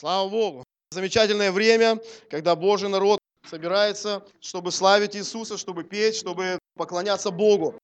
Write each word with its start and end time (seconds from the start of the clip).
Слава 0.00 0.30
Богу. 0.30 0.64
Замечательное 0.92 1.52
время, 1.52 2.00
когда 2.30 2.56
Божий 2.56 2.88
народ 2.88 3.18
собирается, 3.50 4.26
чтобы 4.40 4.72
славить 4.72 5.14
Иисуса, 5.14 5.58
чтобы 5.58 5.84
петь, 5.84 6.16
чтобы 6.16 6.58
поклоняться 6.74 7.30
Богу. 7.30 7.78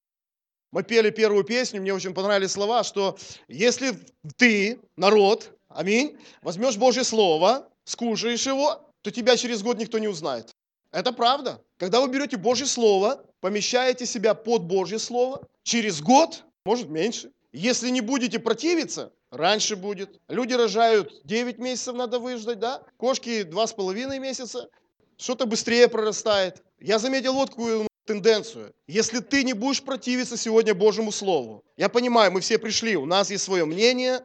Мы 0.71 0.81
пели 0.81 1.11
первую 1.11 1.43
песню, 1.43 1.79
мне 1.79 1.93
очень 1.93 2.15
понравились 2.15 2.53
слова, 2.53 2.83
что 2.83 3.19
если 3.47 3.99
ты, 4.35 4.79
народ, 4.95 5.51
аминь, 5.67 6.17
возьмешь 6.41 6.75
Божье 6.75 7.03
Слово, 7.03 7.69
скушаешь 7.83 8.47
его, 8.47 8.89
то 9.03 9.11
тебя 9.11 9.37
через 9.37 9.61
год 9.61 9.77
никто 9.77 9.99
не 9.99 10.07
узнает. 10.07 10.49
Это 10.91 11.13
правда. 11.13 11.61
Когда 11.77 12.01
вы 12.01 12.07
берете 12.07 12.37
Божье 12.37 12.65
Слово, 12.65 13.23
помещаете 13.41 14.07
себя 14.07 14.33
под 14.33 14.63
Божье 14.63 14.97
Слово, 14.97 15.47
через 15.61 16.01
год, 16.01 16.45
может 16.65 16.89
меньше, 16.89 17.31
если 17.57 17.89
не 17.89 18.01
будете 18.01 18.37
противиться, 18.39 19.11
раньше 19.31 19.75
будет. 19.75 20.21
Люди 20.27 20.53
рожают 20.53 21.11
9 21.23 21.57
месяцев, 21.57 21.95
надо 21.95 22.19
выждать, 22.19 22.59
да? 22.59 22.83
Кошки 22.97 23.41
2,5 23.41 24.19
месяца. 24.19 24.69
Что-то 25.17 25.47
быстрее 25.47 25.87
прорастает. 25.87 26.61
Я 26.79 26.99
заметил 26.99 27.33
вот 27.33 27.49
какую 27.49 27.87
тенденцию. 28.05 28.73
Если 28.85 29.19
ты 29.19 29.43
не 29.43 29.53
будешь 29.53 29.81
противиться 29.81 30.37
сегодня 30.37 30.75
Божьему 30.75 31.11
Слову, 31.11 31.63
я 31.77 31.89
понимаю, 31.89 32.31
мы 32.31 32.41
все 32.41 32.59
пришли, 32.59 32.95
у 32.95 33.05
нас 33.05 33.31
есть 33.31 33.43
свое 33.43 33.65
мнение, 33.65 34.23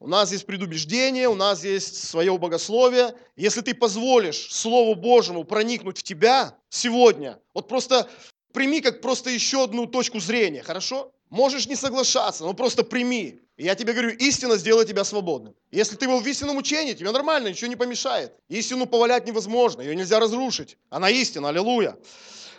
у 0.00 0.08
нас 0.08 0.32
есть 0.32 0.44
предубеждение, 0.44 1.28
у 1.28 1.36
нас 1.36 1.64
есть 1.64 2.08
свое 2.08 2.36
богословие. 2.36 3.14
Если 3.36 3.60
ты 3.60 3.72
позволишь 3.72 4.52
Слову 4.52 4.96
Божьему 4.96 5.44
проникнуть 5.44 5.98
в 5.98 6.02
тебя 6.02 6.58
сегодня, 6.68 7.40
вот 7.54 7.68
просто 7.68 8.10
прими 8.52 8.80
как 8.80 9.00
просто 9.00 9.30
еще 9.30 9.64
одну 9.64 9.86
точку 9.86 10.18
зрения, 10.18 10.62
хорошо? 10.62 11.13
Можешь 11.34 11.66
не 11.66 11.74
соглашаться, 11.74 12.44
но 12.44 12.54
просто 12.54 12.84
прими. 12.84 13.40
Я 13.56 13.74
тебе 13.74 13.92
говорю, 13.92 14.10
истина 14.10 14.56
сделает 14.56 14.86
тебя 14.86 15.02
свободным. 15.02 15.56
Если 15.72 15.96
ты 15.96 16.06
был 16.06 16.20
в 16.20 16.26
истинном 16.28 16.58
учении, 16.58 16.92
тебе 16.92 17.10
нормально, 17.10 17.48
ничего 17.48 17.66
не 17.66 17.74
помешает. 17.74 18.32
Истину 18.48 18.86
повалять 18.86 19.26
невозможно, 19.26 19.82
ее 19.82 19.96
нельзя 19.96 20.20
разрушить. 20.20 20.78
Она 20.90 21.10
истина, 21.10 21.48
аллилуйя. 21.48 21.98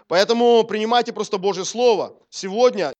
Поэтому 0.09 0.65
принимайте 0.65 1.13
просто 1.13 1.37
Божье 1.37 1.63
Слово. 1.63 2.17
Сегодня 2.29 2.91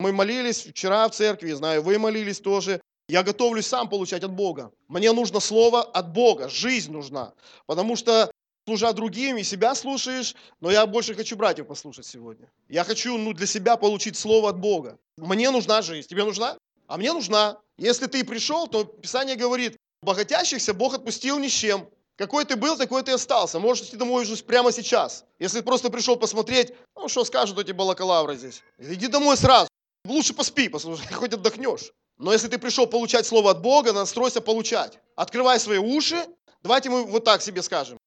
мы 0.00 0.10
молились 0.10 0.66
вчера 0.66 1.08
в 1.08 1.12
церкви, 1.12 1.52
знаю, 1.52 1.82
вы 1.84 1.96
молились 2.00 2.40
тоже. 2.40 2.80
Я 3.08 3.22
готовлюсь 3.22 3.68
сам 3.68 3.88
получать 3.88 4.24
от 4.24 4.32
Бога. 4.32 4.72
Мне 4.88 5.12
нужно 5.12 5.38
Слово 5.38 5.82
от 5.82 6.12
Бога, 6.12 6.48
жизнь 6.48 6.90
нужна. 6.90 7.34
Потому 7.66 7.94
что 7.94 8.32
служа 8.70 8.92
другим 8.92 9.36
и 9.36 9.42
себя 9.42 9.74
слушаешь, 9.74 10.36
но 10.60 10.70
я 10.70 10.86
больше 10.86 11.14
хочу 11.14 11.36
братьев 11.36 11.66
послушать 11.66 12.06
сегодня. 12.06 12.48
Я 12.68 12.84
хочу 12.84 13.18
ну, 13.18 13.32
для 13.32 13.46
себя 13.46 13.76
получить 13.76 14.16
Слово 14.16 14.50
от 14.50 14.60
Бога. 14.60 14.96
Мне 15.16 15.50
нужна 15.50 15.82
жизнь. 15.82 16.06
Тебе 16.06 16.24
нужна? 16.24 16.56
А 16.86 16.96
мне 16.96 17.12
нужна. 17.12 17.58
Если 17.78 18.06
ты 18.06 18.24
пришел, 18.24 18.68
то 18.68 18.84
Писание 18.84 19.34
говорит, 19.34 19.76
богатящихся 20.02 20.72
Бог 20.72 20.94
отпустил 20.94 21.40
ни 21.40 21.48
с 21.48 21.52
чем. 21.52 21.88
Какой 22.16 22.44
ты 22.44 22.54
был, 22.54 22.76
такой 22.76 23.02
ты 23.02 23.10
остался. 23.10 23.58
Можешь 23.58 23.88
идти 23.88 23.96
домой 23.96 24.22
уже 24.22 24.36
прямо 24.44 24.70
сейчас. 24.70 25.24
Если 25.40 25.62
просто 25.62 25.90
пришел 25.90 26.16
посмотреть, 26.16 26.72
ну 26.94 27.08
что 27.08 27.24
скажут 27.24 27.58
эти 27.58 27.72
балакалавры 27.72 28.36
здесь. 28.36 28.62
Иди 28.78 29.08
домой 29.08 29.36
сразу. 29.36 29.68
Лучше 30.04 30.32
поспи, 30.32 30.68
послушай, 30.68 31.08
хоть 31.12 31.34
отдохнешь. 31.34 31.92
Но 32.18 32.32
если 32.32 32.46
ты 32.46 32.58
пришел 32.58 32.86
получать 32.86 33.26
слово 33.26 33.50
от 33.50 33.62
Бога, 33.62 33.92
настройся 33.92 34.40
получать. 34.40 35.00
Открывай 35.16 35.58
свои 35.58 35.78
уши. 35.78 36.24
Давайте 36.62 36.90
мы 36.90 37.04
вот 37.04 37.24
так 37.24 37.42
себе 37.42 37.62
скажем. 37.62 37.99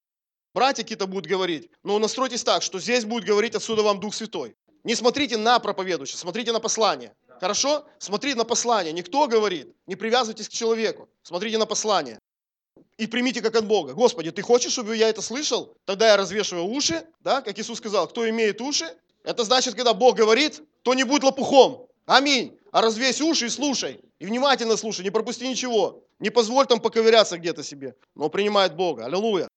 Братья 0.53 0.83
какие-то 0.83 1.07
будут 1.07 1.25
говорить, 1.25 1.71
но 1.83 1.97
настройтесь 1.97 2.43
так, 2.43 2.61
что 2.61 2.79
здесь 2.79 3.05
будет 3.05 3.25
говорить 3.25 3.55
отсюда 3.55 3.81
вам 3.81 3.99
Дух 3.99 4.13
Святой. 4.13 4.55
Не 4.83 4.95
смотрите 4.95 5.37
на 5.37 5.57
проповедующего, 5.59 6.17
смотрите 6.17 6.51
на 6.51 6.59
послание. 6.59 7.15
Хорошо? 7.39 7.85
Смотрите 7.97 8.37
на 8.37 8.43
послание. 8.43 8.93
Никто 8.93 9.27
говорит, 9.27 9.73
не 9.87 9.95
привязывайтесь 9.95 10.47
к 10.47 10.51
человеку. 10.51 11.09
Смотрите 11.23 11.57
на 11.57 11.65
послание. 11.65 12.19
И 12.97 13.07
примите 13.07 13.41
как 13.41 13.55
от 13.55 13.65
Бога. 13.65 13.93
Господи, 13.93 14.31
ты 14.31 14.41
хочешь, 14.43 14.73
чтобы 14.73 14.95
я 14.95 15.09
это 15.09 15.21
слышал? 15.21 15.75
Тогда 15.85 16.09
я 16.09 16.17
развешиваю 16.17 16.65
уши, 16.65 17.03
да, 17.21 17.41
как 17.41 17.57
Иисус 17.57 17.79
сказал, 17.79 18.07
кто 18.07 18.29
имеет 18.29 18.61
уши, 18.61 18.85
это 19.23 19.43
значит, 19.43 19.73
когда 19.73 19.93
Бог 19.93 20.15
говорит, 20.15 20.61
то 20.83 20.93
не 20.93 21.03
будет 21.03 21.23
лопухом. 21.23 21.87
Аминь. 22.05 22.59
А 22.71 22.81
развесь 22.81 23.21
уши 23.21 23.47
и 23.47 23.49
слушай. 23.49 23.99
И 24.19 24.25
внимательно 24.25 24.77
слушай, 24.77 25.01
не 25.01 25.09
пропусти 25.09 25.47
ничего. 25.47 26.03
Не 26.19 26.29
позволь 26.29 26.67
там 26.67 26.79
поковыряться 26.79 27.37
где-то 27.37 27.63
себе, 27.63 27.95
но 28.15 28.29
принимает 28.29 28.75
Бога. 28.75 29.05
Аллилуйя. 29.05 29.47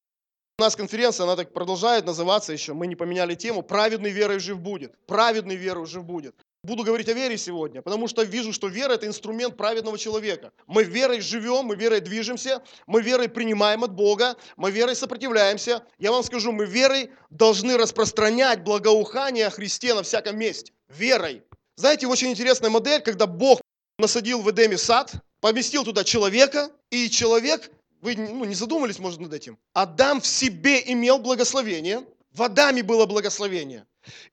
У 0.58 0.62
нас 0.62 0.74
конференция, 0.74 1.24
она 1.24 1.36
так 1.36 1.52
продолжает 1.52 2.06
называться 2.06 2.50
еще, 2.50 2.72
мы 2.72 2.86
не 2.86 2.96
поменяли 2.96 3.34
тему, 3.34 3.62
праведный 3.62 4.08
верой 4.08 4.38
жив 4.38 4.58
будет. 4.58 4.94
Праведный 5.06 5.54
верой 5.54 5.84
жив 5.84 6.04
будет. 6.04 6.34
Буду 6.62 6.82
говорить 6.82 7.10
о 7.10 7.12
вере 7.12 7.36
сегодня, 7.36 7.82
потому 7.82 8.08
что 8.08 8.22
вижу, 8.22 8.54
что 8.54 8.66
вера– 8.66 8.92
это 8.94 9.06
инструмент 9.06 9.58
праведного 9.58 9.98
человека. 9.98 10.52
Мы 10.66 10.84
верой 10.84 11.20
живем, 11.20 11.66
мы 11.66 11.76
верой 11.76 12.00
движемся, 12.00 12.62
мы 12.86 13.02
верой 13.02 13.28
принимаем 13.28 13.84
от 13.84 13.92
Бога, 13.92 14.34
мы 14.56 14.70
верой 14.70 14.96
сопротивляемся. 14.96 15.82
Я 15.98 16.10
вам 16.10 16.22
скажу, 16.22 16.52
мы 16.52 16.64
верой 16.64 17.10
должны 17.28 17.76
распространять 17.76 18.64
благоухание 18.64 19.48
о 19.48 19.50
Христе 19.50 19.92
на 19.92 20.04
всяком 20.04 20.38
месте. 20.38 20.72
Верой. 20.88 21.42
Знаете, 21.76 22.06
очень 22.06 22.30
интересная 22.30 22.70
модель, 22.70 23.02
когда 23.02 23.26
Бог 23.26 23.60
насадил 23.98 24.40
в 24.40 24.50
Эдеме 24.50 24.78
сад, 24.78 25.12
поместил 25.42 25.84
туда 25.84 26.02
человека, 26.02 26.70
и 26.90 27.10
человек 27.10 27.70
вы 28.00 28.16
ну, 28.16 28.44
не 28.44 28.54
задумались, 28.54 28.98
может, 28.98 29.20
над 29.20 29.32
этим? 29.32 29.58
Адам 29.72 30.20
в 30.20 30.26
себе 30.26 30.82
имел 30.92 31.18
благословение, 31.18 32.04
в 32.32 32.42
Адаме 32.42 32.82
было 32.82 33.06
благословение. 33.06 33.86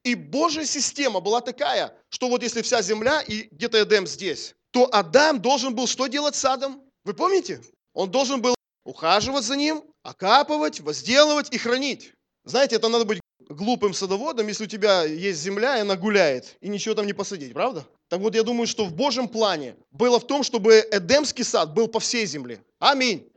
И 0.03 0.16
Божья 0.16 0.66
система 0.66 1.19
была 1.19 1.41
такая, 1.41 1.94
что 2.09 2.29
вот 2.29 2.44
если 2.44 2.62
вся 2.62 2.81
земля 2.81 3.22
и 3.22 3.47
где-то 3.52 3.81
Эдем 3.81 4.06
здесь, 4.06 4.56
то 4.72 4.90
Адам 4.91 5.41
должен 5.41 5.73
был 5.73 5.88
что 5.88 6.07
делать 6.07 6.35
с 6.35 6.40
садом? 6.40 6.81
Вы 7.06 7.13
помните? 7.13 7.62
Он 7.94 8.12
должен 8.12 8.41
был 8.41 8.56
ухаживать 8.85 9.44
за 9.44 9.56
ним, 9.56 9.84
окапывать, 10.03 10.79
возделывать 10.81 11.53
и 11.53 11.57
хранить. 11.57 12.13
Знаете, 12.44 12.75
это 12.75 12.90
надо 12.90 13.06
быть 13.06 13.19
глупым 13.50 13.94
садоводом, 13.94 14.47
если 14.47 14.66
у 14.66 14.68
тебя 14.68 15.03
есть 15.03 15.40
земля, 15.40 15.78
и 15.78 15.81
она 15.81 15.96
гуляет, 15.96 16.57
и 16.62 16.69
ничего 16.69 16.96
там 16.96 17.06
не 17.06 17.13
посадить, 17.13 17.53
правда? 17.53 17.85
Так 18.09 18.19
вот, 18.19 18.35
я 18.35 18.44
думаю, 18.44 18.68
что 18.68 18.85
в 18.85 18.94
Божьем 18.94 19.28
плане 19.28 19.75
было 19.91 20.19
в 20.19 20.28
том, 20.28 20.44
чтобы 20.44 20.85
Эдемский 20.91 21.44
сад 21.44 21.73
был 21.73 21.88
по 21.88 22.00
всей 22.00 22.25
земле. 22.25 22.62
Аминь 22.79 23.29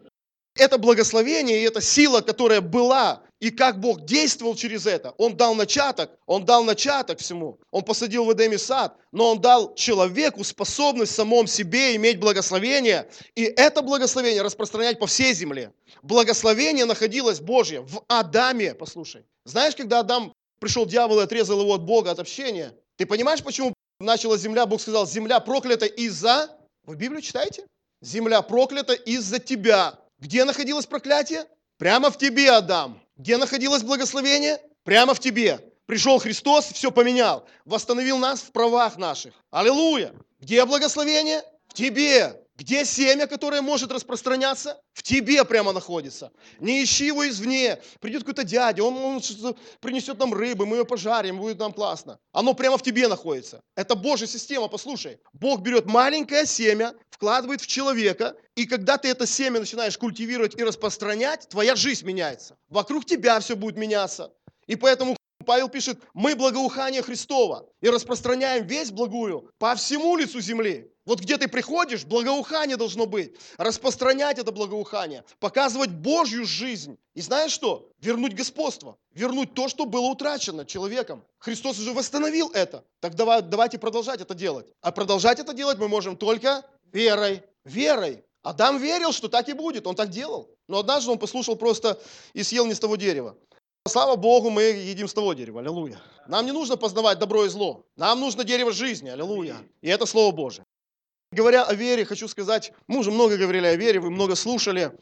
это 0.57 0.79
благословение 0.79 1.61
и 1.61 1.65
эта 1.65 1.81
сила, 1.81 2.21
которая 2.21 2.61
была, 2.61 3.23
и 3.41 3.51
как 3.51 3.81
Бог 3.81 4.05
действовал 4.05 4.55
через 4.55 4.87
это. 4.87 5.11
Он 5.19 5.37
дал 5.37 5.55
начаток, 5.55 6.11
Он 6.27 6.45
дал 6.45 6.65
начаток 6.65 7.19
всему. 7.19 7.59
Он 7.71 7.83
посадил 7.83 8.25
в 8.25 8.33
Эдеме 8.33 8.59
сад, 8.59 8.97
но 9.13 9.31
Он 9.31 9.41
дал 9.41 9.75
человеку 9.75 10.43
способность 10.43 11.13
в 11.13 11.17
самом 11.17 11.47
себе 11.47 11.97
иметь 11.97 12.19
благословение, 12.19 13.09
и 13.35 13.45
это 13.45 13.83
благословение 13.83 14.43
распространять 14.43 14.99
по 14.99 15.07
всей 15.07 15.35
земле. 15.35 15.73
Благословение 16.03 16.87
находилось 16.87 17.41
Божье 17.41 17.81
в 17.83 18.03
Адаме, 18.09 18.75
послушай. 18.75 19.25
Знаешь, 19.45 19.77
когда 19.77 20.01
Адам 20.01 20.33
пришел 20.59 20.87
дьявол 20.87 21.21
и 21.21 21.25
отрезал 21.25 21.61
его 21.61 21.75
от 21.75 21.83
Бога, 21.83 22.11
от 22.11 22.19
общения, 22.19 22.75
ты 22.97 23.05
понимаешь, 23.05 23.43
почему 23.43 23.75
начала 24.01 24.39
земля, 24.39 24.67
Бог 24.67 24.81
сказал, 24.81 25.07
земля 25.07 25.41
проклята 25.41 25.87
из-за... 25.87 26.51
Вы 26.85 26.97
Библию 26.97 27.21
читаете? 27.21 27.67
Земля 28.01 28.43
проклята 28.43 28.93
из-за 28.93 29.39
тебя. 29.39 29.99
Где 30.19 30.45
находилось 30.45 30.87
проклятие? 30.87 31.45
Прямо 31.79 32.11
в 32.11 32.17
тебе, 32.17 32.51
Адам. 32.51 33.01
Где 33.17 33.37
находилось 33.37 33.83
благословение? 33.83 34.61
Прямо 34.85 35.15
в 35.15 35.21
тебе. 35.21 35.61
Пришел 35.87 36.19
Христос, 36.19 36.67
все 36.73 36.91
поменял. 36.91 37.47
Восстановил 37.65 38.19
нас 38.19 38.41
в 38.41 38.53
правах 38.53 38.97
наших. 38.97 39.35
Аллилуйя. 39.51 40.15
Где 40.41 40.65
благословение? 40.65 41.43
В 41.69 41.75
тебе. 41.75 42.43
Где 42.57 42.87
семя, 42.87 43.27
которое 43.27 43.61
может 43.61 43.93
распространяться? 43.93 44.81
В 44.95 45.03
тебе 45.03 45.45
прямо 45.45 45.73
находится. 45.73 46.33
Не 46.59 46.83
ищи 46.83 47.07
его 47.07 47.29
извне. 47.29 47.79
Придет 48.01 48.23
какой-то 48.23 48.45
дядя, 48.45 48.83
он, 48.83 48.97
он 48.97 49.57
принесет 49.81 50.19
нам 50.19 50.33
рыбы, 50.33 50.65
мы 50.65 50.79
ее 50.79 50.87
пожарим, 50.87 51.39
будет 51.39 51.59
нам 51.59 51.75
классно. 51.75 52.19
Оно 52.33 52.55
прямо 52.55 52.79
в 52.79 52.83
тебе 52.83 53.09
находится. 53.09 53.61
Это 53.77 53.95
Божья 53.95 54.27
система, 54.27 54.69
послушай. 54.69 55.19
Бог 55.35 55.61
берет 55.61 55.85
маленькое 55.85 56.47
семя, 56.47 56.95
вкладывает 57.17 57.63
в 57.63 57.67
человека, 57.67 58.37
и 58.55 58.67
когда 58.67 58.99
ты 58.99 59.09
это 59.09 59.27
семя 59.27 59.61
начинаешь 59.61 59.97
культивировать 59.97 60.59
и 60.59 60.63
распространять, 60.63 61.49
твоя 61.49 61.75
жизнь 61.75 62.07
меняется. 62.07 62.57
Вокруг 62.69 63.07
тебя 63.07 63.41
все 63.41 63.57
будет 63.57 63.77
меняться. 63.77 64.33
И 64.67 64.77
поэтому 64.77 65.17
Павел 65.47 65.69
пишет, 65.69 65.99
мы 66.13 66.35
благоухание 66.35 67.03
Христова 67.03 67.69
и 67.81 67.89
распространяем 67.89 68.67
весь 68.67 68.91
благую 68.91 69.51
по 69.59 69.75
всему 69.77 70.17
лицу 70.17 70.41
земли. 70.41 70.91
Вот 71.07 71.21
где 71.21 71.39
ты 71.39 71.47
приходишь, 71.47 72.05
благоухание 72.05 72.77
должно 72.77 73.07
быть. 73.07 73.37
Распространять 73.59 74.39
это 74.39 74.51
благоухание, 74.51 75.25
показывать 75.39 75.91
Божью 75.91 76.45
жизнь. 76.45 76.99
И 77.15 77.21
знаешь 77.21 77.53
что? 77.53 77.89
Вернуть 78.01 78.35
господство, 78.35 78.99
вернуть 79.13 79.55
то, 79.55 79.69
что 79.69 79.87
было 79.87 80.07
утрачено 80.07 80.67
человеком. 80.67 81.25
Христос 81.39 81.79
уже 81.79 81.93
восстановил 81.93 82.51
это. 82.53 82.85
Так 82.99 83.15
давай, 83.15 83.41
давайте 83.41 83.79
продолжать 83.79 84.21
это 84.21 84.35
делать. 84.35 84.67
А 84.83 84.91
продолжать 84.91 85.39
это 85.39 85.55
делать 85.55 85.79
мы 85.79 85.87
можем 85.87 86.17
только 86.17 86.65
верой. 86.93 87.43
Верой. 87.65 88.25
Адам 88.43 88.79
верил, 88.79 89.13
что 89.13 89.29
так 89.29 89.49
и 89.49 89.53
будет, 89.53 89.87
он 89.87 89.97
так 89.97 90.11
делал. 90.11 90.49
Но 90.69 90.79
однажды 90.79 91.11
он 91.11 91.19
послушал 91.19 91.57
просто 91.57 92.01
и 92.33 92.43
съел 92.43 92.67
не 92.67 92.75
с 92.75 92.81
того 92.81 92.97
дерева. 92.97 93.37
Слава 93.89 94.17
Богу, 94.17 94.51
мы 94.51 94.63
едим 94.63 95.09
с 95.09 95.15
того 95.15 95.35
дерева, 95.35 95.61
аллилуйя. 95.61 96.01
Нам 96.27 96.45
не 96.45 96.53
нужно 96.53 96.77
познавать 96.77 97.19
добро 97.19 97.45
и 97.45 97.49
зло. 97.49 97.85
Нам 97.97 98.21
нужно 98.21 98.45
дерево 98.45 98.73
жизни, 98.73 99.09
аллилуйя. 99.09 99.57
И 99.81 99.89
это 99.89 100.07
Слово 100.07 100.35
Божие. 100.35 100.65
Говоря 101.33 101.65
о 101.65 101.75
вере, 101.75 102.05
хочу 102.05 102.29
сказать, 102.29 102.73
мы 102.87 102.99
уже 102.99 103.11
много 103.11 103.37
говорили 103.37 103.67
о 103.67 103.77
вере, 103.77 104.01
вы 104.01 104.11
много 104.11 104.35
слушали. 104.37 104.93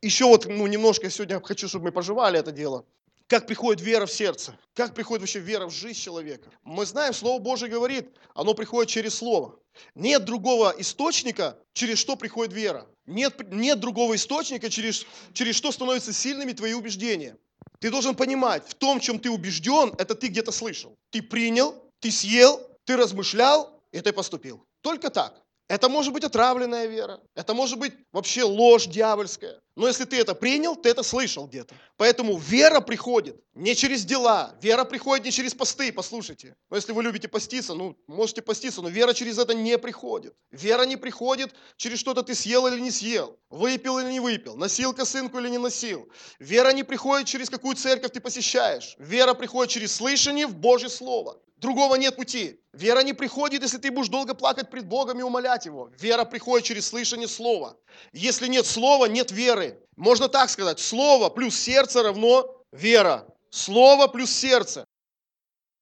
еще 0.00 0.24
вот 0.26 0.46
ну, 0.46 0.66
немножко 0.66 1.10
сегодня 1.10 1.40
хочу, 1.40 1.68
чтобы 1.68 1.86
мы 1.86 1.92
пожевали 1.92 2.38
это 2.38 2.52
дело. 2.52 2.84
Как 3.26 3.46
приходит 3.46 3.80
вера 3.80 4.06
в 4.06 4.12
сердце? 4.12 4.58
Как 4.74 4.94
приходит 4.94 5.22
вообще 5.22 5.40
вера 5.40 5.66
в 5.66 5.72
жизнь 5.72 5.98
человека? 5.98 6.50
Мы 6.64 6.86
знаем, 6.86 7.14
Слово 7.14 7.40
Божье 7.40 7.68
говорит, 7.68 8.08
оно 8.34 8.54
приходит 8.54 8.90
через 8.90 9.14
Слово. 9.14 9.58
Нет 9.94 10.24
другого 10.24 10.74
источника, 10.78 11.58
через 11.72 11.98
что 11.98 12.16
приходит 12.16 12.52
вера. 12.52 12.86
Нет, 13.06 13.34
нет 13.50 13.80
другого 13.80 14.16
источника, 14.16 14.70
через, 14.70 15.06
через 15.32 15.56
что 15.56 15.72
становятся 15.72 16.12
сильными 16.12 16.52
твои 16.52 16.74
убеждения. 16.74 17.36
Ты 17.80 17.90
должен 17.90 18.14
понимать, 18.14 18.68
в 18.68 18.74
том, 18.74 19.00
чем 19.00 19.18
ты 19.18 19.30
убежден, 19.30 19.94
это 19.98 20.14
ты 20.14 20.28
где-то 20.28 20.52
слышал. 20.52 20.96
Ты 21.10 21.22
принял, 21.22 21.74
ты 22.00 22.10
съел, 22.10 22.60
ты 22.84 22.96
размышлял, 22.96 23.82
и 23.90 24.00
ты 24.00 24.12
поступил. 24.12 24.64
Только 24.82 25.10
так. 25.10 25.41
Это 25.68 25.88
может 25.88 26.12
быть 26.12 26.24
отравленная 26.24 26.86
вера, 26.86 27.20
это 27.34 27.54
может 27.54 27.78
быть 27.78 27.94
вообще 28.12 28.42
ложь 28.42 28.86
дьявольская. 28.86 29.60
Но 29.74 29.88
если 29.88 30.04
ты 30.04 30.18
это 30.18 30.34
принял, 30.34 30.76
ты 30.76 30.90
это 30.90 31.02
слышал 31.02 31.46
где-то. 31.46 31.74
Поэтому 31.96 32.36
вера 32.36 32.80
приходит 32.80 33.42
не 33.54 33.74
через 33.74 34.04
дела, 34.04 34.54
вера 34.60 34.84
приходит 34.84 35.24
не 35.24 35.32
через 35.32 35.54
посты, 35.54 35.90
послушайте. 35.92 36.56
Но 36.68 36.76
если 36.76 36.92
вы 36.92 37.02
любите 37.02 37.26
поститься, 37.26 37.72
ну, 37.72 37.96
можете 38.06 38.42
поститься, 38.42 38.82
но 38.82 38.90
вера 38.90 39.14
через 39.14 39.38
это 39.38 39.54
не 39.54 39.78
приходит. 39.78 40.34
Вера 40.50 40.82
не 40.82 40.96
приходит 40.96 41.54
через 41.76 41.98
что-то 42.00 42.22
ты 42.22 42.34
съел 42.34 42.66
или 42.66 42.78
не 42.80 42.90
съел, 42.90 43.38
выпил 43.48 43.98
или 43.98 44.12
не 44.12 44.20
выпил, 44.20 44.56
носил 44.56 44.92
косынку 44.92 45.38
или 45.38 45.48
не 45.48 45.58
носил. 45.58 46.06
Вера 46.38 46.72
не 46.72 46.82
приходит 46.82 47.26
через 47.28 47.48
какую 47.48 47.76
церковь 47.76 48.12
ты 48.12 48.20
посещаешь. 48.20 48.94
Вера 48.98 49.32
приходит 49.32 49.72
через 49.72 49.94
слышание 49.94 50.46
в 50.46 50.54
Божье 50.54 50.90
Слово. 50.90 51.40
Другого 51.62 51.94
нет 51.94 52.16
пути. 52.16 52.60
Вера 52.72 53.04
не 53.04 53.12
приходит, 53.12 53.62
если 53.62 53.78
ты 53.78 53.92
будешь 53.92 54.08
долго 54.08 54.34
плакать 54.34 54.68
пред 54.68 54.84
Богом 54.84 55.20
и 55.20 55.22
умолять 55.22 55.64
Его. 55.64 55.92
Вера 55.96 56.24
приходит 56.24 56.66
через 56.66 56.88
слышание 56.88 57.28
Слова. 57.28 57.76
Если 58.12 58.48
нет 58.48 58.66
Слова, 58.66 59.06
нет 59.06 59.30
веры. 59.30 59.80
Можно 59.94 60.28
так 60.28 60.50
сказать. 60.50 60.80
Слово 60.80 61.28
плюс 61.28 61.56
сердце 61.56 62.02
равно 62.02 62.52
вера. 62.72 63.28
Слово 63.50 64.08
плюс 64.08 64.32
сердце. 64.32 64.84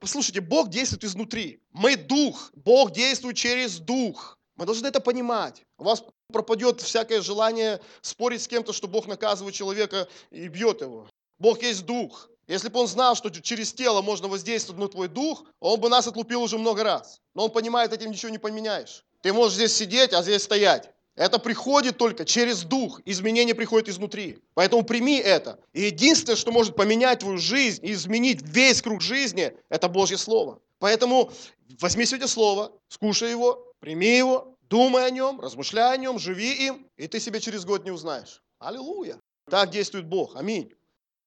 Послушайте, 0.00 0.42
Бог 0.42 0.68
действует 0.68 1.04
изнутри. 1.04 1.62
Мы 1.72 1.96
дух. 1.96 2.50
Бог 2.54 2.90
действует 2.90 3.38
через 3.38 3.78
дух. 3.78 4.38
Мы 4.56 4.66
должны 4.66 4.86
это 4.86 5.00
понимать. 5.00 5.62
У 5.78 5.84
вас 5.84 6.04
пропадет 6.30 6.82
всякое 6.82 7.22
желание 7.22 7.80
спорить 8.02 8.42
с 8.42 8.48
кем-то, 8.48 8.74
что 8.74 8.86
Бог 8.86 9.06
наказывает 9.06 9.54
человека 9.54 10.08
и 10.30 10.48
бьет 10.48 10.82
его. 10.82 11.08
Бог 11.38 11.62
есть 11.62 11.86
дух. 11.86 12.29
Если 12.50 12.68
бы 12.68 12.80
он 12.80 12.88
знал, 12.88 13.14
что 13.14 13.30
через 13.30 13.72
тело 13.72 14.02
можно 14.02 14.26
воздействовать 14.26 14.80
на 14.80 14.88
твой 14.88 15.06
дух, 15.06 15.44
он 15.60 15.78
бы 15.78 15.88
нас 15.88 16.08
отлупил 16.08 16.42
уже 16.42 16.58
много 16.58 16.82
раз. 16.82 17.20
Но 17.32 17.44
он 17.44 17.52
понимает, 17.52 17.92
этим 17.92 18.10
ничего 18.10 18.32
не 18.32 18.38
поменяешь. 18.38 19.04
Ты 19.22 19.32
можешь 19.32 19.54
здесь 19.54 19.72
сидеть, 19.72 20.12
а 20.12 20.22
здесь 20.24 20.42
стоять. 20.42 20.90
Это 21.14 21.38
приходит 21.38 21.96
только 21.96 22.24
через 22.24 22.64
дух. 22.64 23.00
Изменение 23.04 23.54
приходит 23.54 23.88
изнутри. 23.88 24.40
Поэтому 24.54 24.82
прими 24.82 25.18
это. 25.18 25.60
И 25.72 25.82
единственное, 25.82 26.34
что 26.34 26.50
может 26.50 26.74
поменять 26.74 27.20
твою 27.20 27.38
жизнь 27.38 27.86
и 27.86 27.92
изменить 27.92 28.42
весь 28.42 28.82
круг 28.82 29.00
жизни, 29.00 29.56
это 29.68 29.88
Божье 29.88 30.18
Слово. 30.18 30.58
Поэтому 30.80 31.30
возьми 31.78 32.04
сегодня 32.04 32.26
Слово, 32.26 32.72
скушай 32.88 33.30
его, 33.30 33.64
прими 33.78 34.16
его, 34.16 34.56
думай 34.68 35.06
о 35.06 35.10
нем, 35.10 35.40
размышляй 35.40 35.94
о 35.94 35.96
нем, 35.96 36.18
живи 36.18 36.66
им, 36.66 36.84
и 36.96 37.06
ты 37.06 37.20
себя 37.20 37.38
через 37.38 37.64
год 37.64 37.84
не 37.84 37.92
узнаешь. 37.92 38.42
Аллилуйя. 38.58 39.20
Так 39.48 39.70
действует 39.70 40.06
Бог. 40.06 40.34
Аминь. 40.34 40.72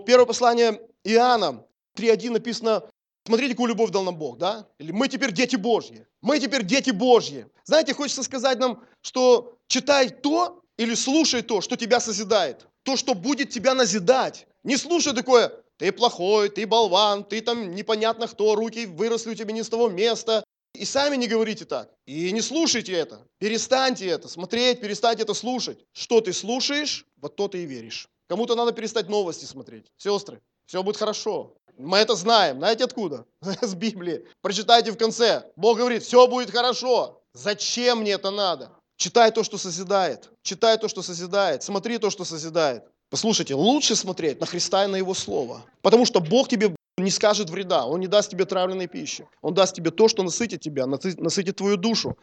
Первое 0.05 0.25
послание 0.25 0.81
Иоанна 1.03 1.65
3.1 1.97 2.31
написано, 2.31 2.83
смотрите, 3.25 3.53
какую 3.53 3.69
любовь 3.69 3.91
дал 3.91 4.03
нам 4.03 4.17
Бог, 4.17 4.37
да? 4.37 4.67
Или 4.79 4.91
мы 4.91 5.07
теперь 5.07 5.31
дети 5.31 5.55
Божьи. 5.55 6.07
Мы 6.21 6.39
теперь 6.39 6.63
дети 6.63 6.91
Божьи. 6.91 7.47
Знаете, 7.65 7.93
хочется 7.93 8.23
сказать 8.23 8.59
нам, 8.59 8.83
что 9.01 9.57
читай 9.67 10.09
то 10.09 10.61
или 10.77 10.95
слушай 10.95 11.41
то, 11.41 11.61
что 11.61 11.75
тебя 11.75 11.99
созидает. 11.99 12.67
То, 12.83 12.95
что 12.97 13.13
будет 13.13 13.49
тебя 13.49 13.73
назидать. 13.73 14.47
Не 14.63 14.77
слушай 14.77 15.13
такое, 15.13 15.51
ты 15.77 15.91
плохой, 15.91 16.49
ты 16.49 16.65
болван, 16.65 17.23
ты 17.23 17.41
там 17.41 17.75
непонятно 17.75 18.27
кто, 18.27 18.55
руки 18.55 18.85
выросли 18.85 19.31
у 19.31 19.35
тебя 19.35 19.53
не 19.53 19.63
с 19.63 19.69
того 19.69 19.89
места. 19.89 20.43
И 20.73 20.85
сами 20.85 21.17
не 21.17 21.27
говорите 21.27 21.65
так. 21.65 21.91
И 22.07 22.31
не 22.31 22.41
слушайте 22.41 22.93
это. 22.93 23.27
Перестаньте 23.37 24.07
это 24.07 24.27
смотреть, 24.27 24.81
перестаньте 24.81 25.23
это 25.23 25.33
слушать. 25.35 25.85
Что 25.91 26.19
ты 26.19 26.33
слушаешь, 26.33 27.05
вот 27.17 27.35
то 27.35 27.47
ты 27.47 27.63
и 27.63 27.65
веришь. 27.65 28.07
Кому-то 28.27 28.55
надо 28.55 28.71
перестать 28.71 29.07
новости 29.07 29.45
смотреть. 29.45 29.91
Сестры, 29.97 30.41
все 30.65 30.83
будет 30.83 30.97
хорошо. 30.97 31.55
Мы 31.77 31.97
это 31.97 32.15
знаем. 32.15 32.57
Знаете 32.57 32.83
откуда? 32.83 33.25
С 33.61 33.73
Библии. 33.73 34.25
Прочитайте 34.41 34.91
в 34.91 34.97
конце. 34.97 35.43
Бог 35.55 35.77
говорит, 35.77 36.03
все 36.03 36.27
будет 36.27 36.51
хорошо. 36.51 37.21
Зачем 37.33 37.99
мне 37.99 38.11
это 38.11 38.31
надо? 38.31 38.71
Читай 38.97 39.31
то, 39.31 39.43
что 39.43 39.57
созидает. 39.57 40.29
Читай 40.43 40.77
то, 40.77 40.87
что 40.87 41.01
созидает. 41.01 41.63
Смотри 41.63 41.97
то, 41.97 42.09
что 42.09 42.25
созидает. 42.25 42.83
Послушайте, 43.09 43.55
лучше 43.55 43.95
смотреть 43.95 44.39
на 44.39 44.45
Христа 44.45 44.85
и 44.85 44.87
на 44.87 44.95
Его 44.95 45.13
Слово. 45.13 45.65
Потому 45.81 46.05
что 46.05 46.19
Бог 46.19 46.47
тебе 46.47 46.75
не 46.97 47.11
скажет 47.11 47.49
вреда. 47.49 47.85
Он 47.85 47.99
не 47.99 48.07
даст 48.07 48.29
тебе 48.29 48.45
травленной 48.45 48.87
пищи. 48.87 49.27
Он 49.41 49.53
даст 49.53 49.75
тебе 49.75 49.91
то, 49.91 50.07
что 50.07 50.23
насытит 50.23 50.61
тебя, 50.61 50.85
насытит 50.85 51.55
твою 51.55 51.77
душу. 51.77 52.15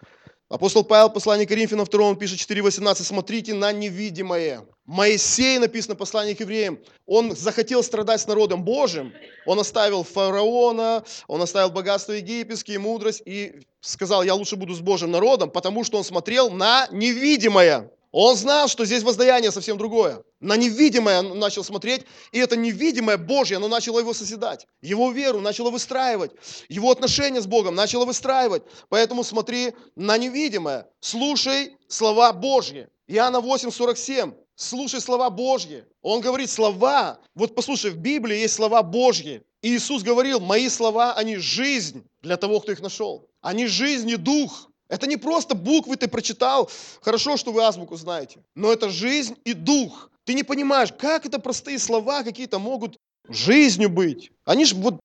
Апостол 0.49 0.83
Павел, 0.83 1.11
послание 1.11 1.47
Коринфянам 1.47 1.87
2, 1.87 2.05
он 2.05 2.17
пишет 2.17 2.41
4.18, 2.41 3.05
смотрите 3.05 3.55
на 3.55 3.71
невидимое. 3.71 4.67
Моисей, 4.91 5.59
написано 5.59 5.95
в 5.95 5.99
послании 5.99 6.35
к 6.35 6.41
евреям, 6.41 6.81
он 7.07 7.37
захотел 7.37 7.85
страдать 7.85 8.23
с 8.23 8.27
народом 8.27 8.65
Божьим, 8.65 9.13
он 9.47 9.61
оставил 9.61 10.03
фараона, 10.03 11.05
он 11.29 11.41
оставил 11.41 11.71
богатство 11.71 12.11
египетские, 12.11 12.81
мудрость 12.81 13.23
и 13.25 13.61
сказал, 13.81 14.25
я 14.25 14.35
лучше 14.35 14.57
буду 14.57 14.75
с 14.75 14.81
Божьим 14.81 15.13
народом, 15.13 15.49
потому 15.49 15.85
что 15.85 15.97
он 15.97 16.03
смотрел 16.03 16.51
на 16.51 16.89
невидимое. 16.91 17.89
Он 18.11 18.35
знал, 18.35 18.67
что 18.67 18.85
здесь 18.85 19.05
воздаяние 19.05 19.53
совсем 19.53 19.79
другое. 19.79 20.25
На 20.41 20.57
невидимое 20.57 21.21
он 21.21 21.39
начал 21.39 21.63
смотреть, 21.63 22.05
и 22.33 22.41
это 22.41 22.57
невидимое 22.57 23.17
Божье, 23.17 23.59
оно 23.59 23.69
начало 23.69 24.01
его 24.01 24.13
созидать. 24.13 24.67
Его 24.83 25.13
веру 25.13 25.39
начало 25.39 25.71
выстраивать, 25.71 26.33
его 26.69 26.91
отношения 26.91 27.41
с 27.41 27.47
Богом 27.47 27.77
начало 27.77 28.07
выстраивать. 28.07 28.65
Поэтому 28.89 29.23
смотри 29.23 29.73
на 29.95 30.19
невидимое, 30.19 30.89
слушай 30.99 31.77
слова 31.87 32.33
Божьи. 32.33 32.89
Иоанна 33.07 33.41
8, 33.41 33.71
47. 33.71 34.33
Слушай 34.61 35.01
слова 35.01 35.31
Божьи. 35.31 35.87
Он 36.03 36.21
говорит 36.21 36.51
слова. 36.51 37.19
Вот 37.35 37.55
послушай, 37.55 37.93
в 37.93 37.97
Библии 37.97 38.37
есть 38.37 38.53
слова 38.53 38.83
Божьи. 38.83 39.43
И 39.63 39.75
Иисус 39.75 40.03
говорил, 40.03 40.39
мои 40.39 40.69
слова, 40.69 41.15
они 41.15 41.37
жизнь 41.37 42.05
для 42.21 42.37
того, 42.37 42.61
кто 42.61 42.73
их 42.73 42.81
нашел. 42.81 43.27
Они 43.41 43.67
жизнь 43.67 44.11
и 44.11 44.17
дух. 44.17 44.71
Это 44.91 45.07
не 45.07 45.17
просто 45.17 45.55
буквы 45.55 45.97
ты 45.97 46.09
прочитал, 46.09 46.71
хорошо, 47.01 47.39
что 47.39 47.53
вы 47.53 47.63
азбуку 47.63 47.97
знаете, 47.97 48.45
но 48.55 48.71
это 48.71 48.91
жизнь 48.91 49.35
и 49.45 49.55
дух. 49.55 50.11
Ты 50.25 50.35
не 50.35 50.43
понимаешь, 50.43 50.93
как 50.93 51.25
это 51.25 51.39
простые 51.39 51.79
слова 51.79 52.23
какие-то 52.23 52.59
могут 52.59 52.99
жизнью 53.31 53.89
быть. 53.89 54.31
Они 54.45 54.67
же 54.67 54.75
вот 54.75 55.01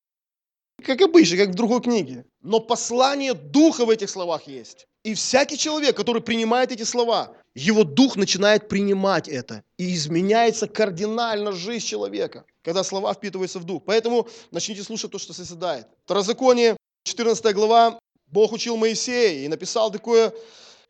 как 0.84 1.00
обычно, 1.00 1.38
как 1.38 1.50
в 1.52 1.56
другой 1.56 1.82
книге. 1.82 2.26
Но 2.42 2.60
послание 2.60 3.34
духа 3.34 3.86
в 3.86 3.90
этих 3.90 4.10
словах 4.10 4.50
есть. 4.50 4.86
И 5.06 5.14
всякий 5.14 5.58
человек, 5.58 5.96
который 5.96 6.22
принимает 6.22 6.74
эти 6.74 6.84
слова, 6.84 7.38
его 7.56 7.86
дух 7.86 8.18
начинает 8.18 8.68
принимать 8.68 9.30
это. 9.30 9.64
И 9.78 9.96
изменяется 9.96 10.68
кардинально 10.68 11.54
жизнь 11.54 11.86
человека, 11.86 12.46
когда 12.62 12.84
слова 12.84 13.14
впитываются 13.14 13.60
в 13.60 13.64
дух. 13.64 13.84
Поэтому 13.86 14.28
начните 14.52 14.84
слушать 14.84 15.12
то, 15.12 15.18
что 15.18 15.34
созидает. 15.34 15.88
Второзаконие, 16.04 16.76
14 17.04 17.56
глава, 17.56 17.98
Бог 18.28 18.52
учил 18.52 18.76
Моисея 18.76 19.46
и 19.46 19.48
написал 19.48 19.90
такое, 19.90 20.34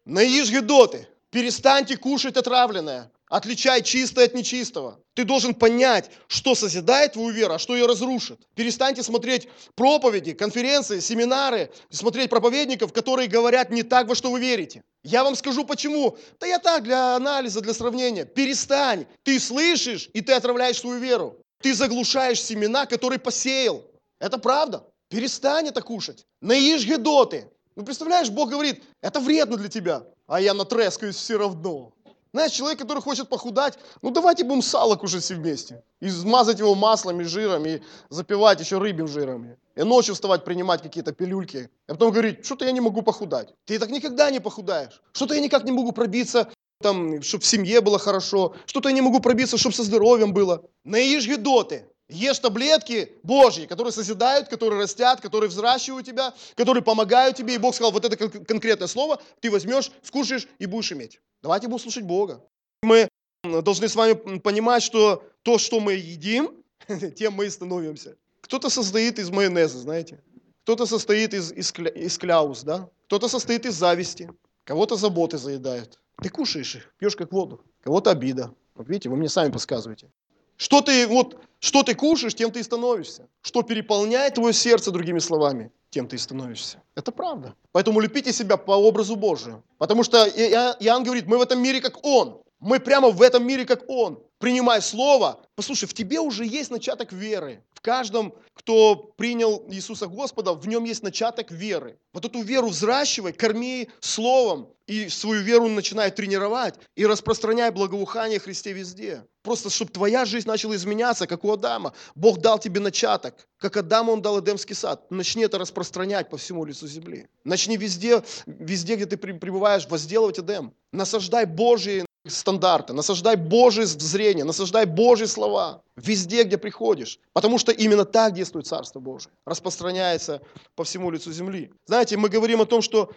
наишь 0.05 0.49
гедоты, 0.49 1.07
перестаньте 1.29 1.97
кушать 1.97 2.35
отравленное, 2.35 3.11
отличай 3.29 3.81
чистое 3.81 4.25
от 4.25 4.33
нечистого. 4.33 4.99
Ты 5.13 5.23
должен 5.23 5.53
понять, 5.53 6.11
что 6.27 6.55
созидает 6.55 7.13
твою 7.13 7.29
веру, 7.29 7.53
а 7.53 7.59
что 7.59 7.75
ее 7.75 7.85
разрушит. 7.85 8.39
Перестаньте 8.55 9.03
смотреть 9.03 9.47
проповеди, 9.75 10.33
конференции, 10.33 10.99
семинары, 10.99 11.71
смотреть 11.89 12.29
проповедников, 12.29 12.93
которые 12.93 13.27
говорят 13.27 13.69
не 13.71 13.83
так, 13.83 14.07
во 14.07 14.15
что 14.15 14.31
вы 14.31 14.39
верите. 14.39 14.83
Я 15.03 15.23
вам 15.23 15.35
скажу 15.35 15.65
почему. 15.65 16.17
Да 16.39 16.47
я 16.47 16.59
так, 16.59 16.83
для 16.83 17.15
анализа, 17.15 17.61
для 17.61 17.73
сравнения. 17.73 18.25
Перестань. 18.25 19.05
Ты 19.23 19.39
слышишь, 19.39 20.09
и 20.13 20.21
ты 20.21 20.33
отравляешь 20.33 20.79
свою 20.79 20.99
веру. 20.99 21.37
Ты 21.61 21.73
заглушаешь 21.73 22.41
семена, 22.41 22.85
которые 22.85 23.19
посеял. 23.19 23.83
Это 24.19 24.37
правда. 24.37 24.85
Перестань 25.09 25.67
это 25.67 25.81
кушать. 25.81 26.25
Наишь 26.41 26.85
гедоты. 26.85 27.49
Ну, 27.75 27.83
представляешь, 27.83 28.29
Бог 28.29 28.49
говорит, 28.49 28.83
это 29.01 29.19
вредно 29.19 29.57
для 29.57 29.69
тебя. 29.69 30.03
А 30.27 30.41
я 30.41 30.53
натрескаюсь 30.53 31.15
все 31.15 31.37
равно. 31.37 31.94
Знаешь, 32.35 32.51
человек, 32.51 32.79
который 32.79 33.01
хочет 33.01 33.29
похудать, 33.29 33.79
ну 34.01 34.11
давайте 34.11 34.43
будем 34.43 34.61
сало 34.61 34.97
кушать 34.97 35.23
все 35.23 35.35
вместе. 35.35 35.81
И 36.01 36.09
смазать 36.09 36.59
его 36.59 36.75
маслом 36.75 37.21
и 37.21 37.23
жиром, 37.23 37.65
и 37.65 37.79
запивать 38.09 38.59
еще 38.59 38.77
рыбьим 38.77 39.07
жиром. 39.07 39.55
И 39.73 39.83
ночью 39.83 40.15
вставать, 40.15 40.43
принимать 40.43 40.81
какие-то 40.81 41.13
пилюльки. 41.13 41.69
А 41.87 41.93
потом 41.93 42.11
говорить, 42.11 42.45
что-то 42.45 42.65
я 42.65 42.73
не 42.73 42.81
могу 42.81 43.03
похудать. 43.03 43.53
Ты 43.63 43.79
так 43.79 43.89
никогда 43.89 44.29
не 44.31 44.41
похудаешь. 44.41 45.01
Что-то 45.13 45.35
я 45.35 45.39
никак 45.39 45.63
не 45.63 45.71
могу 45.71 45.93
пробиться, 45.93 46.49
там, 46.81 47.21
чтобы 47.21 47.45
в 47.45 47.47
семье 47.47 47.79
было 47.79 47.99
хорошо. 47.99 48.53
Что-то 48.65 48.89
я 48.89 48.95
не 48.95 49.01
могу 49.01 49.21
пробиться, 49.21 49.57
чтобы 49.57 49.73
со 49.73 49.83
здоровьем 49.83 50.33
было. 50.33 50.61
Наишь 50.83 51.25
гедоты. 51.25 51.85
Ешь 52.07 52.37
таблетки 52.37 53.11
Божьи, 53.23 53.65
которые 53.65 53.91
созидают, 53.91 54.47
которые 54.47 54.81
растят, 54.81 55.21
которые 55.21 55.49
взращивают 55.49 56.05
тебя, 56.05 56.33
которые 56.55 56.83
помогают 56.83 57.35
тебе. 57.35 57.55
И 57.55 57.57
Бог 57.57 57.73
сказал, 57.73 57.91
вот 57.91 58.05
это 58.05 58.15
конкретное 58.15 58.87
слово 58.87 59.21
ты 59.39 59.49
возьмешь, 59.49 59.91
скушаешь 60.03 60.47
и 60.59 60.67
будешь 60.67 60.91
иметь. 60.91 61.19
Давайте 61.41 61.67
будем 61.67 61.81
слушать 61.81 62.03
Бога. 62.03 62.43
Мы 62.83 63.09
должны 63.43 63.87
с 63.87 63.95
вами 63.95 64.37
понимать, 64.37 64.83
что 64.83 65.23
то, 65.41 65.57
что 65.57 65.79
мы 65.79 65.93
едим, 65.93 66.51
тем 67.15 67.33
мы 67.33 67.47
и 67.47 67.49
становимся. 67.49 68.17
Кто-то 68.41 68.69
состоит 68.69 69.17
из 69.17 69.31
майонеза, 69.31 69.79
знаете. 69.79 70.21
Кто-то 70.63 70.85
состоит 70.85 71.33
из, 71.33 71.51
из, 71.51 71.73
из 71.73 72.17
кляус, 72.19 72.63
да. 72.63 72.87
Кто-то 73.07 73.27
состоит 73.27 73.65
из 73.65 73.73
зависти. 73.75 74.29
Кого-то 74.63 74.95
заботы 74.95 75.39
заедают. 75.39 75.99
Ты 76.21 76.29
кушаешь 76.29 76.75
их, 76.75 76.93
пьешь 76.99 77.15
как 77.15 77.31
воду. 77.31 77.63
Кого-то 77.81 78.11
обида. 78.11 78.53
Вот 78.75 78.87
видите, 78.87 79.09
вы 79.09 79.15
мне 79.15 79.29
сами 79.29 79.51
подсказываете. 79.51 80.09
Что 80.57 80.81
ты, 80.81 81.07
вот, 81.07 81.37
что 81.59 81.83
ты 81.83 81.95
кушаешь, 81.95 82.35
тем 82.35 82.51
ты 82.51 82.59
и 82.59 82.63
становишься. 82.63 83.27
Что 83.41 83.61
переполняет 83.61 84.35
твое 84.35 84.53
сердце, 84.53 84.91
другими 84.91 85.19
словами, 85.19 85.71
тем 85.89 86.07
ты 86.07 86.15
и 86.15 86.19
становишься. 86.19 86.81
Это 86.95 87.11
правда. 87.11 87.55
Поэтому 87.71 87.99
лепите 87.99 88.33
себя 88.33 88.57
по 88.57 88.71
образу 88.71 89.15
Божию. 89.15 89.63
Потому 89.77 90.03
что 90.03 90.25
Иоанн 90.27 91.03
говорит, 91.03 91.27
мы 91.27 91.37
в 91.37 91.41
этом 91.41 91.61
мире 91.61 91.81
как 91.81 92.05
Он. 92.05 92.41
Мы 92.59 92.79
прямо 92.79 93.09
в 93.09 93.21
этом 93.21 93.45
мире 93.45 93.65
как 93.65 93.83
Он. 93.89 94.19
Принимай 94.39 94.81
Слово. 94.81 95.39
Послушай, 95.55 95.87
в 95.87 95.93
тебе 95.93 96.19
уже 96.19 96.45
есть 96.45 96.71
начаток 96.71 97.11
веры. 97.11 97.63
Каждом, 97.85 98.33
кто 98.55 98.95
принял 98.95 99.63
Иисуса 99.69 100.07
Господа, 100.07 100.53
в 100.53 100.67
нем 100.67 100.85
есть 100.85 101.03
начаток 101.03 101.51
веры. 101.51 101.99
Вот 102.13 102.25
эту 102.25 102.41
веру 102.41 102.69
взращивай, 102.69 103.31
корми 103.31 103.89
Словом. 103.99 104.73
И 104.87 105.07
свою 105.07 105.43
веру 105.43 105.67
начинай 105.67 106.09
тренировать. 106.09 106.73
И 106.95 107.05
распространяй 107.05 107.69
благоухание 107.69 108.39
Христе 108.39 108.73
везде. 108.73 109.23
Просто, 109.43 109.69
чтобы 109.69 109.91
твоя 109.91 110.25
жизнь 110.25 110.47
начала 110.47 110.75
изменяться, 110.75 111.27
как 111.27 111.43
у 111.43 111.51
Адама. 111.51 111.93
Бог 112.15 112.39
дал 112.39 112.57
тебе 112.57 112.79
начаток. 112.79 113.47
Как 113.59 113.77
Адаму 113.77 114.13
он 114.13 114.23
дал 114.23 114.39
Эдемский 114.39 114.73
сад. 114.73 115.11
Начни 115.11 115.43
это 115.43 115.59
распространять 115.59 116.31
по 116.31 116.37
всему 116.37 116.65
лицу 116.65 116.87
земли. 116.87 117.27
Начни 117.43 117.77
везде, 117.77 118.23
везде, 118.47 118.95
где 118.95 119.05
ты 119.05 119.17
пребываешь, 119.17 119.85
возделывать 119.87 120.39
Эдем. 120.39 120.73
Насаждай 120.91 121.45
Божьи 121.45 122.04
стандарты, 122.27 122.93
насаждай 122.93 123.35
Божье 123.35 123.85
зрение, 123.85 124.45
насаждай 124.45 124.85
Божьи 124.85 125.25
слова 125.25 125.81
везде, 125.95 126.43
где 126.43 126.57
приходишь. 126.57 127.19
Потому 127.33 127.57
что 127.57 127.71
именно 127.71 128.05
так 128.05 128.33
действует 128.33 128.67
Царство 128.67 128.99
Божие. 128.99 129.31
Распространяется 129.45 130.41
по 130.75 130.83
всему 130.83 131.11
лицу 131.11 131.31
земли. 131.31 131.71
Знаете, 131.85 132.17
мы 132.17 132.29
говорим 132.29 132.61
о 132.61 132.65
том, 132.65 132.81
что 132.81 133.11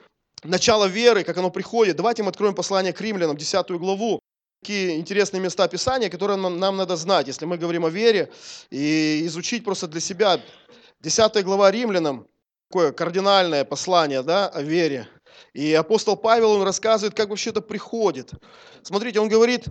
начало 0.44 0.86
веры, 0.86 1.24
как 1.24 1.36
оно 1.38 1.50
приходит. 1.50 1.96
Давайте 1.96 2.22
мы 2.22 2.30
откроем 2.30 2.54
послание 2.54 2.92
к 2.92 3.00
римлянам, 3.00 3.36
10 3.36 3.70
главу. 3.70 4.20
Такие 4.60 4.98
интересные 4.98 5.40
места 5.40 5.68
Писания, 5.68 6.10
которые 6.10 6.36
нам, 6.36 6.58
нам 6.58 6.76
надо 6.76 6.96
знать, 6.96 7.28
если 7.28 7.46
мы 7.46 7.58
говорим 7.58 7.84
о 7.84 7.90
вере, 7.90 8.32
и 8.70 9.22
изучить 9.26 9.64
просто 9.64 9.86
для 9.86 10.00
себя. 10.00 10.40
10 11.00 11.44
глава 11.44 11.70
римлянам, 11.70 12.26
такое 12.68 12.92
кардинальное 12.92 13.64
послание 13.64 14.22
да, 14.22 14.48
о 14.48 14.62
вере. 14.62 15.08
И 15.52 15.73
апостол 15.75 16.17
Павел, 16.17 16.52
он 16.52 16.62
рассказывает, 16.62 17.14
как 17.14 17.31
вообще 17.31 17.50
это 17.50 17.61
приходит. 17.61 18.33
Смотрите, 18.83 19.21
он 19.21 19.28
говорит, 19.28 19.67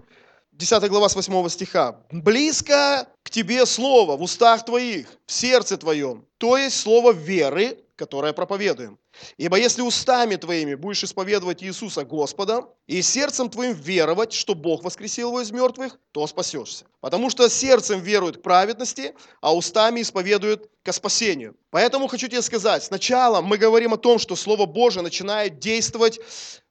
10 0.53 0.89
глава 0.89 1.07
с 1.07 1.15
8 1.15 1.49
стиха. 1.49 2.01
«Близко 2.11 3.07
к 3.23 3.29
тебе 3.29 3.65
слово 3.65 4.17
в 4.17 4.21
устах 4.23 4.65
твоих, 4.65 5.07
в 5.25 5.31
сердце 5.31 5.77
твоем, 5.77 6.25
то 6.39 6.57
есть 6.57 6.79
слово 6.79 7.11
веры, 7.11 7.77
которое 7.95 8.33
проповедуем. 8.33 8.97
Ибо 9.37 9.57
если 9.57 9.81
устами 9.81 10.35
твоими 10.35 10.75
будешь 10.75 11.03
исповедовать 11.03 11.63
Иисуса 11.63 12.03
Господа 12.03 12.67
и 12.87 13.01
сердцем 13.01 13.49
твоим 13.49 13.73
веровать, 13.73 14.33
что 14.33 14.55
Бог 14.55 14.83
воскресил 14.83 15.29
его 15.29 15.41
из 15.41 15.51
мертвых, 15.51 15.99
то 16.11 16.25
спасешься. 16.27 16.85
Потому 17.01 17.29
что 17.29 17.49
сердцем 17.49 17.99
веруют 18.01 18.37
к 18.37 18.41
праведности, 18.41 19.13
а 19.41 19.55
устами 19.55 20.01
исповедуют 20.01 20.69
к 20.83 20.93
спасению. 20.93 21.55
Поэтому 21.69 22.07
хочу 22.07 22.27
тебе 22.27 22.41
сказать, 22.41 22.83
сначала 22.83 23.41
мы 23.41 23.57
говорим 23.57 23.93
о 23.93 23.97
том, 23.97 24.19
что 24.19 24.35
Слово 24.35 24.65
Божие 24.65 25.03
начинает 25.03 25.59
действовать 25.59 26.19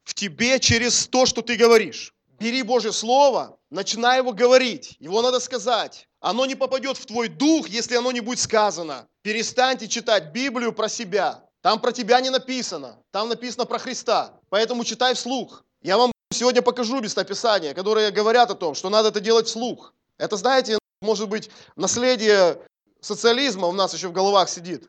в 0.05 0.15
тебе 0.15 0.59
через 0.61 1.07
то, 1.09 1.27
что 1.27 1.43
ты 1.43 1.57
говоришь. 1.57 2.15
Бери 2.39 2.63
Божье 2.63 2.93
Слово, 2.93 3.59
начинай 3.71 4.19
его 4.19 4.33
говорить, 4.33 4.97
его 5.01 5.23
надо 5.23 5.41
сказать. 5.41 6.07
Оно 6.21 6.45
не 6.45 6.55
попадет 6.55 6.99
в 6.99 7.07
твой 7.07 7.29
дух, 7.29 7.69
если 7.69 7.97
оно 7.97 8.13
не 8.13 8.21
будет 8.21 8.41
сказано. 8.41 9.09
Перестаньте 9.23 9.89
читать 9.89 10.33
Библию 10.33 10.73
про 10.73 10.89
себя. 10.89 11.46
Там 11.67 11.81
про 11.81 11.91
тебя 11.91 12.21
не 12.21 12.31
написано, 12.31 12.97
там 13.11 13.29
написано 13.29 13.65
про 13.65 13.81
Христа. 13.81 14.39
Поэтому 14.51 14.85
читай 14.85 15.15
вслух. 15.15 15.65
Я 15.83 15.99
вам 15.99 16.13
сегодня 16.33 16.63
покажу 16.63 17.01
местописания, 17.01 17.75
которые 17.75 18.13
говорят 18.13 18.53
о 18.53 18.55
том, 18.55 18.77
что 18.77 18.89
надо 18.89 19.09
это 19.09 19.19
делать 19.19 19.49
вслух. 19.49 19.93
Это, 20.17 20.37
знаете, 20.37 20.79
может 21.01 21.29
быть, 21.29 21.51
наследие 21.75 22.61
социализма 23.01 23.67
у 23.67 23.73
нас 23.73 23.93
еще 23.93 24.07
в 24.07 24.13
головах 24.13 24.49
сидит. 24.49 24.89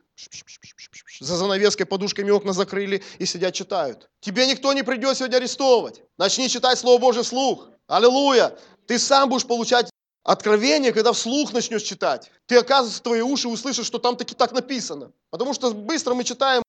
За 1.20 1.36
занавеской 1.36 1.88
подушками 1.88 2.30
окна 2.30 2.54
закрыли 2.54 3.04
и 3.18 3.26
сидят 3.26 3.56
читают. 3.56 4.08
Тебе 4.20 4.46
никто 4.46 4.72
не 4.72 4.84
придет 4.84 5.18
сегодня 5.18 5.38
арестовывать. 5.38 6.04
Начни 6.20 6.48
читать 6.48 6.78
Слово 6.78 7.02
Божье 7.02 7.24
вслух. 7.24 7.70
Аллилуйя. 7.88 8.56
Ты 8.86 9.00
сам 9.00 9.30
будешь 9.30 9.48
получать 9.48 9.90
откровение, 10.24 10.92
когда 10.92 11.12
вслух 11.12 11.54
начнешь 11.54 11.82
читать. 11.82 12.30
Ты, 12.46 12.58
оказывается, 12.58 13.02
твои 13.02 13.22
уши 13.22 13.48
услышишь, 13.48 13.88
что 13.88 13.98
там 13.98 14.16
таки 14.16 14.36
так 14.36 14.52
написано. 14.52 15.12
Потому 15.32 15.56
что 15.56 15.74
быстро 15.74 16.14
мы 16.14 16.24
читаем, 16.24 16.62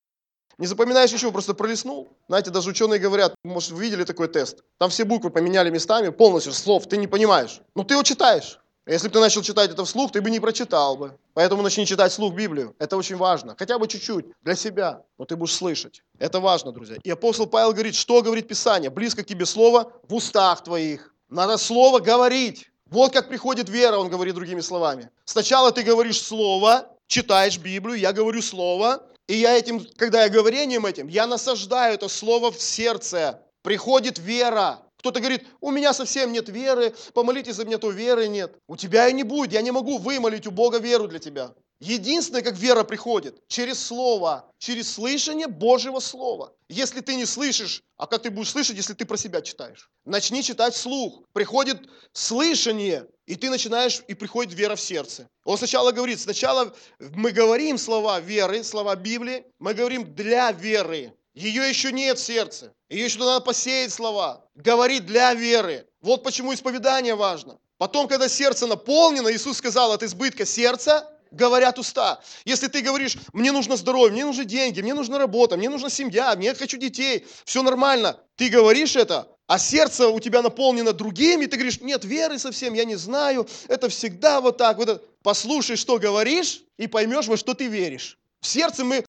не 0.58 0.66
запоминаешь 0.66 1.12
ничего, 1.12 1.32
просто 1.32 1.54
пролистнул. 1.54 2.08
Знаете, 2.28 2.50
даже 2.50 2.70
ученые 2.70 2.98
говорят, 2.98 3.34
может, 3.44 3.70
вы 3.70 3.84
видели 3.84 4.04
такой 4.04 4.28
тест. 4.28 4.64
Там 4.78 4.90
все 4.90 5.04
буквы 5.04 5.30
поменяли 5.30 5.70
местами, 5.70 6.10
полностью 6.10 6.52
слов, 6.52 6.86
ты 6.86 6.96
не 6.96 7.06
понимаешь. 7.06 7.60
Но 7.74 7.84
ты 7.84 7.94
его 7.94 8.02
читаешь. 8.02 8.58
Если 8.84 9.08
бы 9.08 9.12
ты 9.12 9.20
начал 9.20 9.42
читать 9.42 9.70
это 9.70 9.84
вслух, 9.84 10.12
ты 10.12 10.22
бы 10.22 10.30
не 10.30 10.40
прочитал 10.40 10.96
бы. 10.96 11.16
Поэтому 11.34 11.62
начни 11.62 11.84
читать 11.84 12.10
вслух 12.10 12.34
Библию. 12.34 12.74
Это 12.78 12.96
очень 12.96 13.16
важно. 13.16 13.54
Хотя 13.58 13.78
бы 13.78 13.86
чуть-чуть, 13.86 14.24
для 14.42 14.56
себя. 14.56 15.02
Но 15.18 15.26
ты 15.26 15.36
будешь 15.36 15.54
слышать. 15.54 16.02
Это 16.18 16.40
важно, 16.40 16.72
друзья. 16.72 16.96
И 17.04 17.10
апостол 17.10 17.46
Павел 17.46 17.72
говорит, 17.72 17.94
что 17.94 18.22
говорит 18.22 18.48
Писание? 18.48 18.88
Близко 18.88 19.22
к 19.22 19.26
тебе 19.26 19.44
слово 19.44 19.92
в 20.08 20.14
устах 20.14 20.64
твоих. 20.64 21.14
Надо 21.28 21.58
слово 21.58 22.00
говорить. 22.00 22.70
Вот 22.86 23.12
как 23.12 23.28
приходит 23.28 23.68
вера, 23.68 23.98
он 23.98 24.08
говорит 24.08 24.34
другими 24.34 24.62
словами. 24.62 25.10
Сначала 25.26 25.70
ты 25.70 25.82
говоришь 25.82 26.22
слово, 26.22 26.88
читаешь 27.06 27.58
Библию, 27.58 27.98
я 27.98 28.14
говорю 28.14 28.40
слово, 28.40 29.02
и 29.28 29.34
я 29.34 29.56
этим, 29.56 29.86
когда 29.96 30.24
я 30.24 30.30
говорением 30.30 30.86
этим, 30.86 31.06
я 31.06 31.26
насаждаю 31.26 31.94
это 31.94 32.08
слово 32.08 32.50
в 32.50 32.60
сердце. 32.60 33.42
Приходит 33.62 34.18
вера. 34.18 34.80
Кто-то 34.98 35.20
говорит, 35.20 35.46
у 35.60 35.70
меня 35.70 35.92
совсем 35.92 36.32
нет 36.32 36.48
веры, 36.48 36.94
помолитесь 37.12 37.54
за 37.54 37.64
меня, 37.64 37.78
то 37.78 37.90
веры 37.90 38.26
нет. 38.26 38.56
У 38.66 38.76
тебя 38.76 39.06
и 39.08 39.12
не 39.12 39.22
будет, 39.22 39.52
я 39.52 39.62
не 39.62 39.70
могу 39.70 39.98
вымолить 39.98 40.46
у 40.46 40.50
Бога 40.50 40.78
веру 40.78 41.06
для 41.06 41.18
тебя. 41.18 41.54
Единственное, 41.80 42.42
как 42.42 42.56
вера 42.56 42.82
приходит, 42.82 43.40
через 43.46 43.80
Слово, 43.80 44.52
через 44.58 44.92
слышание 44.92 45.46
Божьего 45.46 46.00
Слова. 46.00 46.52
Если 46.68 47.00
ты 47.00 47.14
не 47.14 47.24
слышишь, 47.24 47.84
а 47.96 48.08
как 48.08 48.22
ты 48.22 48.30
будешь 48.30 48.50
слышать, 48.50 48.76
если 48.76 48.94
ты 48.94 49.04
про 49.04 49.16
себя 49.16 49.42
читаешь? 49.42 49.88
Начни 50.04 50.42
читать 50.42 50.74
вслух. 50.74 51.22
Приходит 51.32 51.88
слышание, 52.12 53.06
и 53.26 53.36
ты 53.36 53.48
начинаешь, 53.48 54.02
и 54.08 54.14
приходит 54.14 54.54
вера 54.54 54.74
в 54.74 54.80
сердце. 54.80 55.28
Он 55.44 55.56
сначала 55.56 55.92
говорит, 55.92 56.18
сначала 56.18 56.74
мы 56.98 57.30
говорим 57.30 57.78
слова 57.78 58.18
веры, 58.18 58.64
слова 58.64 58.96
Библии, 58.96 59.44
мы 59.60 59.72
говорим 59.72 60.14
для 60.14 60.50
веры. 60.50 61.14
Ее 61.34 61.68
еще 61.68 61.92
нет 61.92 62.18
в 62.18 62.24
сердце. 62.24 62.72
Ее 62.88 63.04
еще 63.04 63.20
надо 63.20 63.44
посеять 63.44 63.92
слова. 63.92 64.44
Говорит 64.56 65.06
для 65.06 65.32
веры. 65.34 65.86
Вот 66.00 66.24
почему 66.24 66.52
исповедание 66.52 67.14
важно. 67.14 67.60
Потом, 67.76 68.08
когда 68.08 68.28
сердце 68.28 68.66
наполнено, 68.66 69.32
Иисус 69.32 69.58
сказал, 69.58 69.92
от 69.92 70.02
избытка 70.02 70.44
сердца 70.44 71.08
говорят 71.38 71.78
уста. 71.78 72.20
Если 72.44 72.66
ты 72.66 72.82
говоришь, 72.82 73.16
мне 73.32 73.52
нужно 73.52 73.76
здоровье, 73.76 74.12
мне 74.12 74.26
нужны 74.26 74.44
деньги, 74.44 74.82
мне 74.82 74.92
нужна 74.92 75.18
работа, 75.18 75.56
мне 75.56 75.70
нужна 75.70 75.88
семья, 75.88 76.34
мне 76.36 76.54
хочу 76.54 76.76
детей, 76.76 77.26
все 77.46 77.62
нормально. 77.62 78.20
Ты 78.36 78.50
говоришь 78.50 78.96
это, 78.96 79.28
а 79.46 79.58
сердце 79.58 80.08
у 80.08 80.20
тебя 80.20 80.42
наполнено 80.42 80.92
другими, 80.92 81.46
ты 81.46 81.56
говоришь, 81.56 81.80
нет 81.80 82.04
веры 82.04 82.38
совсем, 82.38 82.74
я 82.74 82.84
не 82.84 82.96
знаю, 82.96 83.48
это 83.68 83.88
всегда 83.88 84.40
вот 84.40 84.58
так. 84.58 84.76
Вот 84.76 85.02
Послушай, 85.22 85.76
что 85.76 85.98
говоришь, 85.98 86.62
и 86.76 86.86
поймешь, 86.86 87.26
во 87.26 87.36
что 87.36 87.54
ты 87.54 87.66
веришь. 87.66 88.18
В 88.40 88.46
сердце 88.46 88.84
мы 88.84 89.04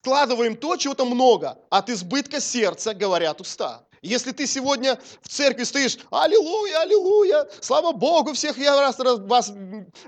Вкладываем 0.00 0.56
то, 0.56 0.76
чего-то 0.76 1.04
много. 1.04 1.58
От 1.68 1.90
избытка 1.90 2.40
сердца 2.40 2.94
говорят 2.94 3.40
уста. 3.40 3.84
Если 4.02 4.32
ты 4.32 4.46
сегодня 4.46 4.98
в 5.20 5.28
церкви 5.28 5.64
стоишь, 5.64 5.98
аллилуйя, 6.10 6.80
аллилуйя, 6.80 7.46
слава 7.60 7.92
Богу, 7.92 8.32
всех 8.32 8.56
я 8.56 8.80
раз, 8.80 8.98
раз 8.98 9.18
вас, 9.18 9.52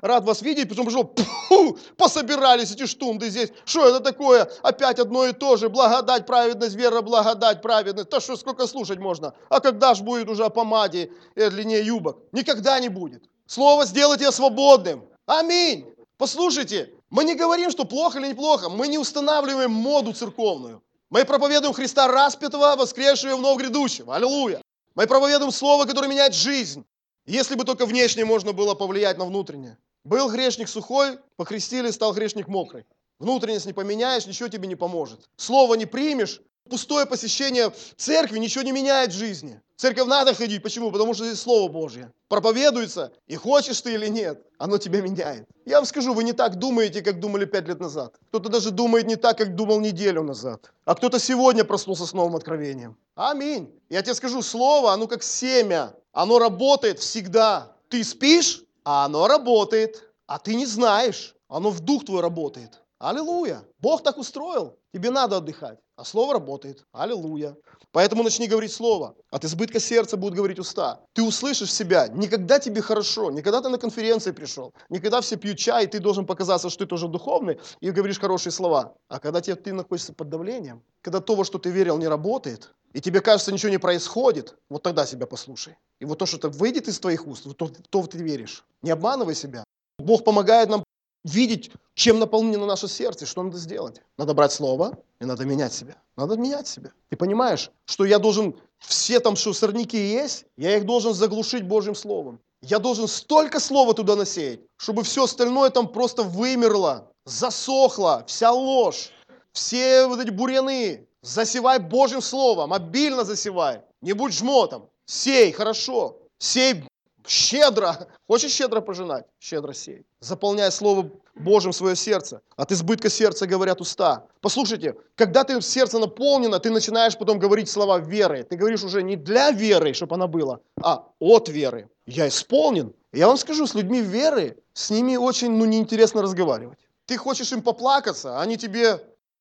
рад 0.01 0.25
вас 0.25 0.41
видеть, 0.41 0.71
потом 0.71 0.87
пришел, 0.87 1.05
пфу, 1.05 1.79
пособирались 1.99 2.71
эти 2.71 2.87
штунды 2.87 3.29
здесь. 3.29 3.51
Что 3.67 3.87
это 3.87 4.01
такое? 4.01 4.51
Опять 4.63 4.99
одно 4.99 5.27
и 5.27 5.35
то 5.35 5.59
же. 5.59 5.69
Благодать, 5.69 6.25
праведность, 6.25 6.75
вера, 6.75 7.03
благодать, 7.03 7.61
праведность. 7.61 8.09
Да 8.09 8.21
что, 8.21 8.37
сколько 8.37 8.67
слушать 8.67 8.99
можно? 8.99 9.35
А 9.51 9.61
когда 9.61 9.95
ж 9.95 10.01
будет 10.01 10.31
уже 10.31 10.47
о 10.47 10.51
помаде 10.51 11.13
и 11.35 11.51
длине 11.51 11.83
юбок? 11.83 12.17
Никогда 12.33 12.81
не 12.81 12.89
будет. 12.89 13.25
Слово 13.47 13.85
сделать 13.85 14.21
тебя 14.21 14.33
свободным. 14.33 15.05
Аминь. 15.27 15.85
Послушайте, 16.17 16.95
мы 17.11 17.25
не 17.25 17.35
говорим, 17.35 17.71
что 17.71 17.85
плохо 17.85 18.19
или 18.19 18.29
неплохо. 18.29 18.71
Мы 18.71 18.89
не 18.89 18.97
устанавливаем 18.97 19.71
моду 19.71 20.15
церковную. 20.15 20.83
Мы 21.13 21.27
проповедуем 21.27 21.75
Христа 21.75 22.09
распятого, 22.09 22.75
воскресшего 22.75 23.37
в 23.37 23.43
нового 23.43 23.59
грядущего. 23.59 24.17
Аллилуйя. 24.17 24.63
Мы 24.95 25.07
проповедуем 25.07 25.53
Слово, 25.53 25.85
которое 25.85 26.09
меняет 26.09 26.33
жизнь. 26.33 26.87
Если 27.27 27.55
бы 27.55 27.67
только 27.67 27.85
внешне 27.85 28.25
можно 28.25 28.55
было 28.55 28.75
повлиять 28.75 29.19
на 29.19 29.27
внутреннее. 29.27 29.77
Был 30.05 30.31
грешник 30.31 30.71
сухой, 30.71 31.19
похрестили, 31.37 31.91
стал 31.91 32.15
грешник 32.15 32.49
мокрый. 32.49 32.87
Внутренность 33.19 33.67
не 33.67 33.75
поменяешь, 33.75 34.25
ничего 34.25 34.49
тебе 34.49 34.67
не 34.67 34.75
поможет. 34.75 35.29
Слово 35.37 35.75
не 35.75 35.85
примешь, 35.85 36.41
пустое 36.69 37.07
посещение 37.07 37.73
церкви 37.97 38.39
ничего 38.39 38.63
не 38.63 38.73
меняет 38.73 39.13
в 39.13 39.17
жизни. 39.17 39.61
В 39.77 39.81
церковь 39.81 40.07
надо 40.07 40.35
ходить. 40.35 40.63
Почему? 40.63 40.91
Потому 40.91 41.15
что 41.15 41.25
здесь 41.25 41.41
Слово 41.41 41.71
Божье. 41.71 42.13
Проповедуется, 42.29 43.13
и 43.27 43.37
хочешь 43.37 43.81
ты 43.81 43.95
или 43.95 44.07
нет, 44.07 44.43
оно 44.59 44.79
тебя 44.79 45.01
меняет. 45.03 45.47
Я 45.67 45.77
вам 45.77 45.87
скажу, 45.87 46.15
вы 46.15 46.25
не 46.25 46.33
так 46.33 46.57
думаете, 46.57 47.03
как 47.03 47.21
думали 47.21 47.45
пять 47.45 47.69
лет 47.69 47.81
назад. 47.81 48.15
Кто-то 48.29 48.49
даже 48.49 48.71
думает 48.71 49.07
не 49.07 49.17
так, 49.17 49.39
как 49.39 49.55
думал 49.55 49.81
неделю 49.81 50.23
назад. 50.23 50.73
А 50.85 50.95
кто-то 50.95 51.19
сегодня 51.19 51.65
проснулся 51.65 52.07
с 52.07 52.13
новым 52.13 52.37
откровением. 52.37 52.97
Аминь. 53.15 53.71
Я 53.91 54.03
тебе 54.03 54.15
скажу, 54.15 54.43
Слово, 54.43 54.93
оно 54.93 55.07
как 55.07 55.23
семя. 55.23 55.95
Оно 56.13 56.39
работает 56.39 56.99
всегда. 57.01 57.73
Ты 57.89 58.05
спишь, 58.05 58.63
а 58.85 59.05
оно 59.05 59.29
работает. 59.29 60.03
А 60.27 60.39
ты 60.39 60.55
не 60.55 60.67
знаешь. 60.67 61.35
Оно 61.49 61.71
в 61.71 61.81
дух 61.81 62.05
твой 62.05 62.23
работает. 62.23 62.81
Аллилуйя. 62.99 63.63
Бог 63.79 64.03
так 64.03 64.17
устроил. 64.17 64.79
Тебе 64.95 65.11
надо 65.11 65.39
отдыхать. 65.39 65.79
А 66.03 66.05
слово 66.05 66.33
работает. 66.33 66.85
Аллилуйя. 66.91 67.57
Поэтому 67.93 68.25
начни 68.25 68.49
говорить 68.49 68.73
слово. 68.73 69.15
От 69.31 69.45
избытка 69.45 69.79
сердца 69.79 70.17
будут 70.17 70.35
говорить 70.35 70.59
уста. 70.59 71.01
Ты 71.13 71.23
услышишь 71.23 71.73
себя. 71.73 72.09
Никогда 72.09 72.59
тебе 72.59 72.83
хорошо. 72.83 73.31
Никогда 73.31 73.61
ты 73.61 73.69
на 73.69 73.79
конференции 73.79 74.33
пришел. 74.33 74.75
Никогда 74.89 75.21
все 75.21 75.37
пьют 75.37 75.59
чай, 75.59 75.85
и 75.85 75.87
ты 75.87 76.01
должен 76.01 76.27
показаться, 76.27 76.71
что 76.71 76.81
ты 76.81 76.87
тоже 76.87 77.07
духовный, 77.07 77.61
и 77.79 77.93
говоришь 77.93 78.19
хорошие 78.19 78.51
слова. 78.51 78.97
А 79.07 79.21
когда 79.21 79.41
тебе, 79.41 79.55
ты 79.55 79.73
находишься 79.73 80.13
под 80.13 80.29
давлением, 80.29 80.83
когда 81.03 81.21
то, 81.21 81.37
во 81.37 81.45
что 81.45 81.59
ты 81.59 81.71
верил, 81.71 81.99
не 81.99 82.09
работает, 82.09 82.75
и 82.95 83.01
тебе 83.01 83.21
кажется, 83.21 83.53
ничего 83.53 83.71
не 83.71 83.79
происходит, 83.79 84.57
вот 84.69 84.83
тогда 84.83 85.07
себя 85.07 85.29
послушай. 85.29 85.77
И 86.01 86.05
вот 86.05 86.19
то, 86.19 86.27
что 86.27 86.49
выйдет 86.49 86.89
из 86.89 86.99
твоих 86.99 87.29
уст, 87.29 87.47
вот 87.47 87.57
то, 87.57 87.69
то 87.69 88.07
ты 88.09 88.19
веришь. 88.19 88.65
Не 88.83 88.91
обманывай 88.91 89.37
себя. 89.37 89.63
Бог 90.01 90.25
помогает 90.25 90.69
нам 90.69 90.83
видеть, 91.25 91.71
чем 91.95 92.19
наполнено 92.19 92.67
наше 92.67 92.89
сердце, 92.89 93.27
что 93.27 93.43
надо 93.43 93.59
сделать. 93.59 94.01
Надо 94.19 94.35
брать 94.35 94.53
слово, 94.53 94.99
и 95.21 95.25
надо 95.25 95.45
менять 95.45 95.73
себя. 95.73 95.97
Надо 96.17 96.37
менять 96.37 96.67
себя. 96.67 96.91
Ты 97.11 97.17
понимаешь, 97.17 97.71
что 97.85 98.05
я 98.05 98.19
должен, 98.19 98.57
все 98.79 99.21
там, 99.21 99.37
что 99.37 99.53
сорняки 99.53 99.97
есть, 99.97 100.47
я 100.57 100.77
их 100.77 100.87
должен 100.87 101.15
заглушить 101.15 101.65
Божьим 101.65 101.95
Словом. 101.95 102.41
Я 102.61 102.79
должен 102.79 103.09
столько 103.09 103.59
слова 103.59 103.93
туда 103.93 104.15
насеять, 104.15 104.61
чтобы 104.77 105.03
все 105.03 105.25
остальное 105.25 105.71
там 105.71 105.89
просто 105.89 106.23
вымерло, 106.23 107.11
засохло, 107.25 108.25
вся 108.29 108.53
ложь, 108.53 109.11
все 109.53 110.07
вот 110.07 110.21
эти 110.21 110.31
буряны. 110.31 111.07
Засевай 111.23 111.79
Божьим 111.79 112.21
Словом, 112.21 112.73
обильно 112.73 113.25
засевай. 113.25 113.83
Не 114.01 114.13
будь 114.13 114.33
жмотом. 114.33 114.89
Сей, 115.07 115.53
хорошо. 115.53 116.19
Сей 116.39 116.85
Щедро. 117.27 118.09
Хочешь 118.27 118.53
щедро 118.53 118.81
пожинать? 118.81 119.27
Щедро 119.39 119.75
сей. 119.75 120.05
Заполняй 120.21 120.71
Слово 120.71 121.11
Божьим 121.35 121.73
свое 121.73 121.97
сердце. 121.97 122.41
От 122.57 122.73
избытка 122.73 123.09
сердца 123.09 123.47
говорят 123.47 123.81
уста. 123.81 124.27
Послушайте, 124.41 124.95
когда 125.15 125.45
ты 125.45 125.61
сердце 125.63 125.99
наполнено, 125.99 126.59
ты 126.59 126.71
начинаешь 126.71 127.17
потом 127.17 127.39
говорить 127.39 127.69
слова 127.69 127.99
веры. 127.99 128.43
Ты 128.43 128.57
говоришь 128.57 128.85
уже 128.85 129.03
не 129.03 129.17
для 129.17 129.51
веры, 129.51 129.93
чтобы 129.95 130.15
она 130.15 130.27
была, 130.27 130.61
а 130.83 131.09
от 131.19 131.49
веры. 131.49 131.89
Я 132.07 132.29
исполнен. 132.29 132.93
Я 133.13 133.29
вам 133.29 133.37
скажу, 133.37 133.67
с 133.67 133.75
людьми 133.75 134.01
веры, 134.01 134.57
с 134.73 134.91
ними 134.91 135.17
очень 135.17 135.51
ну, 135.51 135.65
неинтересно 135.65 136.23
разговаривать. 136.23 136.79
Ты 137.07 137.17
хочешь 137.17 137.53
им 137.53 137.63
поплакаться, 137.63 138.39
а 138.39 138.43
они 138.43 138.57
тебе... 138.57 139.01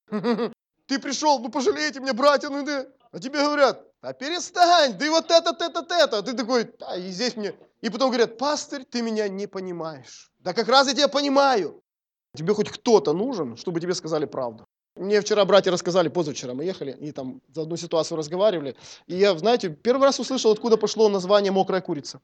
Ты 0.88 1.00
пришел, 1.00 1.40
ну 1.40 1.50
пожалейте 1.50 2.02
меня, 2.02 2.14
братья, 2.14 2.50
ну 2.50 2.66
да. 2.66 2.86
А 3.12 3.20
тебе 3.20 3.40
говорят, 3.40 3.82
а 4.02 4.14
перестань, 4.14 4.98
да 4.98 5.06
и 5.06 5.10
вот 5.10 5.32
это, 5.32 5.56
это, 5.58 5.86
это. 5.90 6.18
А 6.18 6.22
ты 6.22 6.34
такой, 6.34 6.70
а 6.82 6.98
и 6.98 7.12
здесь 7.12 7.36
мне 7.36 7.54
и 7.82 7.90
потом 7.90 8.10
говорят, 8.10 8.38
пастырь, 8.38 8.86
ты 8.86 9.02
меня 9.02 9.28
не 9.28 9.48
понимаешь. 9.48 10.32
Да 10.40 10.54
как 10.54 10.68
раз 10.68 10.88
я 10.88 10.94
тебя 10.94 11.08
понимаю. 11.08 11.82
Тебе 12.36 12.54
хоть 12.54 12.70
кто-то 12.70 13.14
нужен, 13.14 13.58
чтобы 13.58 13.80
тебе 13.82 13.94
сказали 13.94 14.26
правду. 14.26 14.66
Мне 14.96 15.22
вчера 15.22 15.46
братья 15.46 15.72
рассказали, 15.72 16.10
позавчера 16.10 16.54
мы 16.54 16.64
ехали, 16.64 16.92
и 16.92 17.12
там 17.12 17.42
за 17.54 17.62
одну 17.62 17.78
ситуацию 17.78 18.18
разговаривали. 18.18 18.76
И 19.08 19.16
я, 19.16 19.38
знаете, 19.38 19.70
первый 19.70 20.04
раз 20.04 20.20
услышал, 20.20 20.52
откуда 20.52 20.78
пошло 20.78 21.10
название 21.10 21.52
«мокрая 21.52 21.82
курица». 21.82 22.22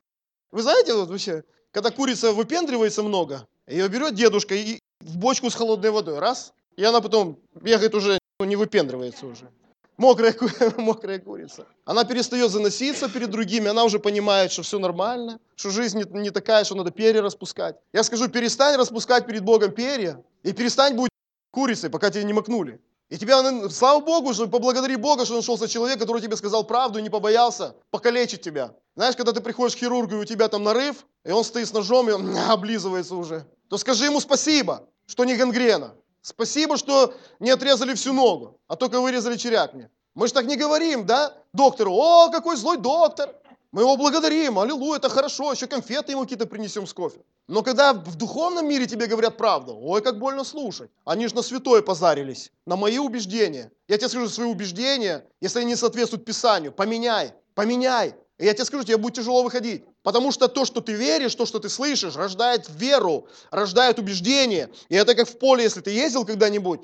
Вы 0.51 0.61
знаете, 0.61 0.93
вот 0.93 1.09
вообще, 1.09 1.43
когда 1.71 1.91
курица 1.91 2.33
выпендривается 2.33 3.03
много, 3.03 3.47
ее 3.67 3.87
берет 3.89 4.15
дедушка 4.15 4.55
и 4.55 4.79
в 4.99 5.17
бочку 5.17 5.49
с 5.49 5.55
холодной 5.55 5.91
водой, 5.91 6.19
раз, 6.19 6.53
и 6.75 6.83
она 6.83 7.01
потом 7.01 7.39
бегает 7.55 7.95
уже, 7.95 8.19
ну, 8.39 8.45
не 8.45 8.55
выпендривается 8.55 9.25
уже 9.25 9.49
мокрая, 9.97 10.35
мокрая 10.77 11.19
курица. 11.19 11.65
Она 11.85 12.05
перестает 12.05 12.51
заноситься 12.51 13.09
перед 13.09 13.29
другими, 13.29 13.67
она 13.67 13.83
уже 13.83 13.99
понимает, 13.99 14.51
что 14.51 14.61
все 14.61 14.79
нормально, 14.79 15.39
что 15.55 15.69
жизнь 15.69 15.97
не, 15.97 16.19
не 16.19 16.29
такая, 16.29 16.63
что 16.63 16.75
надо 16.75 16.91
перья 16.91 17.21
распускать. 17.21 17.75
Я 17.93 18.03
скажу, 18.03 18.27
перестань 18.29 18.77
распускать 18.77 19.25
перед 19.25 19.43
Богом 19.43 19.71
перья 19.71 20.23
и 20.43 20.53
перестань 20.53 20.95
быть 20.95 21.09
курицей, 21.51 21.89
пока 21.89 22.09
тебя 22.09 22.23
не 22.23 22.33
макнули. 22.33 22.79
И 23.09 23.17
тебя, 23.17 23.69
слава 23.69 24.03
Богу, 24.03 24.33
что 24.33 24.47
поблагодари 24.47 24.97
Бога, 24.97 25.23
что 25.25 25.35
нашелся 25.35 25.67
человек, 25.67 25.97
который 25.97 26.21
тебе 26.21 26.35
сказал 26.35 26.65
правду 26.65 26.99
и 26.99 27.01
не 27.01 27.09
побоялся 27.09 27.73
покалечить 27.89 28.41
тебя. 28.41 28.73
Знаешь, 28.95 29.15
когда 29.15 29.31
ты 29.31 29.39
приходишь 29.39 29.75
к 29.75 29.79
хирургу, 29.79 30.15
и 30.15 30.19
у 30.19 30.25
тебя 30.25 30.49
там 30.49 30.63
нарыв, 30.63 31.05
и 31.23 31.31
он 31.31 31.45
стоит 31.45 31.69
с 31.69 31.73
ножом, 31.73 32.09
и 32.09 32.11
он 32.11 32.35
облизывается 32.49 33.15
уже, 33.15 33.45
то 33.69 33.77
скажи 33.77 34.05
ему 34.05 34.19
спасибо, 34.19 34.89
что 35.05 35.23
не 35.23 35.37
гангрена. 35.37 35.93
Спасибо, 36.27 36.75
что 36.75 37.13
не 37.39 37.51
отрезали 37.51 37.93
всю 37.93 38.11
ногу, 38.11 38.59
а 38.67 38.75
только 38.75 38.99
вырезали 38.99 39.37
черяк 39.37 39.73
мне. 39.73 39.89
Мы 40.13 40.27
же 40.27 40.33
так 40.33 40.45
не 40.45 40.57
говорим, 40.57 41.05
да, 41.05 41.33
доктору, 41.53 41.93
о, 41.93 42.29
какой 42.29 42.57
злой 42.57 42.75
доктор. 42.75 43.33
Мы 43.71 43.83
его 43.83 43.95
благодарим, 43.95 44.59
аллилуйя, 44.59 44.97
это 44.97 45.07
хорошо, 45.07 45.53
еще 45.53 45.67
конфеты 45.67 46.11
ему 46.11 46.23
какие-то 46.23 46.45
принесем 46.45 46.85
с 46.85 46.91
кофе. 46.91 47.21
Но 47.47 47.63
когда 47.63 47.93
в 47.93 48.17
духовном 48.17 48.67
мире 48.67 48.87
тебе 48.87 49.07
говорят 49.07 49.37
правду, 49.37 49.77
ой, 49.79 50.01
как 50.01 50.19
больно 50.19 50.43
слушать. 50.43 50.91
Они 51.05 51.29
же 51.29 51.35
на 51.35 51.41
святое 51.41 51.81
позарились, 51.81 52.51
на 52.65 52.75
мои 52.75 52.97
убеждения. 52.97 53.71
Я 53.87 53.97
тебе 53.97 54.09
скажу, 54.09 54.27
свои 54.27 54.49
убеждения, 54.49 55.25
если 55.39 55.59
они 55.59 55.69
не 55.69 55.75
соответствуют 55.77 56.25
Писанию, 56.25 56.73
поменяй, 56.73 57.35
поменяй. 57.55 58.15
И 58.37 58.43
я 58.43 58.53
тебе 58.53 58.65
скажу, 58.65 58.83
тебе 58.83 58.97
будет 58.97 59.15
тяжело 59.15 59.43
выходить. 59.43 59.85
Потому 60.07 60.31
что 60.31 60.47
то, 60.47 60.63
что 60.63 60.79
ты 60.79 60.93
веришь, 60.93 61.35
то, 61.35 61.45
что 61.45 61.59
ты 61.59 61.67
слышишь, 61.67 62.15
рождает 62.15 62.69
веру, 62.69 63.27
рождает 63.51 63.99
убеждение. 63.99 64.69
И 64.87 64.95
это 64.95 65.13
как 65.15 65.27
в 65.27 65.37
поле, 65.37 65.65
если 65.65 65.81
ты 65.81 65.91
ездил 65.91 66.23
когда-нибудь, 66.23 66.79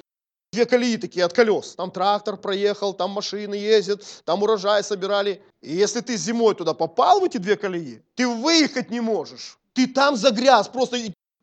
две 0.51 0.65
колеи 0.65 0.97
такие 0.97 1.23
от 1.23 1.31
колес. 1.31 1.75
Там 1.75 1.89
трактор 1.89 2.35
проехал, 2.35 2.93
там 2.93 3.11
машины 3.11 3.55
ездят, 3.55 4.03
там 4.25 4.43
урожай 4.43 4.83
собирали. 4.83 5.41
И 5.61 5.73
если 5.73 6.01
ты 6.01 6.17
зимой 6.17 6.53
туда 6.53 6.73
попал 6.73 7.21
в 7.21 7.23
эти 7.23 7.37
две 7.37 7.55
колеи, 7.55 8.01
ты 8.15 8.27
выехать 8.27 8.91
не 8.91 8.99
можешь. 8.99 9.57
Ты 9.71 9.87
там 9.87 10.17
загряз, 10.17 10.67
просто 10.67 10.97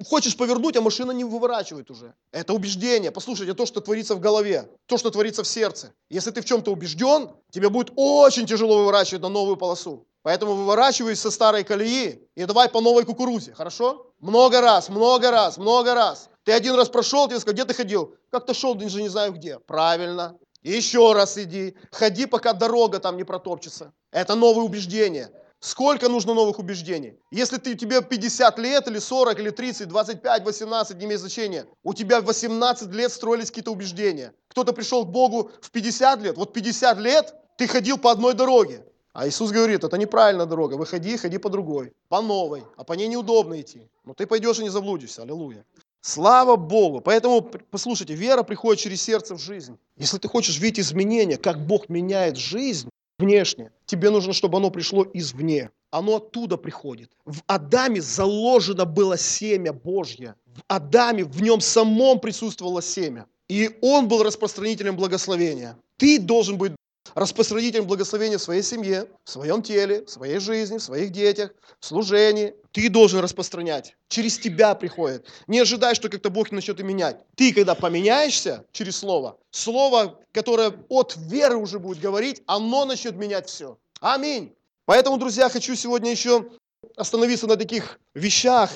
хочешь 0.07 0.37
повернуть, 0.37 0.77
а 0.77 0.83
машина 0.83 1.13
не 1.13 1.25
выворачивает 1.25 1.91
уже. 1.91 2.13
Это 2.31 2.53
убеждение. 2.53 3.11
Послушайте, 3.11 3.55
то, 3.55 3.65
что 3.65 3.81
творится 3.81 4.15
в 4.15 4.21
голове, 4.21 4.69
то, 4.85 4.99
что 4.99 5.11
творится 5.11 5.45
в 5.45 5.49
сердце. 5.49 5.95
Если 6.11 6.31
ты 6.31 6.43
в 6.43 6.45
чем-то 6.45 6.71
убежден, 6.71 7.31
тебе 7.51 7.71
будет 7.71 7.91
очень 7.97 8.45
тяжело 8.45 8.81
выворачивать 8.81 9.23
на 9.23 9.31
новую 9.31 9.57
полосу. 9.57 10.07
Поэтому 10.23 10.55
выворачивайся 10.55 11.23
со 11.23 11.31
старой 11.31 11.65
колеи 11.65 12.29
и 12.35 12.45
давай 12.45 12.69
по 12.69 12.81
новой 12.81 13.05
кукурузе, 13.05 13.55
хорошо? 13.55 14.13
Много 14.21 14.61
раз, 14.61 14.89
много 14.89 15.31
раз, 15.31 15.57
много 15.57 15.95
раз. 15.95 16.29
Ты 16.45 16.53
один 16.53 16.75
раз 16.75 16.89
прошел, 16.89 17.27
тебе 17.27 17.41
сказал, 17.41 17.55
где 17.55 17.65
ты 17.65 17.75
ходил? 17.75 18.15
Как-то 18.31 18.53
шел, 18.53 18.75
даже 18.75 19.03
не 19.03 19.09
знаю 19.09 19.33
где. 19.33 19.59
Правильно. 19.59 20.37
Еще 20.63 21.13
раз 21.15 21.39
иди. 21.39 21.75
Ходи, 21.91 22.27
пока 22.27 22.53
дорога 22.53 22.99
там 22.99 23.17
не 23.17 23.25
протопчется. 23.25 23.93
Это 24.11 24.35
новые 24.35 24.65
убеждения. 24.65 25.31
Сколько 25.59 26.09
нужно 26.09 26.33
новых 26.33 26.59
убеждений? 26.59 27.19
Если 27.31 27.59
ты, 27.59 27.75
тебе 27.75 28.01
50 28.03 28.59
лет, 28.59 28.89
или 28.89 28.99
40, 28.99 29.39
или 29.41 29.51
30, 29.51 29.89
25, 29.89 30.45
18, 30.45 30.97
не 30.97 31.05
имеет 31.05 31.21
значения. 31.21 31.67
У 31.83 31.93
тебя 31.93 32.23
в 32.23 32.25
18 32.25 32.89
лет 32.89 33.13
строились 33.13 33.49
какие-то 33.49 33.71
убеждения. 33.71 34.33
Кто-то 34.49 34.73
пришел 34.73 35.05
к 35.05 35.11
Богу 35.11 35.51
в 35.61 35.71
50 35.71 36.23
лет. 36.23 36.37
Вот 36.37 36.55
50 36.55 36.99
лет 36.99 37.35
ты 37.59 37.67
ходил 37.67 37.99
по 37.99 38.11
одной 38.11 38.33
дороге. 38.33 38.87
А 39.13 39.27
Иисус 39.27 39.51
говорит, 39.51 39.83
это 39.83 39.99
неправильная 39.99 40.47
дорога, 40.47 40.75
выходи, 40.75 41.17
ходи 41.17 41.39
по 41.39 41.51
другой, 41.51 41.93
по 42.09 42.23
новой, 42.23 42.63
а 42.77 42.85
по 42.85 42.93
ней 42.93 43.09
неудобно 43.09 43.61
идти. 43.61 43.89
Но 44.05 44.15
ты 44.15 44.27
пойдешь 44.27 44.61
и 44.61 44.63
не 44.63 44.69
заблудишься, 44.69 45.23
аллилуйя. 45.23 45.65
Слава 46.01 46.57
Богу. 46.57 47.01
Поэтому, 47.01 47.43
послушайте, 47.71 48.15
вера 48.15 48.43
приходит 48.43 48.83
через 48.83 49.03
сердце 49.03 49.35
в 49.35 49.41
жизнь. 49.41 49.77
Если 49.97 50.19
ты 50.19 50.29
хочешь 50.29 50.59
видеть 50.59 50.81
изменения, 50.81 51.37
как 51.37 51.67
Бог 51.67 51.89
меняет 51.89 52.37
жизнь 52.37 52.89
внешне, 53.19 53.73
тебе 53.85 54.11
нужно, 54.11 54.33
чтобы 54.33 54.59
оно 54.59 54.71
пришло 54.71 55.05
извне. 55.13 55.71
Оно 55.91 56.17
оттуда 56.17 56.57
приходит. 56.57 57.11
В 57.27 57.43
Адаме 57.49 58.01
заложено 58.01 58.85
было 58.85 59.19
семя 59.19 59.73
Божье. 59.73 60.37
В 60.47 60.61
Адаме, 60.69 61.25
в 61.25 61.43
нем 61.43 61.61
самом 61.61 62.21
присутствовало 62.21 62.81
семя. 62.81 63.27
И 63.49 63.77
он 63.83 64.07
был 64.07 64.23
распространителем 64.23 64.97
благословения. 64.97 65.77
Ты 65.97 66.19
должен 66.21 66.57
быть 66.57 66.73
распространителем 67.15 67.87
благословения 67.87 68.39
в 68.39 68.43
своей 68.43 68.63
семье, 68.63 69.09
в 69.25 69.31
своем 69.31 69.63
теле, 69.63 70.05
в 70.05 70.11
своей 70.11 70.39
жизни, 70.39 70.79
в 70.79 70.83
своих 70.83 71.11
детях, 71.11 71.53
в 71.81 71.87
служении. 71.87 72.55
Ты 72.73 72.89
должен 72.89 73.21
распространять. 73.21 73.97
Через 74.09 74.39
тебя 74.39 74.75
приходит. 74.75 75.27
Не 75.47 75.61
ожидай, 75.61 75.95
что 75.95 76.09
как-то 76.09 76.31
Бог 76.31 76.53
начнет 76.53 76.79
и 76.81 76.83
менять. 76.83 77.17
Ты, 77.37 77.53
когда 77.53 77.75
поменяешься 77.75 78.65
через 78.73 78.99
Слово, 78.99 79.39
Слово, 79.51 80.19
которое 80.33 80.73
от 80.89 81.17
веры 81.17 81.57
уже 81.57 81.79
будет 81.79 82.01
говорить, 82.01 82.43
оно 82.47 82.85
начнет 82.85 83.17
менять 83.17 83.49
все. 83.49 83.79
Аминь. 84.01 84.55
Поэтому, 84.87 85.19
друзья, 85.19 85.49
хочу 85.49 85.75
сегодня 85.75 86.11
еще 86.11 86.49
остановиться 86.97 87.47
на 87.47 87.57
таких 87.57 88.01
вещах, 88.15 88.71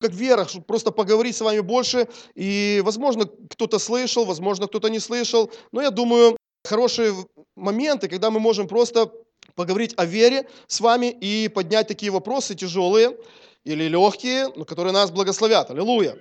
как 0.00 0.12
вера, 0.12 0.46
чтобы 0.46 0.64
просто 0.64 0.90
поговорить 0.90 1.36
с 1.36 1.40
вами 1.40 1.60
больше. 1.60 2.08
И, 2.34 2.80
возможно, 2.84 3.26
кто-то 3.50 3.78
слышал, 3.78 4.24
возможно, 4.24 4.66
кто-то 4.66 4.88
не 4.88 5.00
слышал. 5.00 5.50
Но 5.72 5.82
я 5.82 5.90
думаю, 5.90 6.36
хорошие 6.64 7.14
моменты, 7.58 8.08
когда 8.08 8.30
мы 8.30 8.40
можем 8.40 8.68
просто 8.68 9.12
поговорить 9.54 9.94
о 9.96 10.04
вере 10.04 10.48
с 10.66 10.80
вами 10.80 11.06
и 11.06 11.48
поднять 11.48 11.88
такие 11.88 12.12
вопросы 12.12 12.54
тяжелые 12.54 13.16
или 13.64 13.84
легкие, 13.84 14.48
но 14.54 14.64
которые 14.64 14.92
нас 14.92 15.10
благословят. 15.10 15.70
Аллилуйя. 15.70 16.16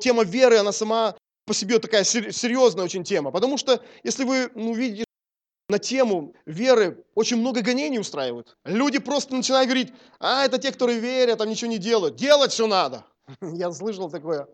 Тема 0.00 0.24
веры, 0.24 0.58
она 0.58 0.72
сама 0.72 1.14
по 1.46 1.54
себе 1.54 1.78
такая 1.78 2.04
серьезная 2.04 2.84
очень 2.84 3.04
тема, 3.04 3.30
потому 3.30 3.58
что 3.58 3.80
если 4.02 4.24
вы 4.24 4.50
ну, 4.54 4.74
видите 4.74 5.04
на 5.68 5.78
тему 5.78 6.34
веры 6.46 7.04
очень 7.14 7.38
много 7.38 7.62
гонений 7.62 7.98
устраивают. 7.98 8.56
Люди 8.64 8.98
просто 8.98 9.34
начинают 9.34 9.66
говорить, 9.68 9.92
а 10.20 10.44
это 10.44 10.58
те, 10.58 10.72
которые 10.72 10.98
верят, 10.98 11.38
там 11.38 11.48
ничего 11.48 11.70
не 11.70 11.78
делают. 11.78 12.16
Делать 12.16 12.52
все 12.52 12.66
надо. 12.66 13.04
Я 13.40 13.72
слышал 13.72 14.10
такое. 14.10 14.46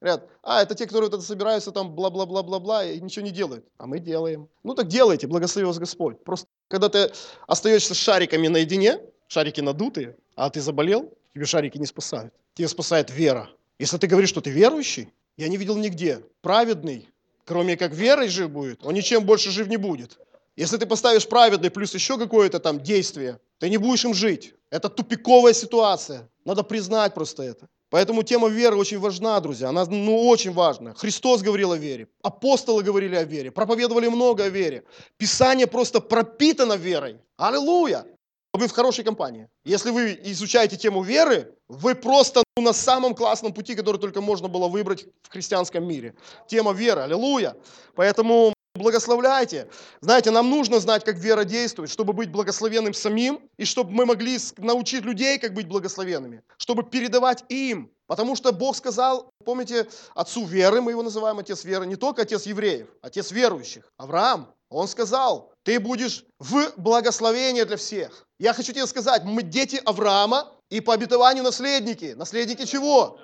Говорят, 0.00 0.28
а 0.42 0.62
это 0.62 0.74
те, 0.74 0.86
которые 0.86 1.10
вот 1.10 1.22
собираются 1.22 1.72
там 1.72 1.94
бла-бла-бла-бла-бла 1.94 2.84
и 2.84 3.00
ничего 3.00 3.24
не 3.24 3.30
делают. 3.30 3.66
А 3.76 3.86
мы 3.86 3.98
делаем. 3.98 4.48
Ну 4.62 4.74
так 4.74 4.88
делайте, 4.88 5.26
благослови 5.26 5.66
вас 5.66 5.78
Господь. 5.78 6.24
Просто 6.24 6.46
когда 6.68 6.88
ты 6.88 7.12
остаешься 7.46 7.94
с 7.94 7.98
шариками 7.98 8.48
наедине, 8.48 9.00
шарики 9.28 9.60
надутые, 9.60 10.16
а 10.36 10.48
ты 10.48 10.62
заболел, 10.62 11.12
тебе 11.34 11.44
шарики 11.44 11.76
не 11.76 11.84
спасают. 11.84 12.32
Тебе 12.54 12.68
спасает 12.68 13.10
вера. 13.10 13.50
Если 13.78 13.98
ты 13.98 14.06
говоришь, 14.06 14.30
что 14.30 14.40
ты 14.40 14.50
верующий, 14.50 15.12
я 15.36 15.48
не 15.48 15.58
видел 15.58 15.76
нигде. 15.76 16.24
Праведный, 16.40 17.08
кроме 17.44 17.76
как 17.76 17.92
верой 17.92 18.28
жив 18.28 18.50
будет, 18.50 18.84
он 18.84 18.94
ничем 18.94 19.26
больше 19.26 19.50
жив 19.50 19.68
не 19.68 19.76
будет. 19.76 20.18
Если 20.56 20.78
ты 20.78 20.86
поставишь 20.86 21.28
праведный 21.28 21.70
плюс 21.70 21.94
еще 21.94 22.18
какое-то 22.18 22.58
там 22.58 22.80
действие, 22.80 23.38
ты 23.58 23.68
не 23.68 23.76
будешь 23.76 24.04
им 24.04 24.14
жить. 24.14 24.54
Это 24.70 24.88
тупиковая 24.88 25.52
ситуация. 25.52 26.28
Надо 26.44 26.62
признать 26.62 27.12
просто 27.14 27.42
это. 27.42 27.68
Поэтому 27.90 28.22
тема 28.22 28.48
веры 28.48 28.76
очень 28.76 29.00
важна, 29.00 29.40
друзья. 29.40 29.68
Она 29.68 29.84
ну, 29.84 30.28
очень 30.28 30.52
важна. 30.52 30.94
Христос 30.94 31.42
говорил 31.42 31.72
о 31.72 31.76
вере. 31.76 32.06
Апостолы 32.22 32.84
говорили 32.84 33.16
о 33.16 33.24
вере. 33.24 33.50
Проповедовали 33.50 34.08
много 34.08 34.44
о 34.44 34.48
вере. 34.48 34.84
Писание 35.18 35.66
просто 35.66 36.00
пропитано 36.00 36.74
верой. 36.74 37.18
Аллилуйя! 37.36 38.06
Вы 38.52 38.66
в 38.66 38.72
хорошей 38.72 39.04
компании. 39.04 39.48
Если 39.64 39.90
вы 39.90 40.18
изучаете 40.24 40.76
тему 40.76 41.02
веры, 41.02 41.54
вы 41.68 41.94
просто 41.94 42.42
ну, 42.56 42.62
на 42.62 42.72
самом 42.72 43.14
классном 43.14 43.52
пути, 43.52 43.74
который 43.74 44.00
только 44.00 44.20
можно 44.20 44.48
было 44.48 44.68
выбрать 44.68 45.06
в 45.22 45.32
христианском 45.32 45.84
мире. 45.84 46.14
Тема 46.48 46.72
веры. 46.72 47.02
Аллилуйя! 47.02 47.56
Поэтому 47.94 48.52
Благословляйте. 48.74 49.68
Знаете, 50.00 50.30
нам 50.30 50.48
нужно 50.48 50.78
знать, 50.78 51.04
как 51.04 51.16
вера 51.16 51.44
действует, 51.44 51.90
чтобы 51.90 52.12
быть 52.12 52.30
благословенным 52.30 52.94
самим, 52.94 53.40
и 53.58 53.64
чтобы 53.64 53.90
мы 53.90 54.06
могли 54.06 54.38
научить 54.58 55.04
людей, 55.04 55.38
как 55.38 55.54
быть 55.54 55.66
благословенными, 55.66 56.42
чтобы 56.56 56.84
передавать 56.84 57.44
им. 57.48 57.90
Потому 58.06 58.36
что 58.36 58.52
Бог 58.52 58.76
сказал, 58.76 59.28
помните, 59.44 59.88
отцу 60.14 60.44
веры, 60.44 60.80
мы 60.80 60.92
его 60.92 61.02
называем 61.02 61.38
отец 61.40 61.64
веры, 61.64 61.84
не 61.86 61.96
только 61.96 62.22
отец 62.22 62.46
евреев, 62.46 62.88
отец 63.02 63.32
верующих, 63.32 63.90
Авраам. 63.96 64.54
Он 64.68 64.86
сказал, 64.86 65.52
ты 65.64 65.80
будешь 65.80 66.24
в 66.38 66.72
благословении 66.76 67.64
для 67.64 67.76
всех. 67.76 68.24
Я 68.38 68.52
хочу 68.52 68.72
тебе 68.72 68.86
сказать, 68.86 69.24
мы 69.24 69.42
дети 69.42 69.80
Авраама 69.84 70.52
и 70.70 70.80
по 70.80 70.94
обетованию 70.94 71.42
наследники. 71.42 72.14
Наследники 72.16 72.64
чего? 72.66 73.18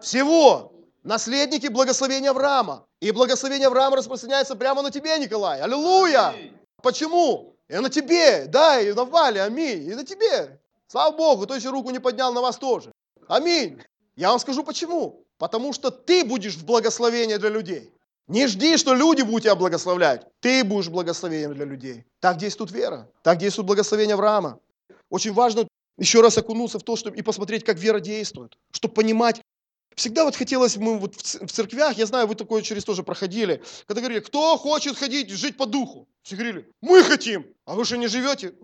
Всего 0.00 0.72
наследники 1.04 1.68
благословения 1.68 2.30
Авраама. 2.30 2.86
И 3.00 3.12
благословение 3.12 3.68
Авраама 3.68 3.96
распространяется 3.96 4.56
прямо 4.56 4.82
на 4.82 4.90
тебе, 4.90 5.16
Николай. 5.18 5.60
Аллилуйя! 5.60 6.34
Почему? 6.82 7.56
И 7.68 7.76
на 7.76 7.88
тебе, 7.88 8.46
да, 8.46 8.80
и 8.80 8.92
на 8.92 9.04
Вале, 9.04 9.42
аминь, 9.42 9.88
и 9.88 9.94
на 9.94 10.04
тебе. 10.04 10.60
Слава 10.88 11.16
Богу, 11.16 11.44
кто 11.44 11.54
еще 11.54 11.70
руку 11.70 11.90
не 11.90 11.98
поднял 11.98 12.32
на 12.32 12.40
вас 12.40 12.56
тоже. 12.56 12.92
Аминь. 13.28 13.80
Я 14.16 14.30
вам 14.30 14.38
скажу 14.38 14.64
почему. 14.64 15.24
Потому 15.38 15.72
что 15.72 15.90
ты 15.90 16.24
будешь 16.24 16.56
в 16.56 16.64
благословении 16.64 17.36
для 17.36 17.48
людей. 17.48 17.92
Не 18.28 18.46
жди, 18.46 18.76
что 18.76 18.94
люди 18.94 19.22
будут 19.22 19.42
тебя 19.42 19.54
благословлять. 19.54 20.26
Ты 20.40 20.64
будешь 20.64 20.88
благословением 20.88 21.54
для 21.54 21.64
людей. 21.64 22.04
Так 22.20 22.36
действует 22.36 22.70
вера. 22.70 23.08
Так 23.22 23.38
действует 23.38 23.66
благословение 23.66 24.14
Авраама. 24.14 24.60
Очень 25.10 25.32
важно 25.32 25.66
еще 25.98 26.20
раз 26.20 26.38
окунуться 26.38 26.78
в 26.78 26.82
то, 26.82 26.96
чтобы 26.96 27.16
и 27.16 27.22
посмотреть, 27.22 27.64
как 27.64 27.78
вера 27.78 28.00
действует. 28.00 28.56
Чтобы 28.70 28.94
понимать, 28.94 29.40
Всегда 29.94 30.24
вот 30.24 30.34
хотелось, 30.34 30.76
мы 30.76 30.98
вот 30.98 31.14
в 31.16 31.48
церквях, 31.48 31.96
я 31.96 32.06
знаю, 32.06 32.26
вы 32.26 32.34
такое 32.34 32.62
через 32.62 32.84
тоже 32.84 33.02
проходили, 33.02 33.62
когда 33.86 34.00
говорили, 34.00 34.20
кто 34.20 34.56
хочет 34.56 34.96
ходить, 34.96 35.30
жить 35.30 35.56
по 35.56 35.66
духу? 35.66 36.08
Все 36.22 36.36
говорили, 36.36 36.68
мы 36.80 37.02
хотим. 37.02 37.46
А 37.66 37.74
вы 37.74 37.84
что, 37.84 37.96
не 37.96 38.08
живете? 38.08 38.54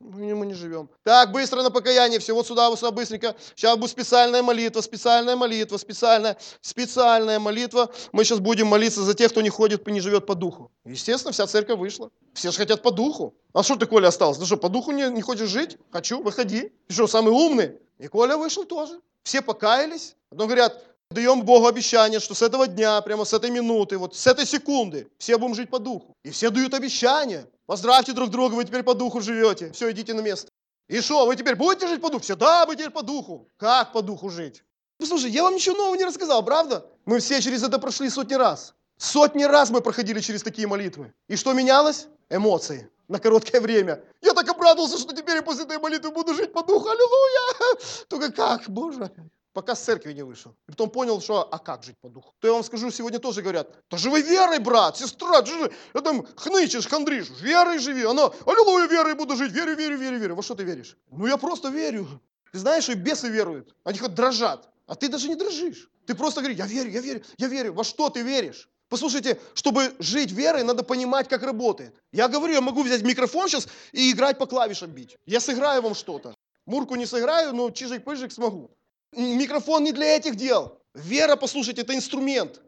Мы 0.00 0.46
не 0.46 0.54
живем. 0.54 0.88
Так, 1.04 1.30
быстро 1.30 1.62
на 1.62 1.70
покаяние, 1.70 2.18
все, 2.18 2.34
вот 2.34 2.46
сюда, 2.46 2.70
вот 2.70 2.78
сюда, 2.78 2.90
быстренько. 2.90 3.36
Сейчас 3.54 3.76
будет 3.76 3.90
специальная 3.90 4.42
молитва, 4.42 4.80
специальная 4.80 5.36
молитва, 5.36 5.76
специальная, 5.76 6.38
специальная 6.62 7.38
молитва. 7.38 7.92
Мы 8.12 8.24
сейчас 8.24 8.40
будем 8.40 8.66
молиться 8.66 9.02
за 9.02 9.14
тех, 9.14 9.30
кто 9.30 9.42
не 9.42 9.50
ходит, 9.50 9.86
не 9.86 10.00
живет 10.00 10.26
по 10.26 10.34
духу. 10.34 10.72
Естественно, 10.84 11.32
вся 11.32 11.46
церковь 11.46 11.78
вышла. 11.78 12.10
Все 12.32 12.50
же 12.50 12.56
хотят 12.56 12.82
по 12.82 12.90
духу. 12.90 13.34
А 13.52 13.62
что 13.62 13.76
ты, 13.76 13.86
Коля, 13.86 14.08
остался? 14.08 14.40
Ты 14.40 14.46
что, 14.46 14.56
по 14.56 14.70
духу 14.70 14.90
не, 14.92 15.10
не 15.10 15.20
хочешь 15.20 15.50
жить? 15.50 15.76
Хочу, 15.90 16.22
выходи. 16.22 16.72
Ты 16.88 16.94
что, 16.94 17.06
самый 17.06 17.30
умный? 17.32 17.78
И 17.98 18.08
Коля 18.08 18.36
вышел 18.36 18.64
тоже. 18.64 19.00
Все 19.22 19.42
покаялись. 19.42 20.16
Потом 20.32 20.46
говорят, 20.46 20.82
даем 21.10 21.42
Богу 21.42 21.66
обещание, 21.66 22.18
что 22.18 22.34
с 22.34 22.40
этого 22.40 22.66
дня, 22.66 22.98
прямо 23.02 23.26
с 23.26 23.34
этой 23.34 23.50
минуты, 23.50 23.98
вот 23.98 24.16
с 24.16 24.26
этой 24.26 24.46
секунды, 24.46 25.10
все 25.18 25.36
будем 25.36 25.54
жить 25.54 25.68
по 25.68 25.78
духу. 25.78 26.14
И 26.24 26.30
все 26.30 26.48
дают 26.48 26.72
обещание. 26.72 27.46
Поздравьте 27.66 28.12
друг 28.12 28.30
друга, 28.30 28.54
вы 28.54 28.64
теперь 28.64 28.82
по 28.82 28.94
духу 28.94 29.20
живете. 29.20 29.70
Все, 29.72 29.90
идите 29.90 30.14
на 30.14 30.22
место. 30.22 30.48
И 30.88 31.02
что, 31.02 31.26
вы 31.26 31.36
теперь 31.36 31.54
будете 31.54 31.86
жить 31.86 32.00
по 32.00 32.08
духу? 32.08 32.22
Все, 32.22 32.34
да, 32.34 32.64
вы 32.64 32.76
теперь 32.76 32.88
по 32.88 33.02
духу. 33.02 33.46
Как 33.58 33.92
по 33.92 34.00
духу 34.00 34.30
жить? 34.30 34.64
Ну, 35.00 35.04
слушай, 35.04 35.30
я 35.30 35.42
вам 35.42 35.54
ничего 35.54 35.76
нового 35.76 35.96
не 35.96 36.04
рассказал, 36.04 36.42
правда? 36.42 36.86
Мы 37.04 37.18
все 37.18 37.42
через 37.42 37.62
это 37.62 37.78
прошли 37.78 38.08
сотни 38.08 38.34
раз. 38.34 38.74
Сотни 38.96 39.44
раз 39.44 39.68
мы 39.68 39.82
проходили 39.82 40.20
через 40.20 40.42
такие 40.42 40.66
молитвы. 40.66 41.12
И 41.28 41.36
что 41.36 41.52
менялось? 41.52 42.06
Эмоции 42.30 42.88
на 43.08 43.18
короткое 43.18 43.60
время. 43.60 44.02
Я 44.22 44.32
так 44.32 44.48
обрадовался, 44.48 44.96
что 44.96 45.14
теперь 45.14 45.36
я 45.36 45.42
после 45.42 45.64
этой 45.64 45.78
молитвы 45.78 46.10
буду 46.10 46.32
жить 46.34 46.54
по 46.54 46.62
духу. 46.62 46.88
Аллилуйя! 46.88 48.06
Только 48.08 48.32
как, 48.32 48.70
Боже? 48.70 49.10
Пока 49.52 49.74
с 49.74 49.82
церкви 49.84 50.14
не 50.14 50.22
вышел. 50.22 50.54
И 50.66 50.70
потом 50.70 50.88
понял, 50.90 51.20
что 51.20 51.42
а 51.42 51.58
как 51.58 51.82
жить 51.84 51.98
по 52.00 52.08
духу? 52.08 52.32
То 52.40 52.48
я 52.48 52.54
вам 52.54 52.64
скажу, 52.64 52.90
сегодня 52.90 53.18
тоже 53.18 53.42
говорят, 53.42 53.68
да 53.90 53.98
живи 53.98 54.22
верой, 54.22 54.58
брат, 54.58 54.96
сестра, 54.96 55.42
ты 55.42 55.50
же 55.50 55.72
там 56.02 56.26
хнычешь, 56.36 56.86
хандришь, 56.86 57.28
верой 57.40 57.78
живи. 57.78 58.04
Она, 58.04 58.30
аллилуйя, 58.46 58.88
верой 58.88 59.14
буду 59.14 59.36
жить, 59.36 59.52
верю, 59.52 59.76
верю, 59.76 59.98
верю, 59.98 60.18
верю. 60.18 60.34
Во 60.34 60.42
что 60.42 60.54
ты 60.54 60.64
веришь? 60.64 60.96
Ну 61.10 61.26
я 61.26 61.36
просто 61.36 61.68
верю. 61.68 62.08
Ты 62.50 62.58
знаешь, 62.58 62.88
и 62.88 62.94
бесы 62.94 63.28
веруют. 63.28 63.74
Они 63.84 63.98
хоть 63.98 64.14
дрожат. 64.14 64.68
А 64.86 64.94
ты 64.94 65.08
даже 65.08 65.28
не 65.28 65.36
дрожишь. 65.36 65.90
Ты 66.06 66.14
просто 66.14 66.40
говоришь, 66.40 66.58
я 66.58 66.66
верю, 66.66 66.90
я 66.90 67.00
верю, 67.00 67.22
я 67.36 67.48
верю. 67.48 67.72
Во 67.74 67.84
что 67.84 68.08
ты 68.08 68.22
веришь? 68.22 68.68
Послушайте, 68.88 69.40
чтобы 69.54 69.94
жить 69.98 70.32
верой, 70.32 70.64
надо 70.64 70.82
понимать, 70.82 71.28
как 71.28 71.42
работает. 71.42 71.94
Я 72.10 72.28
говорю, 72.28 72.52
я 72.52 72.60
могу 72.60 72.82
взять 72.82 73.02
микрофон 73.02 73.48
сейчас 73.48 73.68
и 73.92 74.12
играть 74.12 74.38
по 74.38 74.46
клавишам 74.46 74.90
бить. 74.90 75.16
Я 75.26 75.40
сыграю 75.40 75.82
вам 75.82 75.94
что-то. 75.94 76.34
Мурку 76.66 76.94
не 76.94 77.06
сыграю, 77.06 77.54
но 77.54 77.70
чижик-пыжик 77.70 78.30
смогу. 78.30 78.70
Микрофон 79.12 79.84
не 79.84 79.92
для 79.92 80.16
этих 80.16 80.36
дел. 80.36 80.80
Вера, 80.94 81.36
послушайте, 81.36 81.82
это 81.82 81.94
инструмент. 81.94 82.60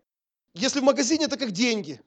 Если 0.55 0.81
в 0.81 0.85
магазине, 0.85 1.25
это 1.25 1.37
как 1.37 1.51
деньги. 1.51 2.01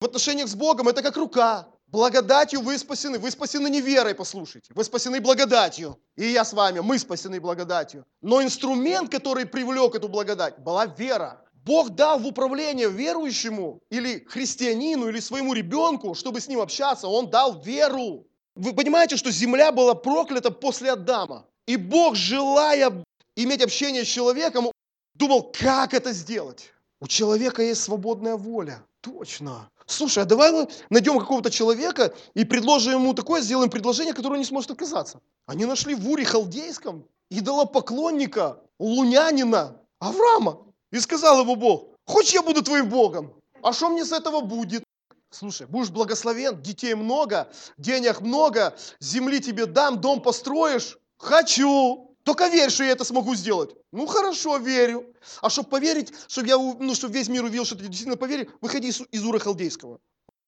В 0.00 0.06
отношениях 0.06 0.48
с 0.48 0.54
Богом 0.54 0.88
это 0.88 1.02
как 1.02 1.16
рука. 1.16 1.68
Благодатью 1.86 2.60
вы 2.60 2.78
спасены. 2.78 3.18
Вы 3.18 3.30
спасены 3.30 3.68
не 3.68 3.80
верой, 3.80 4.14
послушайте. 4.14 4.72
Вы 4.74 4.84
спасены 4.84 5.20
благодатью. 5.20 5.98
И 6.16 6.26
я 6.26 6.44
с 6.44 6.52
вами, 6.52 6.80
мы 6.80 6.98
спасены 6.98 7.40
благодатью. 7.40 8.04
Но 8.20 8.42
инструмент, 8.42 9.10
который 9.10 9.46
привлек 9.46 9.94
эту 9.94 10.08
благодать, 10.08 10.58
была 10.58 10.86
вера. 10.86 11.44
Бог 11.64 11.90
дал 11.90 12.18
в 12.18 12.26
управление 12.26 12.90
верующему 12.90 13.80
или 13.90 14.24
христианину, 14.28 15.08
или 15.08 15.20
своему 15.20 15.54
ребенку, 15.54 16.14
чтобы 16.14 16.40
с 16.40 16.48
ним 16.48 16.60
общаться, 16.60 17.06
он 17.06 17.30
дал 17.30 17.62
веру. 17.62 18.26
Вы 18.54 18.74
понимаете, 18.74 19.16
что 19.16 19.30
земля 19.30 19.72
была 19.72 19.94
проклята 19.94 20.50
после 20.50 20.92
Адама. 20.92 21.46
И 21.66 21.76
Бог, 21.76 22.16
желая 22.16 23.04
иметь 23.36 23.62
общение 23.62 24.04
с 24.04 24.08
человеком, 24.08 24.70
думал, 25.14 25.52
как 25.52 25.94
это 25.94 26.12
сделать. 26.12 26.72
У 27.00 27.06
человека 27.06 27.62
есть 27.62 27.82
свободная 27.82 28.36
воля. 28.36 28.84
Точно. 29.00 29.70
Слушай, 29.86 30.22
а 30.22 30.26
давай 30.26 30.50
мы 30.50 30.68
найдем 30.88 31.18
какого-то 31.18 31.50
человека 31.50 32.14
и 32.32 32.44
предложим 32.44 32.94
ему 32.94 33.12
такое, 33.12 33.42
сделаем 33.42 33.70
предложение, 33.70 34.14
которое 34.14 34.36
он 34.36 34.40
не 34.40 34.46
сможет 34.46 34.70
отказаться. 34.70 35.20
Они 35.46 35.66
нашли 35.66 35.94
в 35.94 36.08
Уре 36.08 36.24
Халдейском 36.24 37.04
идолопоклонника, 37.30 38.60
лунянина, 38.78 39.76
Авраама. 39.98 40.60
И 40.90 41.00
сказал 41.00 41.40
ему 41.40 41.56
Бог, 41.56 41.88
хочешь 42.06 42.32
я 42.32 42.42
буду 42.42 42.62
твоим 42.62 42.88
Богом? 42.88 43.34
А 43.62 43.72
что 43.72 43.90
мне 43.90 44.04
с 44.04 44.12
этого 44.12 44.40
будет? 44.40 44.84
Слушай, 45.30 45.66
будешь 45.66 45.90
благословен, 45.90 46.62
детей 46.62 46.94
много, 46.94 47.48
денег 47.76 48.20
много, 48.20 48.76
земли 49.00 49.40
тебе 49.40 49.66
дам, 49.66 50.00
дом 50.00 50.22
построишь. 50.22 50.96
Хочу. 51.18 52.13
Только 52.24 52.48
верь, 52.48 52.70
что 52.70 52.84
я 52.84 52.92
это 52.92 53.04
смогу 53.04 53.34
сделать. 53.34 53.76
Ну 53.92 54.06
хорошо, 54.06 54.56
верю. 54.56 55.14
А 55.42 55.50
чтобы 55.50 55.68
поверить, 55.68 56.12
чтобы, 56.26 56.48
я, 56.48 56.56
ну, 56.56 56.94
чтобы 56.94 57.14
весь 57.14 57.28
мир 57.28 57.44
увидел, 57.44 57.66
что 57.66 57.76
ты 57.76 57.82
действительно 57.82 58.16
поверил, 58.16 58.50
выходи 58.62 58.88
из, 58.88 59.02
из 59.10 59.24
Ура 59.24 59.38
Халдейского. 59.38 60.00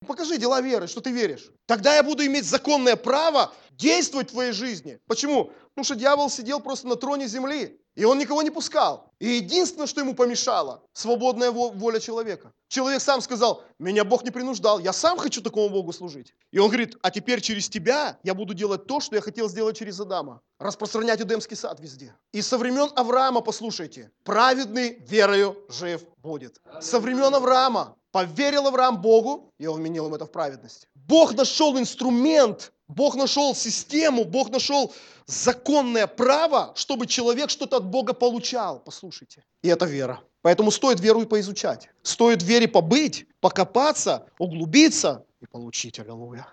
Покажи 0.07 0.39
дела 0.39 0.61
веры, 0.61 0.87
что 0.87 1.01
ты 1.01 1.11
веришь. 1.11 1.51
Тогда 1.67 1.95
я 1.95 2.03
буду 2.03 2.25
иметь 2.25 2.47
законное 2.47 2.97
право 2.97 3.53
действовать 3.73 4.29
в 4.29 4.33
твоей 4.33 4.53
жизни. 4.53 4.99
Почему? 5.07 5.53
Потому 5.75 5.85
что 5.85 5.95
дьявол 5.97 6.31
сидел 6.31 6.61
просто 6.61 6.89
на 6.89 6.97
троне 6.97 7.29
земли. 7.29 7.79
И 7.97 8.05
он 8.05 8.19
никого 8.19 8.43
не 8.43 8.51
пускал. 8.51 9.11
И 9.19 9.27
единственное, 9.27 9.87
что 9.87 10.03
ему 10.03 10.15
помешало, 10.15 10.83
свободная 10.93 11.51
воля 11.51 11.99
человека. 11.99 12.53
Человек 12.69 13.01
сам 13.01 13.23
сказал, 13.23 13.65
меня 13.79 14.05
Бог 14.05 14.23
не 14.23 14.31
принуждал, 14.31 14.79
я 14.79 14.93
сам 14.93 15.17
хочу 15.19 15.41
такому 15.41 15.71
Богу 15.71 15.93
служить. 15.95 16.35
И 16.53 16.59
он 16.59 16.69
говорит, 16.69 16.97
а 17.01 17.11
теперь 17.11 17.41
через 17.41 17.71
тебя 17.71 18.19
я 18.23 18.35
буду 18.35 18.53
делать 18.53 18.87
то, 18.87 19.01
что 19.01 19.17
я 19.17 19.23
хотел 19.23 19.49
сделать 19.49 19.79
через 19.79 19.99
Адама. 19.99 20.43
Распространять 20.59 21.23
Эдемский 21.23 21.57
сад 21.57 21.81
везде. 21.81 22.15
И 22.33 22.43
со 22.43 22.59
времен 22.59 22.91
Авраама, 22.97 23.41
послушайте, 23.41 24.11
праведный 24.25 24.99
верою 25.09 25.57
жив 25.71 26.03
будет. 26.19 26.61
Со 26.83 27.01
времен 27.01 27.35
Авраама 27.35 27.97
поверил 28.13 28.67
Авраам 28.67 29.01
Богу, 29.01 29.55
и 29.59 29.67
он 29.67 29.81
вменил 29.81 30.07
им 30.09 30.15
это 30.15 30.27
в 30.27 30.31
праведность. 30.31 30.89
Бог 30.95 31.35
нашел 31.35 31.79
инструмент 31.79 32.73
Бог 32.89 33.17
нашел 33.17 33.55
систему, 33.55 34.25
Бог 34.25 34.51
нашел 34.51 34.95
законное 35.27 36.07
право, 36.07 36.73
чтобы 36.77 37.07
человек 37.07 37.51
что-то 37.51 37.79
от 37.79 37.85
Бога 37.85 38.13
получал. 38.13 38.81
Послушайте. 38.81 39.45
И 39.63 39.69
это 39.69 39.87
вера. 39.87 40.23
Поэтому 40.43 40.71
стоит 40.71 41.01
веру 41.01 41.23
и 41.23 41.27
поизучать. 41.27 41.89
Стоит 42.03 42.43
вере 42.43 42.69
побыть, 42.69 43.27
покопаться, 43.41 44.29
углубиться 44.39 45.27
и 45.41 45.47
получить. 45.47 45.99
Аллилуйя. 45.99 46.47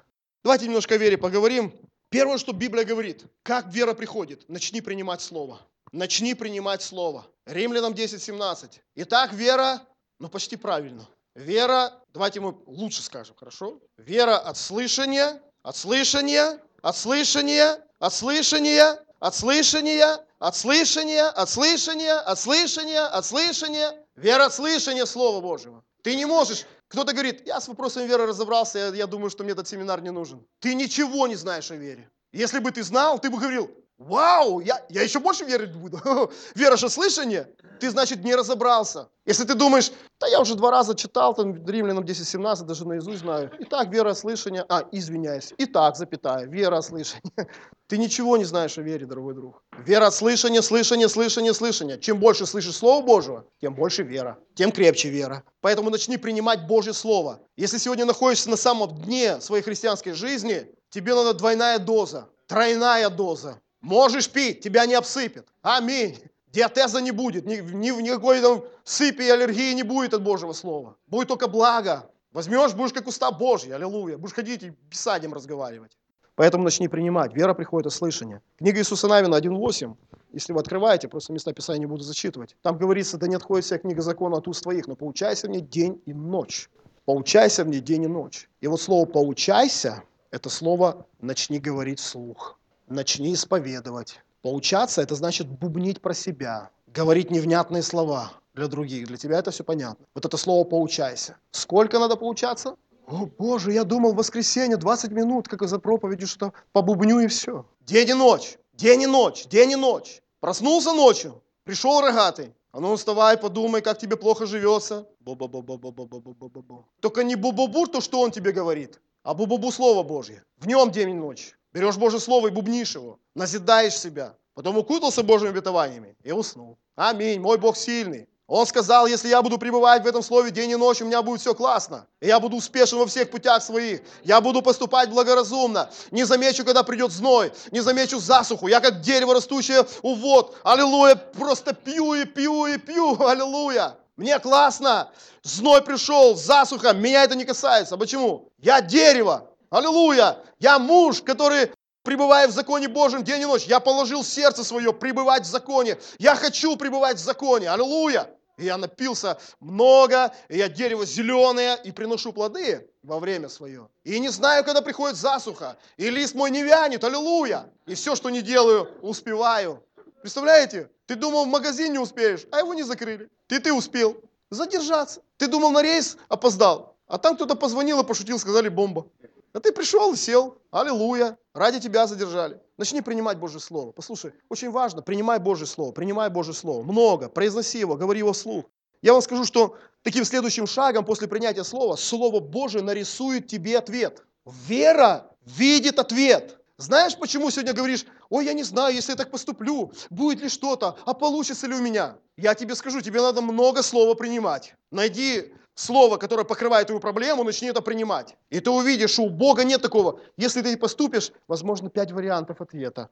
Давайте 0.44 0.66
немножко 0.66 0.96
о 0.96 0.98
вере 0.98 1.18
поговорим. 1.18 1.74
Первое, 2.10 2.38
что 2.38 2.54
Библия 2.54 2.84
говорит, 2.84 3.26
как 3.44 3.72
вера 3.74 3.94
приходит, 3.94 4.48
начни 4.50 4.82
принимать 4.82 5.22
Слово. 5.22 5.62
Начни 5.92 6.34
принимать 6.34 6.82
Слово. 6.82 7.28
Римлянам 7.46 7.94
10.17. 7.94 8.80
Итак, 8.96 9.34
вера, 9.34 9.82
ну 10.20 10.30
почти 10.30 10.56
правильно. 10.56 11.08
Вера, 11.36 11.94
давайте 12.14 12.40
мы 12.40 12.56
лучше 12.66 13.02
скажем, 13.04 13.36
хорошо? 13.36 13.80
Вера 13.98 14.38
от 14.38 14.58
слышания, 14.58 15.42
от 15.64 15.76
слышания, 15.76 16.60
от 16.82 16.96
слышания, 16.98 17.80
от 18.00 18.14
слышания, 18.14 19.00
от 19.20 19.36
слышания, 19.36 20.20
от 20.40 20.56
слышания, 20.56 21.30
от 21.30 21.50
слышания, 21.50 22.20
от 22.20 22.40
слышания, 22.40 23.08
от 23.08 23.26
слышания. 23.26 24.06
Вера 24.16 24.46
от 24.46 24.54
слышания 24.54 25.06
Слова 25.06 25.42
Божьего. 25.42 25.84
Ты 26.04 26.16
не 26.16 26.26
можешь. 26.26 26.66
Кто-то 26.90 27.14
говорит, 27.14 27.48
я 27.48 27.60
с 27.60 27.68
вопросами 27.68 28.06
веры 28.06 28.28
разобрался, 28.28 28.78
я, 28.78 28.88
я 28.90 29.08
думаю, 29.08 29.32
что 29.32 29.44
мне 29.44 29.54
этот 29.54 29.68
семинар 29.68 30.02
не 30.02 30.12
нужен. 30.12 30.46
Ты 30.60 30.76
ничего 30.76 31.26
не 31.28 31.36
знаешь 31.36 31.72
о 31.72 31.76
вере. 31.76 32.12
Если 32.32 32.60
бы 32.60 32.72
ты 32.72 32.84
знал, 32.84 33.18
ты 33.18 33.32
бы 33.32 33.40
говорил, 33.40 33.72
Вау, 33.98 34.60
я, 34.60 34.84
я 34.90 35.02
еще 35.04 35.20
больше 35.20 35.46
верить 35.46 35.76
буду. 35.76 36.00
Вера 36.56 36.78
же 36.78 36.90
слышание. 36.90 37.48
Ты, 37.80 37.90
значит, 37.90 38.24
не 38.24 38.36
разобрался. 38.36 39.10
Если 39.26 39.44
ты 39.46 39.56
думаешь, 39.56 39.92
да 40.20 40.28
я 40.28 40.40
уже 40.42 40.56
два 40.56 40.72
раза 40.72 40.96
читал, 40.96 41.34
там, 41.34 41.66
Римлянам 41.66 42.04
10.17, 42.04 42.64
даже 42.64 42.88
наизусть 42.88 43.20
знаю. 43.20 43.52
Итак, 43.60 43.90
вера, 43.90 44.14
слышание, 44.14 44.66
а, 44.70 44.84
извиняюсь. 44.92 45.54
Итак, 45.58 45.96
запятая, 45.96 46.46
вера, 46.46 46.82
слышание. 46.82 47.32
Ты 47.88 47.98
ничего 47.98 48.38
не 48.38 48.46
знаешь 48.46 48.78
о 48.78 48.82
вере, 48.82 49.06
дорогой 49.06 49.36
друг. 49.36 49.64
Вера, 49.86 50.10
слышание, 50.12 50.62
слышание, 50.62 51.10
слышание, 51.10 51.54
слышание. 51.54 52.00
Чем 52.00 52.20
больше 52.20 52.46
слышишь 52.46 52.76
Слово 52.76 53.06
Божьего, 53.06 53.46
тем 53.62 53.76
больше 53.76 54.04
вера, 54.04 54.38
тем 54.56 54.72
крепче 54.72 55.10
вера. 55.10 55.44
Поэтому 55.62 55.90
начни 55.90 56.18
принимать 56.18 56.68
Божье 56.68 56.94
Слово. 56.94 57.42
Если 57.58 57.78
сегодня 57.78 58.06
находишься 58.06 58.50
на 58.50 58.58
самом 58.58 58.96
дне 59.02 59.40
своей 59.42 59.64
христианской 59.64 60.14
жизни, 60.14 60.68
тебе 60.90 61.14
надо 61.16 61.34
двойная 61.34 61.80
доза, 61.80 62.30
тройная 62.48 63.10
доза. 63.10 63.60
Можешь 63.84 64.30
пить, 64.30 64.62
тебя 64.62 64.86
не 64.86 64.94
обсыпет. 64.94 65.46
Аминь. 65.62 66.18
Диатеза 66.54 67.02
не 67.02 67.12
будет, 67.12 67.46
ни, 67.46 67.58
ни, 67.58 67.90
никакой 68.02 68.40
там 68.40 68.64
сыпи 68.86 69.24
и 69.24 69.30
аллергии 69.30 69.74
не 69.74 69.84
будет 69.84 70.14
от 70.14 70.24
Божьего 70.24 70.54
Слова. 70.54 70.96
Будет 71.08 71.28
только 71.28 71.48
благо. 71.48 72.10
Возьмешь, 72.32 72.74
будешь 72.74 72.94
как 72.94 73.08
уста 73.08 73.30
Божьи, 73.32 73.72
аллилуйя. 73.72 74.18
Будешь 74.18 74.34
ходить 74.34 74.64
и 74.64 74.72
писанием 74.90 75.34
разговаривать. 75.34 75.98
Поэтому 76.36 76.64
начни 76.64 76.88
принимать. 76.88 77.36
Вера 77.36 77.54
приходит 77.54 77.88
от 77.88 77.94
слышания. 77.94 78.42
Книга 78.58 78.80
Иисуса 78.80 79.08
Навина 79.10 79.36
1.8. 79.36 79.96
Если 80.32 80.54
вы 80.54 80.62
открываете, 80.62 81.10
просто 81.10 81.34
места 81.34 81.52
Писания 81.52 81.82
не 81.82 81.86
буду 81.86 82.04
зачитывать. 82.04 82.56
Там 82.62 82.78
говорится, 82.78 83.18
да 83.18 83.28
не 83.28 83.36
отходит 83.36 83.66
вся 83.66 83.80
книга 83.80 84.02
закона 84.02 84.38
от 84.38 84.48
уст 84.48 84.64
твоих, 84.64 84.88
но 84.88 84.96
поучайся 84.96 85.50
ней 85.50 85.62
день 85.62 86.02
и 86.06 86.14
ночь. 86.14 86.70
Поучайся 87.04 87.66
ней 87.66 87.82
день 87.82 88.04
и 88.04 88.08
ночь. 88.08 88.50
И 88.62 88.68
вот 88.68 88.80
слово 88.80 89.06
«поучайся»– 89.06 90.04
это 90.32 90.50
слово 90.50 91.06
«начни 91.20 91.60
говорить 91.60 92.00
вслух» 92.00 92.58
начни 92.88 93.34
исповедовать. 93.34 94.20
Поучаться– 94.42 95.02
это 95.04 95.16
значит 95.16 95.48
бубнить 95.48 96.02
про 96.02 96.14
себя, 96.14 96.70
говорить 96.88 97.32
невнятные 97.32 97.82
слова 97.82 98.34
для 98.54 98.68
других. 98.68 99.08
Для 99.08 99.18
тебя 99.18 99.40
это 99.40 99.52
все 99.52 99.64
понятно. 99.64 100.06
Вот 100.14 100.26
это 100.26 100.38
слово 100.38 100.64
«поучайся». 100.64 101.38
Сколько 101.52 102.00
надо 102.00 102.16
поучаться? 102.16 102.76
О, 103.08 103.26
Боже, 103.38 103.74
я 103.74 103.84
думал, 103.84 104.14
в 104.14 104.18
воскресенье 104.18 104.78
20 104.78 105.12
минут, 105.12 105.48
как 105.48 105.68
за 105.68 105.80
проповедью, 105.80 106.28
что 106.28 106.54
побубню 106.72 107.20
и 107.20 107.28
все. 107.28 107.66
День 107.82 108.10
и 108.10 108.14
ночь, 108.14 108.58
день 108.74 109.02
и 109.02 109.08
ночь, 109.08 109.46
день 109.48 109.72
и 109.72 109.76
ночь. 109.76 110.22
Проснулся 110.40 110.94
ночью, 110.94 111.42
пришел 111.64 112.02
рогатый. 112.02 112.54
А 112.72 112.80
ну 112.80 112.96
вставай, 112.96 113.38
подумай, 113.38 113.82
как 113.82 114.00
тебе 114.00 114.18
плохо 114.18 114.46
живется. 114.46 115.06
Бу-бу-бу-бу-бу-бу-бу-бу. 115.24 116.86
Только 117.02 117.24
не 117.24 117.36
бу-бу-бу, 117.36 117.88
то, 117.88 118.02
что 118.02 118.20
он 118.20 118.32
тебе 118.32 118.52
говорит, 118.52 119.00
а 119.24 119.34
бу-бу-бу 119.36 119.72
Слово 119.72 120.04
Божье. 120.04 120.44
В 120.58 120.68
нем 120.68 120.90
день 120.90 121.12
и 121.12 121.14
ночь. 121.14 121.56
Берешь 121.74 121.98
Божье 121.98 122.20
Слово 122.20 122.48
и 122.48 122.52
бубнишь 122.52 122.94
его, 122.94 123.20
назидаешь 123.34 123.98
себя. 123.98 124.36
Потом 124.54 124.78
укутался 124.78 125.24
Божьими 125.24 125.50
обетованиями 125.50 126.16
и 126.24 126.32
уснул. 126.32 126.78
Аминь, 126.96 127.40
мой 127.40 127.58
Бог 127.58 127.76
сильный. 127.76 128.30
Он 128.46 128.68
сказал, 128.68 129.08
если 129.08 129.30
я 129.30 129.42
буду 129.42 129.58
пребывать 129.58 130.04
в 130.04 130.08
этом 130.08 130.22
слове 130.22 130.52
день 130.52 130.70
и 130.70 130.76
ночь, 130.76 131.02
у 131.02 131.06
меня 131.06 131.24
будет 131.24 131.40
все 131.40 131.56
классно. 131.56 132.06
И 132.20 132.28
я 132.28 132.40
буду 132.40 132.58
успешен 132.58 133.00
во 133.00 133.08
всех 133.08 133.32
путях 133.32 133.64
своих. 133.64 134.02
Я 134.24 134.42
буду 134.42 134.62
поступать 134.62 135.10
благоразумно. 135.10 135.90
Не 136.12 136.26
замечу, 136.26 136.64
когда 136.64 136.84
придет 136.84 137.12
зной. 137.12 137.52
Не 137.72 137.80
замечу 137.80 138.20
засуху. 138.20 138.68
Я 138.68 138.80
как 138.80 139.02
дерево 139.02 139.34
растущее 139.34 139.88
у 140.04 140.14
вод. 140.14 140.56
Аллилуйя. 140.64 141.16
Просто 141.16 141.74
пью 141.74 142.14
и 142.14 142.26
пью 142.26 142.68
и 142.68 142.78
пью. 142.78 143.20
Аллилуйя. 143.26 143.98
Мне 144.18 144.38
классно. 144.38 145.10
Зной 145.42 145.82
пришел, 145.82 146.36
засуха. 146.36 146.94
Меня 146.94 147.24
это 147.24 147.36
не 147.36 147.46
касается. 147.46 147.98
Почему? 147.98 148.52
Я 148.60 148.82
дерево. 148.82 149.50
Аллилуйя! 149.74 150.38
Я 150.60 150.78
муж, 150.78 151.24
который 151.24 151.72
пребывая 152.04 152.48
в 152.48 152.52
законе 152.52 152.88
Божьем 152.88 153.24
день 153.24 153.42
и 153.42 153.46
ночь. 153.46 153.64
Я 153.64 153.80
положил 153.80 154.24
сердце 154.24 154.64
свое 154.64 154.94
пребывать 154.94 155.48
в 155.48 155.50
законе. 155.50 155.98
Я 156.20 156.36
хочу 156.36 156.76
пребывать 156.76 157.18
в 157.18 157.24
законе. 157.24 157.72
Аллилуйя! 157.72 158.30
И 158.58 158.66
я 158.66 158.78
напился 158.78 159.40
много, 159.60 160.32
и 160.48 160.60
я 160.60 160.70
дерево 160.70 161.08
зеленое, 161.08 161.76
и 161.84 161.92
приношу 161.92 162.34
плоды 162.34 162.88
во 163.02 163.18
время 163.18 163.50
свое. 163.50 163.90
И 164.04 164.20
не 164.20 164.30
знаю, 164.30 164.64
когда 164.64 164.84
приходит 164.84 165.18
засуха, 165.18 165.76
и 165.98 166.12
лист 166.12 166.36
мой 166.36 166.52
не 166.52 166.62
вянет, 166.62 167.04
аллилуйя. 167.04 167.68
И 167.88 167.96
все, 167.96 168.16
что 168.16 168.30
не 168.30 168.44
делаю, 168.44 168.88
успеваю. 169.02 169.84
Представляете? 170.22 170.92
Ты 171.08 171.16
думал, 171.16 171.46
в 171.46 171.48
магазин 171.48 171.94
не 171.94 172.00
успеешь, 172.00 172.46
а 172.52 172.60
его 172.60 172.76
не 172.76 172.84
закрыли. 172.84 173.28
Ты 173.48 173.60
ты 173.60 173.74
успел 173.74 174.18
задержаться. 174.52 175.24
Ты 175.38 175.48
думал, 175.48 175.72
на 175.72 175.82
рейс 175.82 176.16
опоздал, 176.30 176.96
а 177.08 177.18
там 177.18 177.36
кто-то 177.36 177.56
позвонил 177.56 178.02
и 178.02 178.06
пошутил, 178.06 178.38
сказали 178.38 178.70
бомба. 178.70 179.08
А 179.54 179.60
ты 179.60 179.72
пришел 179.72 180.14
и 180.14 180.18
сел. 180.18 180.58
Аллилуйя. 180.72 181.38
Ради 181.54 181.80
тебя 181.80 182.08
задержали. 182.08 182.60
Начни 182.78 183.02
принимать 183.02 183.38
Божье 183.38 183.60
Слово. 183.60 183.92
Послушай, 183.92 184.34
очень 184.50 184.72
важно, 184.72 185.04
принимай 185.04 185.38
Божье 185.40 185.68
Слово, 185.68 185.92
принимай 185.92 186.32
Божье 186.32 186.54
Слово. 186.54 186.82
Много, 186.82 187.30
произноси 187.30 187.78
его, 187.78 187.96
говори 187.96 188.20
его 188.20 188.34
вслух. 188.34 188.66
Я 189.04 189.14
вам 189.14 189.22
скажу, 189.22 189.46
что 189.46 189.78
таким 190.02 190.26
следующим 190.26 190.66
шагом 190.66 191.06
после 191.06 191.28
принятия 191.28 191.64
Слова, 191.64 191.96
Слово 191.96 192.40
Божие 192.40 192.84
нарисует 192.84 193.48
тебе 193.48 193.78
ответ. 193.78 194.26
Вера 194.46 195.30
видит 195.46 196.00
ответ. 196.00 196.58
Знаешь, 196.78 197.16
почему 197.16 197.52
сегодня 197.52 197.74
говоришь, 197.74 198.06
ой, 198.30 198.46
я 198.46 198.54
не 198.54 198.64
знаю, 198.64 198.96
если 198.96 199.12
я 199.12 199.16
так 199.16 199.30
поступлю, 199.30 199.94
будет 200.10 200.42
ли 200.42 200.50
что-то, 200.50 200.98
а 201.06 201.14
получится 201.14 201.68
ли 201.68 201.76
у 201.76 201.82
меня? 201.82 202.18
Я 202.36 202.56
тебе 202.56 202.74
скажу, 202.74 203.02
тебе 203.02 203.22
надо 203.22 203.42
много 203.42 203.84
слова 203.84 204.16
принимать. 204.16 204.74
Найди 204.90 205.54
слово, 205.76 206.18
которое 206.18 206.44
покрывает 206.44 206.88
твою 206.88 207.00
проблему, 207.00 207.44
начни 207.44 207.68
это 207.68 207.82
принимать. 207.82 208.36
И 208.50 208.60
ты 208.60 208.70
увидишь, 208.70 209.20
у 209.20 209.30
Бога 209.30 209.64
нет 209.64 209.82
такого. 209.82 210.20
Если 210.38 210.62
ты 210.62 210.78
поступишь, 210.78 211.32
возможно, 211.48 211.90
пять 211.90 212.12
вариантов 212.12 212.62
ответа. 212.62 213.10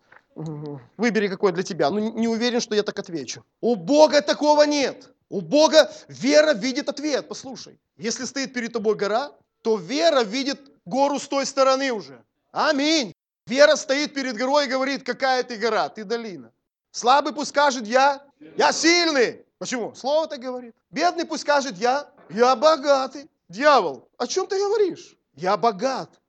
Выбери, 0.97 1.27
какой 1.27 1.51
для 1.51 1.63
тебя. 1.63 1.89
Ну, 1.89 1.99
не 1.99 2.27
уверен, 2.27 2.59
что 2.61 2.75
я 2.75 2.83
так 2.83 2.99
отвечу. 2.99 3.43
У 3.61 3.75
Бога 3.75 4.21
такого 4.21 4.63
нет. 4.63 5.09
У 5.29 5.41
Бога 5.41 5.91
вера 6.07 6.53
видит 6.53 6.89
ответ. 6.89 7.27
Послушай, 7.27 7.79
если 7.97 8.25
стоит 8.25 8.53
перед 8.53 8.73
тобой 8.73 8.95
гора, 8.95 9.31
то 9.61 9.77
вера 9.77 10.23
видит 10.23 10.59
гору 10.85 11.19
с 11.19 11.27
той 11.27 11.45
стороны 11.45 11.91
уже. 11.91 12.23
Аминь. 12.51 13.13
Вера 13.47 13.75
стоит 13.75 14.13
перед 14.13 14.35
горой 14.35 14.65
и 14.65 14.69
говорит, 14.69 15.03
какая 15.03 15.43
ты 15.43 15.57
гора, 15.57 15.89
ты 15.89 16.03
долина. 16.03 16.51
Слабый 16.91 17.33
пусть 17.33 17.49
скажет 17.49 17.87
я, 17.87 18.21
я 18.57 18.71
сильный. 18.71 19.45
Почему? 19.57 19.93
Слово 19.95 20.27
так 20.27 20.39
говорит. 20.39 20.75
Бедный 20.89 21.25
пусть 21.25 21.43
скажет 21.43 21.77
я, 21.77 22.09
я 22.33 22.55
богатый. 22.55 23.29
Дьявол, 23.49 24.07
о 24.17 24.27
чем 24.27 24.47
ты 24.47 24.57
говоришь? 24.57 25.17
Я 25.35 25.57
богат. 25.57 26.19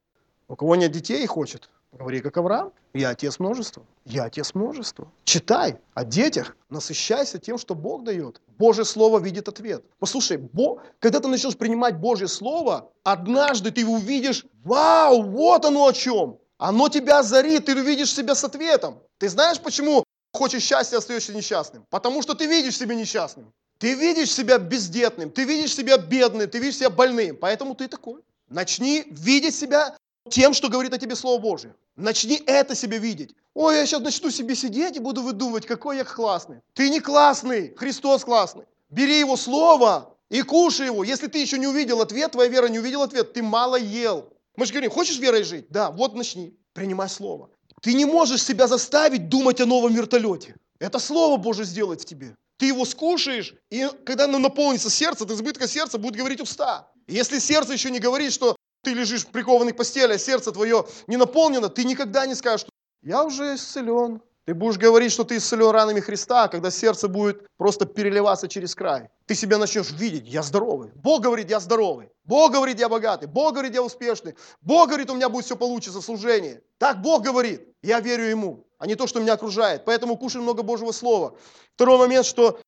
У 0.49 0.57
кого 0.57 0.77
нет 0.77 0.93
детей 0.93 1.23
и 1.23 1.27
хочет, 1.27 1.71
говори 1.93 2.21
как 2.21 2.37
Авраам. 2.37 2.73
Я 2.95 3.11
отец 3.11 3.39
множества. 3.39 3.87
Я 4.05 4.25
отец 4.25 4.55
множества. 4.55 5.11
Читай 5.25 5.79
о 5.95 6.05
детях, 6.05 6.57
насыщайся 6.69 7.39
тем, 7.39 7.57
что 7.57 7.75
Бог 7.75 8.05
дает. 8.05 8.41
Божье 8.59 8.85
Слово 8.85 9.19
видит 9.19 9.49
ответ. 9.49 9.85
Послушай, 9.99 10.37
Бог, 10.37 10.83
когда 10.99 11.21
ты 11.21 11.29
начнешь 11.29 11.57
принимать 11.57 11.99
Божье 11.99 12.29
Слово, 12.29 12.91
однажды 13.03 13.71
ты 13.71 13.87
увидишь, 13.87 14.45
вау, 14.65 15.23
вот 15.23 15.65
оно 15.65 15.87
о 15.87 15.93
чем. 15.93 16.39
Оно 16.59 16.89
тебя 16.89 17.21
озарит, 17.21 17.67
ты 17.67 17.75
увидишь 17.75 18.13
себя 18.13 18.35
с 18.35 18.45
ответом. 18.45 19.01
Ты 19.19 19.29
знаешь, 19.29 19.61
почему 19.61 20.05
хочешь 20.33 20.63
счастья, 20.63 20.99
остаешься 20.99 21.35
несчастным. 21.35 21.87
Потому 21.89 22.23
что 22.23 22.35
ты 22.35 22.47
видишь 22.47 22.77
себя 22.77 22.95
несчастным. 22.95 23.53
Ты 23.83 23.95
видишь 23.95 24.33
себя 24.33 24.59
бездетным, 24.59 25.29
ты 25.29 25.43
видишь 25.43 25.75
себя 25.75 25.99
бедным, 25.99 26.49
ты 26.49 26.61
видишь 26.61 26.77
себя 26.77 26.89
больным. 26.89 27.37
Поэтому 27.37 27.75
ты 27.75 27.89
такой. 27.89 28.23
Начни 28.49 29.03
видеть 29.11 29.57
себя 29.57 29.97
тем, 30.31 30.55
что 30.55 30.69
говорит 30.69 30.95
о 30.95 30.99
тебе 30.99 31.17
Слово 31.17 31.41
Божье. 31.41 31.75
Начни 31.97 32.41
это 32.47 32.77
себе 32.77 32.99
видеть. 32.99 33.35
Ой, 33.55 33.75
я 33.75 33.85
сейчас 33.85 34.01
начну 34.01 34.31
себе 34.31 34.55
сидеть 34.55 34.95
и 34.95 35.01
буду 35.01 35.23
выдумывать, 35.23 35.67
какой 35.67 35.97
я 35.97 36.05
классный. 36.05 36.61
Ты 36.75 36.91
не 36.91 37.01
классный, 37.01 37.75
Христос 37.75 38.23
классный. 38.23 38.67
Бери 38.89 39.19
Его 39.19 39.37
Слово 39.37 40.17
и 40.31 40.43
кушай 40.43 40.87
его. 40.87 41.03
Если 41.03 41.27
ты 41.27 41.41
еще 41.41 41.59
не 41.59 41.67
увидел 41.67 42.01
ответ, 42.01 42.31
твоя 42.31 42.49
вера 42.49 42.69
не 42.69 42.79
увидел 42.79 43.03
ответ, 43.03 43.33
ты 43.33 43.43
мало 43.43 43.75
ел. 43.75 44.33
Мы 44.55 44.67
же 44.67 44.73
говорим, 44.73 44.93
хочешь 44.93 45.19
верой 45.19 45.43
жить? 45.43 45.67
Да, 45.71 45.91
вот 45.91 46.15
начни. 46.15 46.57
Принимай 46.73 47.09
Слово. 47.09 47.51
Ты 47.81 47.95
не 47.95 48.05
можешь 48.05 48.45
себя 48.45 48.69
заставить 48.69 49.29
думать 49.29 49.61
о 49.61 49.67
новом 49.67 49.93
вертолете. 49.93 50.55
Это 50.79 51.01
Слово 51.01 51.37
Божье 51.37 51.65
сделает 51.65 52.03
в 52.03 52.05
тебе. 52.05 52.37
Ты 52.63 52.69
его 52.69 52.85
скушаешь, 52.85 53.57
и 53.71 53.89
когда 54.07 54.27
оно 54.27 54.39
наполнится 54.39 54.89
сердце, 54.89 55.25
от 55.25 55.33
избытка 55.33 55.67
сердца 55.67 55.99
будет 55.99 56.15
говорить 56.15 56.41
уста. 56.41 56.93
Если 57.09 57.41
сердце 57.41 57.73
еще 57.73 57.91
не 57.91 57.99
говорит, 57.99 58.33
что 58.33 58.55
ты 58.85 58.95
лежишь 58.95 59.27
прикованный 59.27 59.73
к 59.73 59.77
постели, 59.77 60.13
а 60.13 60.19
сердце 60.19 60.53
твое 60.53 60.87
не 61.09 61.17
наполнено, 61.17 61.69
ты 61.69 61.83
никогда 61.83 62.25
не 62.25 62.37
скажешь, 62.37 62.61
что 62.61 62.71
я 63.03 63.25
уже 63.25 63.57
исцелен. 63.57 64.23
Ты 64.45 64.55
будешь 64.55 64.77
говорить, 64.77 65.13
что 65.13 65.23
ты 65.23 65.37
исцелен 65.37 65.71
ранами 65.71 66.01
Христа, 66.01 66.49
когда 66.49 66.71
сердце 66.71 67.07
будет 67.07 67.47
просто 67.57 67.87
переливаться 67.87 68.49
через 68.49 68.75
край. 68.75 69.09
Ты 69.27 69.37
себя 69.37 69.57
начнешь 69.57 69.93
видеть, 69.93 70.27
я 70.27 70.43
здоровый. 70.43 70.91
Бог 70.97 71.23
говорит, 71.23 71.49
я 71.49 71.61
здоровый. 71.61 72.09
Бог 72.25 72.53
говорит, 72.53 72.81
я 72.81 72.89
богатый. 72.89 73.27
Бог 73.27 73.53
говорит, 73.53 73.75
я 73.75 73.83
успешный. 73.83 74.35
Бог 74.61 74.89
говорит, 74.89 75.11
у 75.11 75.15
меня 75.15 75.29
будет 75.29 75.45
все 75.45 75.57
получиться, 75.57 76.03
служение. 76.03 76.61
Так 76.79 77.01
Бог 77.03 77.23
говорит, 77.23 77.63
я 77.83 78.01
верю 78.01 78.25
Ему, 78.25 78.67
а 78.79 78.87
не 78.87 78.97
то, 78.97 79.07
что 79.07 79.21
меня 79.21 79.35
окружает. 79.35 79.85
Поэтому 79.85 80.17
кушай 80.17 80.41
много 80.41 80.65
Божьего 80.65 80.91
Слова. 80.91 81.37
Второй 81.77 81.99
момент, 81.99 82.27
что 82.27 82.59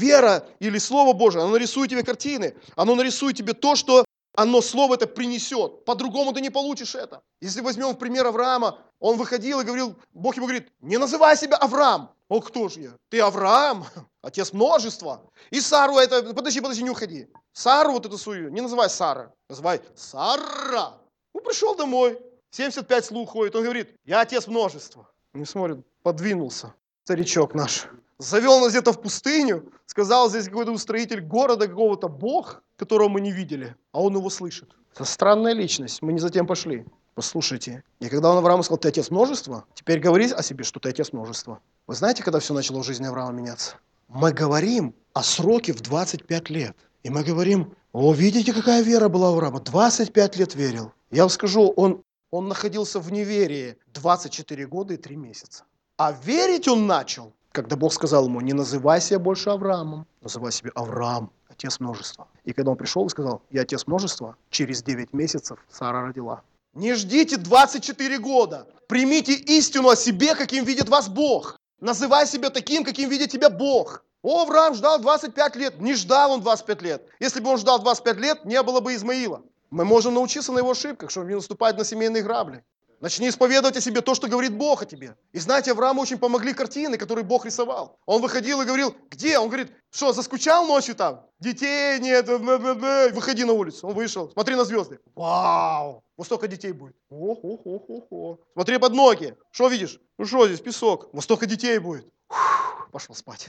вера 0.00 0.44
или 0.58 0.78
Слово 0.78 1.12
Божие, 1.12 1.42
оно 1.42 1.52
нарисует 1.52 1.90
тебе 1.90 2.02
картины, 2.02 2.56
оно 2.74 2.96
нарисует 2.96 3.36
тебе 3.36 3.52
то, 3.52 3.76
что 3.76 4.04
оно 4.34 4.60
слово 4.62 4.94
это 4.94 5.06
принесет. 5.06 5.84
По-другому 5.84 6.32
ты 6.32 6.40
не 6.40 6.50
получишь 6.50 6.94
это. 6.94 7.22
Если 7.40 7.60
возьмем 7.60 7.96
пример 7.96 8.26
Авраама, 8.26 8.78
он 8.98 9.16
выходил 9.16 9.60
и 9.60 9.64
говорил, 9.64 9.96
Бог 10.12 10.36
ему 10.36 10.46
говорит, 10.46 10.72
не 10.80 10.98
называй 10.98 11.36
себя 11.36 11.56
Авраам. 11.56 12.10
О, 12.28 12.40
кто 12.40 12.68
же 12.68 12.80
я? 12.80 12.90
Ты 13.08 13.20
Авраам, 13.20 13.84
отец 14.22 14.52
множества. 14.52 15.22
И 15.50 15.60
Сару 15.60 15.96
это, 15.96 16.32
подожди, 16.32 16.60
подожди, 16.60 16.82
не 16.82 16.90
уходи. 16.90 17.28
Сару 17.52 17.92
вот 17.92 18.06
эту 18.06 18.18
свою, 18.18 18.50
не 18.50 18.60
называй 18.60 18.88
Сара, 18.88 19.32
называй 19.48 19.80
Сара. 19.96 20.94
Ну, 21.34 21.40
пришел 21.40 21.74
домой, 21.74 22.20
75 22.50 23.04
слух 23.04 23.30
ходит, 23.30 23.56
он 23.56 23.64
говорит, 23.64 23.94
я 24.04 24.20
отец 24.20 24.46
множества. 24.46 25.10
Не 25.32 25.44
смотрит, 25.44 25.84
подвинулся, 26.02 26.74
старичок 27.10 27.54
наш 27.54 27.88
завел 28.18 28.60
нас 28.60 28.70
где-то 28.70 28.92
в 28.92 29.02
пустыню, 29.02 29.64
сказал, 29.86 30.30
здесь 30.30 30.44
какой-то 30.44 30.70
устроитель 30.70 31.20
города 31.20 31.66
какого-то 31.66 32.06
бог, 32.06 32.62
которого 32.76 33.08
мы 33.08 33.20
не 33.20 33.32
видели, 33.32 33.74
а 33.90 34.00
он 34.00 34.14
его 34.14 34.30
слышит. 34.30 34.68
Это 34.94 35.04
странная 35.04 35.52
личность, 35.52 36.02
мы 36.02 36.12
не 36.12 36.20
затем 36.20 36.46
пошли. 36.46 36.86
Послушайте, 37.16 37.82
и 37.98 38.08
когда 38.08 38.30
он 38.30 38.38
Аврааму 38.38 38.62
сказал, 38.62 38.78
ты 38.78 38.88
отец 38.88 39.10
множества, 39.10 39.64
теперь 39.74 39.98
говори 39.98 40.30
о 40.30 40.40
себе, 40.42 40.62
что 40.62 40.78
ты 40.78 40.90
отец 40.90 41.12
множества. 41.12 41.58
Вы 41.88 41.96
знаете, 41.96 42.22
когда 42.22 42.38
все 42.38 42.54
начало 42.54 42.82
в 42.82 42.86
жизни 42.86 43.06
Авраама 43.06 43.32
меняться? 43.32 43.74
Мы 44.06 44.32
говорим 44.32 44.94
о 45.12 45.24
сроке 45.24 45.72
в 45.72 45.80
25 45.80 46.50
лет. 46.50 46.76
И 47.02 47.10
мы 47.10 47.24
говорим, 47.24 47.74
о, 47.92 48.12
видите, 48.12 48.52
какая 48.52 48.82
вера 48.82 49.08
была 49.08 49.30
у 49.30 49.32
Авраама? 49.32 49.58
25 49.58 50.36
лет 50.36 50.54
верил. 50.54 50.92
Я 51.10 51.22
вам 51.22 51.30
скажу, 51.30 51.72
он, 51.76 52.04
он 52.30 52.46
находился 52.46 53.00
в 53.00 53.10
неверии 53.10 53.76
24 53.94 54.66
года 54.68 54.94
и 54.94 54.96
3 54.96 55.16
месяца. 55.16 55.64
А 56.02 56.12
верить 56.12 56.66
он 56.66 56.86
начал 56.86 57.34
когда 57.52 57.76
Бог 57.76 57.92
сказал 57.92 58.26
ему, 58.26 58.40
не 58.40 58.52
называй 58.52 59.00
себя 59.00 59.18
больше 59.18 59.50
Авраамом, 59.50 60.06
называй 60.22 60.52
себя 60.52 60.70
Авраам, 60.74 61.30
отец 61.48 61.80
множества. 61.80 62.28
И 62.44 62.52
когда 62.52 62.70
он 62.70 62.76
пришел 62.76 63.04
и 63.06 63.08
сказал, 63.10 63.42
я 63.50 63.62
отец 63.62 63.86
множества, 63.86 64.36
через 64.50 64.82
9 64.82 65.12
месяцев 65.12 65.58
Сара 65.68 66.02
родила. 66.02 66.42
Не 66.74 66.94
ждите 66.94 67.36
24 67.36 68.18
года. 68.18 68.66
Примите 68.86 69.34
истину 69.34 69.88
о 69.88 69.96
себе, 69.96 70.34
каким 70.34 70.64
видит 70.64 70.88
вас 70.88 71.08
Бог. 71.08 71.58
Называй 71.80 72.26
себя 72.26 72.50
таким, 72.50 72.84
каким 72.84 73.10
видит 73.10 73.30
тебя 73.30 73.50
Бог. 73.50 74.04
О, 74.22 74.42
Авраам 74.42 74.74
ждал 74.74 75.00
25 75.00 75.56
лет. 75.56 75.80
Не 75.80 75.94
ждал 75.94 76.32
он 76.32 76.40
25 76.40 76.82
лет. 76.82 77.02
Если 77.18 77.40
бы 77.40 77.50
он 77.50 77.58
ждал 77.58 77.80
25 77.80 78.16
лет, 78.18 78.44
не 78.44 78.62
было 78.62 78.80
бы 78.80 78.94
Измаила. 78.94 79.42
Мы 79.70 79.84
можем 79.84 80.14
научиться 80.14 80.52
на 80.52 80.58
его 80.58 80.70
ошибках, 80.70 81.10
чтобы 81.10 81.28
не 81.28 81.34
наступать 81.34 81.76
на 81.76 81.84
семейные 81.84 82.22
грабли. 82.22 82.62
Начни 83.00 83.30
исповедовать 83.30 83.78
о 83.78 83.80
себе 83.80 84.02
то, 84.02 84.14
что 84.14 84.28
говорит 84.28 84.52
Бог 84.52 84.82
о 84.82 84.86
тебе. 84.86 85.16
И 85.32 85.38
знаете, 85.38 85.72
Аврааму 85.72 86.02
очень 86.02 86.18
помогли 86.18 86.52
картины, 86.52 86.98
которые 86.98 87.24
Бог 87.24 87.46
рисовал. 87.46 87.98
Он 88.04 88.20
выходил 88.20 88.60
и 88.60 88.66
говорил, 88.66 88.94
где? 89.10 89.38
Он 89.38 89.48
говорит, 89.48 89.72
что, 89.90 90.12
заскучал 90.12 90.66
ночью 90.66 90.94
там? 90.94 91.24
Детей 91.38 91.98
нет, 91.98 92.28
выходи 92.28 93.44
на 93.44 93.54
улицу. 93.54 93.88
Он 93.88 93.94
вышел, 93.94 94.30
смотри 94.30 94.54
на 94.54 94.64
звезды. 94.64 95.00
Вау, 95.14 96.04
вот 96.18 96.26
столько 96.26 96.46
детей 96.46 96.72
будет. 96.72 96.94
Ох-ох-ох-ох. 97.08 98.40
Смотри 98.52 98.76
под 98.76 98.92
ноги. 98.92 99.34
Что 99.50 99.68
видишь? 99.68 99.98
Ну 100.18 100.26
что 100.26 100.46
здесь, 100.46 100.60
песок. 100.60 101.08
Вот 101.14 101.24
столько 101.24 101.46
детей 101.46 101.78
будет. 101.78 102.06
Фух, 102.28 102.90
пошел 102.92 103.14
спать. 103.14 103.48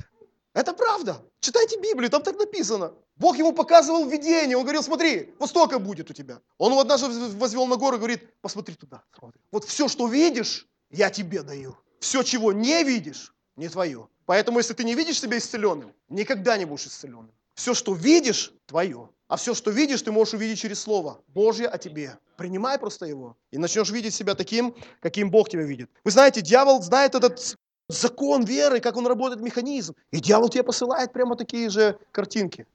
Это 0.53 0.73
правда. 0.73 1.21
Читайте 1.39 1.79
Библию, 1.79 2.09
там 2.09 2.23
так 2.23 2.37
написано. 2.37 2.93
Бог 3.15 3.37
ему 3.37 3.53
показывал 3.53 4.09
видение. 4.09 4.57
Он 4.57 4.63
говорил, 4.63 4.83
смотри, 4.83 5.33
вот 5.39 5.49
столько 5.49 5.79
будет 5.79 6.09
у 6.09 6.13
тебя. 6.13 6.41
Он 6.57 6.71
его 6.71 6.81
однажды 6.81 7.07
возвел 7.37 7.67
на 7.67 7.77
гору 7.77 7.95
и 7.95 7.99
говорит, 7.99 8.41
посмотри 8.41 8.75
туда. 8.75 9.03
Вот 9.51 9.65
все, 9.65 9.87
что 9.87 10.07
видишь, 10.07 10.67
я 10.89 11.09
тебе 11.09 11.41
даю. 11.41 11.77
Все, 11.99 12.23
чего 12.23 12.51
не 12.51 12.83
видишь, 12.83 13.33
не 13.55 13.69
твое. 13.69 14.07
Поэтому, 14.25 14.57
если 14.59 14.73
ты 14.73 14.83
не 14.83 14.95
видишь 14.95 15.21
себя 15.21 15.37
исцеленным, 15.37 15.93
никогда 16.09 16.57
не 16.57 16.65
будешь 16.65 16.87
исцеленным. 16.87 17.31
Все, 17.53 17.73
что 17.73 17.93
видишь, 17.93 18.53
твое. 18.65 19.09
А 19.27 19.37
все, 19.37 19.53
что 19.53 19.71
видишь, 19.71 20.01
ты 20.01 20.11
можешь 20.11 20.33
увидеть 20.33 20.59
через 20.59 20.81
Слово 20.81 21.21
Божье 21.27 21.67
о 21.67 21.77
тебе. 21.77 22.17
Принимай 22.37 22.79
просто 22.79 23.05
его. 23.05 23.37
И 23.51 23.57
начнешь 23.57 23.89
видеть 23.89 24.13
себя 24.13 24.35
таким, 24.35 24.75
каким 24.99 25.29
Бог 25.29 25.49
тебя 25.49 25.63
видит. 25.63 25.89
Вы 26.03 26.11
знаете, 26.11 26.41
дьявол 26.41 26.81
знает 26.81 27.15
этот 27.15 27.55
закон 27.93 28.43
веры, 28.43 28.79
как 28.79 28.97
он 28.97 29.07
работает, 29.07 29.41
механизм. 29.41 29.95
И 30.11 30.19
дьявол 30.19 30.49
тебе 30.49 30.63
посылает 30.63 31.13
прямо 31.13 31.35
такие 31.35 31.69
же 31.69 31.97
картинки. 32.11 32.65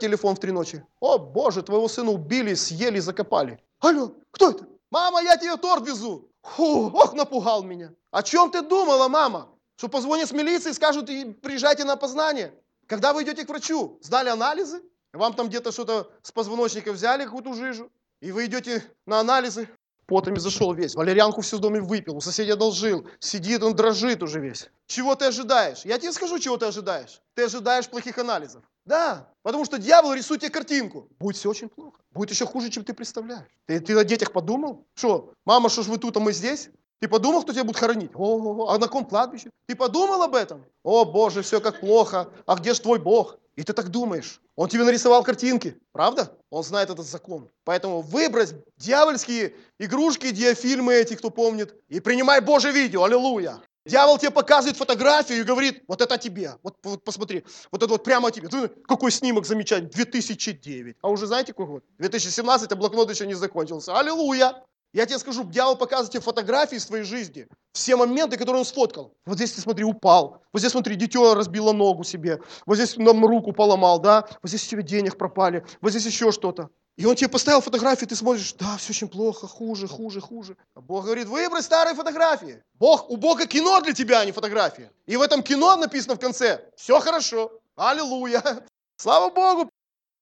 Телефон 0.00 0.36
в 0.36 0.38
три 0.38 0.52
ночи. 0.52 0.84
О, 1.00 1.18
боже, 1.18 1.62
твоего 1.62 1.88
сына 1.88 2.10
убили, 2.12 2.54
съели, 2.54 3.00
закопали. 3.00 3.58
Алло, 3.80 4.12
кто 4.30 4.50
это? 4.50 4.66
Мама, 4.90 5.22
я 5.22 5.36
тебе 5.36 5.56
торт 5.56 5.86
везу. 5.86 6.28
Фу, 6.42 6.90
ох, 6.94 7.14
напугал 7.14 7.62
меня. 7.62 7.92
О 8.10 8.22
чем 8.22 8.50
ты 8.50 8.62
думала, 8.62 9.08
мама? 9.08 9.48
Что 9.76 9.88
позвонят 9.88 10.28
с 10.28 10.32
милиции 10.32 10.70
и 10.70 10.74
скажут, 10.74 11.06
приезжайте 11.06 11.84
на 11.84 11.94
опознание. 11.94 12.52
Когда 12.86 13.12
вы 13.12 13.22
идете 13.22 13.44
к 13.44 13.48
врачу, 13.48 13.98
сдали 14.02 14.28
анализы, 14.28 14.82
вам 15.12 15.34
там 15.34 15.48
где-то 15.48 15.72
что-то 15.72 16.10
с 16.22 16.32
позвоночника 16.32 16.92
взяли, 16.92 17.24
какую-то 17.24 17.54
жижу, 17.54 17.90
и 18.20 18.32
вы 18.32 18.46
идете 18.46 18.84
на 19.06 19.20
анализы, 19.20 19.68
потами 20.08 20.38
зашел 20.38 20.72
весь. 20.72 20.96
Валерьянку 20.96 21.42
все 21.42 21.58
в 21.58 21.60
доме 21.60 21.80
выпил, 21.80 22.16
у 22.16 22.20
соседа 22.20 22.54
одолжил. 22.54 23.06
Сидит, 23.20 23.62
он 23.62 23.76
дрожит 23.76 24.22
уже 24.22 24.40
весь. 24.40 24.68
Чего 24.86 25.14
ты 25.14 25.26
ожидаешь? 25.26 25.84
Я 25.84 25.98
тебе 25.98 26.12
скажу, 26.12 26.38
чего 26.38 26.56
ты 26.56 26.66
ожидаешь. 26.66 27.20
Ты 27.34 27.44
ожидаешь 27.44 27.88
плохих 27.88 28.18
анализов. 28.18 28.64
Да, 28.86 29.28
потому 29.42 29.66
что 29.66 29.78
дьявол 29.78 30.14
рисует 30.14 30.40
тебе 30.40 30.50
картинку. 30.50 31.08
Будет 31.20 31.36
все 31.36 31.50
очень 31.50 31.68
плохо. 31.68 32.00
Будет 32.10 32.30
еще 32.30 32.46
хуже, 32.46 32.70
чем 32.70 32.84
ты 32.84 32.94
представляешь. 32.94 33.50
Ты, 33.66 33.80
ты 33.80 33.96
о 33.96 34.02
детях 34.02 34.32
подумал? 34.32 34.86
Что, 34.94 35.34
мама, 35.44 35.68
что 35.68 35.82
ж 35.82 35.88
вы 35.88 35.98
тут, 35.98 36.16
а 36.16 36.20
мы 36.20 36.32
здесь? 36.32 36.70
Ты 37.00 37.06
подумал, 37.06 37.42
кто 37.42 37.52
тебя 37.52 37.64
будет 37.64 37.76
хоронить? 37.76 38.10
О, 38.14 38.66
а 38.66 38.78
на 38.78 38.88
ком 38.88 39.04
кладбище? 39.04 39.50
Ты 39.66 39.76
подумал 39.76 40.22
об 40.22 40.34
этом? 40.34 40.64
О, 40.82 41.04
Боже, 41.04 41.42
все 41.42 41.60
как 41.60 41.80
плохо. 41.80 42.30
А 42.46 42.56
где 42.56 42.72
же 42.72 42.80
твой 42.80 42.98
Бог? 42.98 43.38
И 43.58 43.64
ты 43.64 43.72
так 43.72 43.88
думаешь. 43.88 44.40
Он 44.54 44.68
тебе 44.68 44.84
нарисовал 44.84 45.24
картинки, 45.24 45.76
правда? 45.90 46.32
Он 46.48 46.62
знает 46.62 46.90
этот 46.90 47.04
закон. 47.04 47.50
Поэтому 47.64 48.02
выбрось 48.02 48.54
дьявольские 48.76 49.52
игрушки, 49.80 50.30
диафильмы 50.30 50.94
эти, 50.94 51.14
кто 51.14 51.30
помнит, 51.30 51.74
и 51.88 51.98
принимай 51.98 52.40
Божье 52.40 52.70
видео, 52.70 53.02
аллилуйя. 53.02 53.60
Дьявол 53.84 54.18
тебе 54.18 54.30
показывает 54.30 54.76
фотографию 54.76 55.40
и 55.40 55.42
говорит, 55.42 55.82
вот 55.88 56.00
это 56.00 56.18
тебе, 56.18 56.54
вот, 56.62 56.76
вот 56.84 57.02
посмотри, 57.02 57.44
вот 57.72 57.82
это 57.82 57.90
вот 57.90 58.04
прямо 58.04 58.30
тебе. 58.30 58.46
Ты, 58.46 58.68
какой 58.86 59.10
снимок 59.10 59.44
замечательный, 59.44 59.90
2009. 59.90 60.96
А 61.02 61.08
уже 61.08 61.26
знаете 61.26 61.52
какой 61.52 61.66
год? 61.66 61.84
2017, 61.98 62.70
а 62.70 62.76
блокнот 62.76 63.10
еще 63.10 63.26
не 63.26 63.34
закончился. 63.34 63.98
Аллилуйя. 63.98 64.62
Я 64.92 65.04
тебе 65.04 65.18
скажу, 65.18 65.44
дьявол 65.44 65.76
показывает 65.76 66.12
тебе 66.12 66.22
фотографии 66.22 66.76
из 66.76 66.86
твоей 66.86 67.04
жизни. 67.04 67.46
Все 67.72 67.94
моменты, 67.94 68.38
которые 68.38 68.60
он 68.60 68.64
сфоткал. 68.64 69.14
Вот 69.26 69.36
здесь 69.36 69.52
ты 69.52 69.60
смотри, 69.60 69.84
упал. 69.84 70.42
Вот 70.52 70.60
здесь 70.60 70.72
смотри, 70.72 70.96
дитё 70.96 71.34
разбило 71.34 71.72
ногу 71.72 72.04
себе. 72.04 72.40
Вот 72.64 72.76
здесь 72.76 72.96
нам 72.96 73.24
руку 73.24 73.52
поломал, 73.52 74.00
да. 74.00 74.26
Вот 74.42 74.48
здесь 74.48 74.66
у 74.66 74.70
тебя 74.70 74.82
денег 74.82 75.18
пропали. 75.18 75.64
Вот 75.82 75.90
здесь 75.90 76.06
еще 76.06 76.32
что-то. 76.32 76.70
И 76.96 77.04
он 77.04 77.14
тебе 77.14 77.28
поставил 77.28 77.60
фотографии, 77.60 78.06
ты 78.06 78.16
смотришь, 78.16 78.54
да, 78.54 78.76
все 78.76 78.90
очень 78.90 79.06
плохо, 79.06 79.46
хуже, 79.46 79.86
хуже, 79.86 80.20
хуже. 80.20 80.56
А 80.74 80.80
Бог 80.80 81.04
говорит, 81.04 81.28
выбрось 81.28 81.66
старые 81.66 81.94
фотографии. 81.94 82.60
Бог, 82.74 83.08
у 83.08 83.16
Бога 83.16 83.46
кино 83.46 83.80
для 83.80 83.92
тебя, 83.92 84.18
а 84.18 84.24
не 84.24 84.32
фотографии. 84.32 84.90
И 85.06 85.16
в 85.16 85.22
этом 85.22 85.44
кино 85.44 85.76
написано 85.76 86.16
в 86.16 86.18
конце, 86.18 86.68
все 86.76 86.98
хорошо, 86.98 87.52
аллилуйя. 87.76 88.42
Слава 88.96 89.30
Богу, 89.30 89.70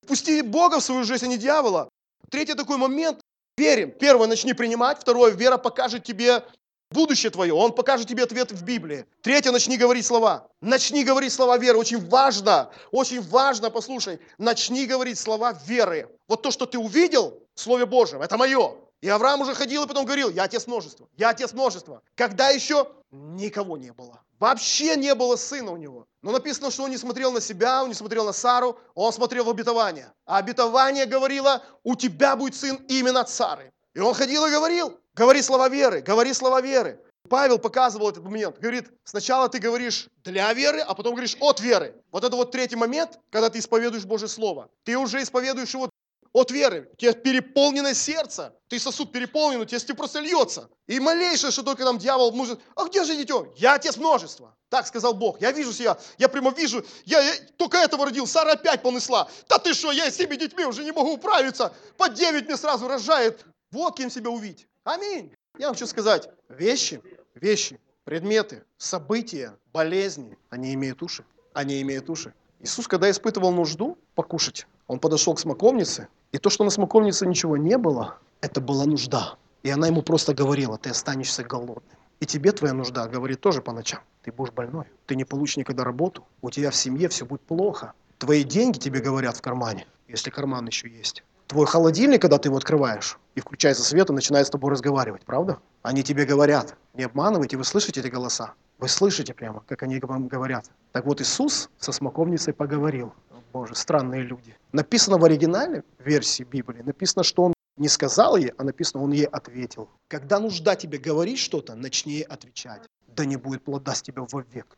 пусти 0.07 0.43
Бога 0.43 0.81
в 0.81 0.83
свою 0.83 1.05
жизнь, 1.05 1.25
а 1.25 1.29
не 1.29 1.39
дьявола. 1.39 1.89
Третий 2.31 2.53
такой 2.53 2.77
момент, 2.77 3.21
Верим. 3.57 3.91
Первое, 3.91 4.27
начни 4.27 4.53
принимать. 4.53 5.01
Второе, 5.01 5.33
вера 5.33 5.57
покажет 5.57 6.05
тебе 6.05 6.45
будущее 6.91 7.31
твое. 7.31 7.55
Он 7.55 7.73
покажет 7.73 8.07
тебе 8.07 8.23
ответ 8.23 8.53
в 8.53 8.63
Библии. 8.65 9.07
Третье, 9.23 9.51
начни 9.51 9.77
говорить 9.79 10.05
слова. 10.05 10.49
Начни 10.61 11.05
говорить 11.05 11.33
слова 11.33 11.57
веры. 11.57 11.79
Очень 11.79 12.07
важно, 12.07 12.71
очень 12.91 13.23
важно, 13.23 13.71
послушай, 13.71 14.21
начни 14.39 14.87
говорить 14.87 15.19
слова 15.19 15.59
веры. 15.67 16.09
Вот 16.29 16.43
то, 16.43 16.51
что 16.51 16.67
ты 16.67 16.79
увидел 16.79 17.43
в 17.55 17.61
Слове 17.61 17.87
Божьем, 17.87 18.21
это 18.21 18.37
мое. 18.37 18.77
И 19.01 19.09
Авраам 19.09 19.41
уже 19.41 19.55
ходил 19.55 19.85
и 19.85 19.87
потом 19.87 20.05
говорил, 20.05 20.31
я 20.31 20.45
отец 20.45 20.67
множества, 20.67 21.09
я 21.17 21.31
отец 21.31 21.53
множества. 21.53 22.03
Когда 22.15 22.51
еще 22.51 22.91
никого 23.11 23.77
не 23.77 23.93
было. 23.93 24.21
Вообще 24.39 24.97
не 24.97 25.15
было 25.15 25.37
сына 25.37 25.71
у 25.73 25.77
него. 25.77 26.07
Но 26.23 26.31
написано, 26.31 26.71
что 26.71 26.85
он 26.85 26.91
не 26.91 26.99
смотрел 26.99 27.33
на 27.33 27.41
себя, 27.41 27.83
он 27.83 27.89
не 27.89 27.95
смотрел 27.95 28.25
на 28.25 28.33
Сару, 28.33 28.79
он 28.95 29.13
смотрел 29.13 29.45
в 29.45 29.51
обетование. 29.51 30.13
А 30.27 30.39
обетование 30.39 31.07
говорило, 31.07 31.63
у 31.85 31.97
тебя 31.97 32.37
будет 32.37 32.55
сын 32.55 32.77
именно 32.89 33.21
от 33.21 33.31
Сары. 33.31 33.73
И 33.95 34.01
он 34.01 34.13
ходил 34.13 34.45
и 34.47 34.51
говорил, 34.51 34.99
говори 35.15 35.41
слова 35.41 35.69
веры, 35.69 36.03
говори 36.03 36.35
слова 36.35 36.61
веры. 36.61 37.01
Павел 37.29 37.59
показывал 37.59 38.11
этот 38.11 38.25
момент. 38.25 38.59
Говорит, 38.59 38.91
сначала 39.05 39.49
ты 39.49 39.59
говоришь 39.59 40.09
для 40.23 40.53
веры, 40.53 40.81
а 40.81 40.95
потом 40.95 41.15
говоришь 41.15 41.37
от 41.41 41.61
веры. 41.61 41.95
Вот 42.13 42.25
это 42.25 42.37
вот 42.37 42.53
третий 42.53 42.77
момент, 42.77 43.19
когда 43.31 43.51
ты 43.51 43.59
исповедуешь 43.59 44.05
Божье 44.05 44.29
Слово. 44.29 44.69
Ты 44.85 44.97
уже 44.97 45.23
исповедуешь 45.23 45.75
его 45.75 45.91
от 46.37 46.51
веры. 46.51 46.91
У 46.93 46.97
тебя 46.97 47.15
переполнено 47.15 47.95
сердце. 47.95 48.55
Ты 48.69 48.79
сосуд 48.79 49.11
переполнен, 49.11 49.59
у 49.59 49.65
тебя 49.65 49.79
тебе 49.79 49.95
просто 49.95 50.21
льется. 50.21 50.69
И 50.87 51.01
малейшее, 51.01 51.51
что 51.51 51.63
только 51.63 51.83
нам 51.85 51.97
дьявол 51.97 52.33
может... 52.33 52.61
А 52.75 52.85
где 52.85 53.05
же 53.05 53.17
дитё? 53.17 53.55
Я 53.57 53.75
отец 53.75 53.97
множества. 53.97 54.55
Так 54.69 54.87
сказал 54.87 55.15
Бог. 55.15 55.41
Я 55.41 55.53
вижу 55.53 55.73
себя, 55.73 55.97
я 56.19 56.29
прямо 56.29 56.51
вижу, 56.51 56.85
я, 57.07 57.23
я 57.23 57.33
только 57.57 57.79
этого 57.79 58.05
родил, 58.05 58.27
Сара 58.27 58.53
опять 58.53 58.83
понесла. 58.83 59.31
Да 59.49 59.59
ты 59.59 59.73
что, 59.73 59.93
я 59.93 60.11
с 60.11 60.17
теми 60.17 60.37
детьми 60.37 60.67
уже 60.67 60.85
не 60.85 60.93
могу 60.93 61.15
управиться. 61.15 61.73
По 61.97 62.11
девять 62.11 62.45
мне 62.45 62.59
сразу 62.59 62.87
рожает. 62.87 63.47
Вот 63.71 63.97
кем 63.97 64.11
себя 64.11 64.29
увидеть. 64.29 64.69
Аминь. 64.85 65.33
Я 65.59 65.69
хочу 65.69 65.87
сказать, 65.87 66.29
вещи, 66.51 67.01
вещи, 67.35 67.81
предметы, 68.05 68.63
события, 68.77 69.57
болезни, 69.73 70.37
они 70.51 70.75
имеют 70.75 71.03
уши. 71.03 71.25
Они 71.55 71.81
имеют 71.81 72.11
уши. 72.11 72.35
Иисус, 72.61 72.89
когда 72.89 73.11
испытывал 73.11 73.53
нужду 73.53 73.99
покушать, 74.15 74.67
он 74.87 74.99
подошел 74.99 75.35
к 75.35 75.41
смоковнице, 75.41 76.09
и 76.33 76.39
то, 76.39 76.51
что 76.51 76.65
на 76.65 76.71
смоковнице 76.71 77.27
ничего 77.27 77.57
не 77.57 77.77
было, 77.77 78.19
это 78.41 78.61
была 78.61 78.85
нужда. 78.87 79.37
И 79.63 79.71
она 79.71 79.89
ему 79.89 80.03
просто 80.03 80.35
говорила, 80.35 80.79
ты 80.79 80.91
останешься 80.91 81.45
голодным. 81.45 81.97
И 82.21 82.25
тебе 82.25 82.53
твоя 82.53 82.73
нужда 82.73 83.07
говорит 83.09 83.41
тоже 83.41 83.61
по 83.61 83.73
ночам. 83.73 84.01
Ты 84.23 84.33
будешь 84.33 84.53
больной, 84.53 84.87
ты 85.07 85.17
не 85.17 85.25
получишь 85.25 85.59
никогда 85.59 85.85
работу, 85.85 86.27
у 86.41 86.51
тебя 86.51 86.71
в 86.71 86.77
семье 86.77 87.09
все 87.09 87.27
будет 87.27 87.43
плохо. 87.43 87.93
Твои 88.19 88.43
деньги 88.43 88.79
тебе 88.79 89.01
говорят 89.01 89.37
в 89.37 89.43
кармане, 89.43 89.87
если 90.09 90.31
карман 90.31 90.67
еще 90.67 90.89
есть. 90.89 91.23
Твой 91.47 91.67
холодильник, 91.67 92.23
когда 92.23 92.39
ты 92.39 92.49
его 92.49 92.57
открываешь 92.57 93.19
и 93.37 93.41
включается 93.41 93.85
свет, 93.85 94.11
он 94.11 94.17
начинает 94.17 94.49
с 94.49 94.51
тобой 94.51 94.73
разговаривать, 94.73 95.25
правда? 95.25 95.59
Они 95.83 96.03
тебе 96.03 96.25
говорят, 96.25 96.75
не 96.95 97.05
обманывайте, 97.05 97.57
вы 97.57 97.65
слышите 97.65 98.01
эти 98.01 98.09
голоса? 98.09 98.55
Вы 98.79 98.89
слышите 98.89 99.33
прямо, 99.33 99.63
как 99.67 99.85
они 99.85 100.01
вам 100.01 100.27
говорят. 100.27 100.71
Так 100.93 101.07
вот 101.07 101.21
Иисус 101.21 101.71
со 101.79 101.93
смоковницей 101.93 102.53
поговорил. 102.53 103.15
Боже, 103.53 103.75
странные 103.75 104.23
люди. 104.23 104.57
Написано 104.73 105.19
в 105.19 105.25
оригинале 105.25 105.85
версии 105.99 106.43
Библии, 106.43 106.83
написано, 106.83 107.23
что 107.23 107.45
он 107.45 107.55
не 107.77 107.89
сказал 107.89 108.37
ей, 108.37 108.53
а 108.59 108.65
написано, 108.65 109.05
он 109.05 109.13
ей 109.13 109.27
ответил. 109.27 109.89
Когда 110.09 110.41
нужда 110.41 110.75
тебе 110.75 110.99
говорить 110.99 111.39
что-то, 111.39 111.75
начни 111.75 112.23
отвечать. 112.23 112.83
Да 113.07 113.25
не 113.25 113.37
будет 113.37 113.63
плода 113.63 113.95
с 113.95 114.03
тебя 114.03 114.23
вовек. 114.31 114.77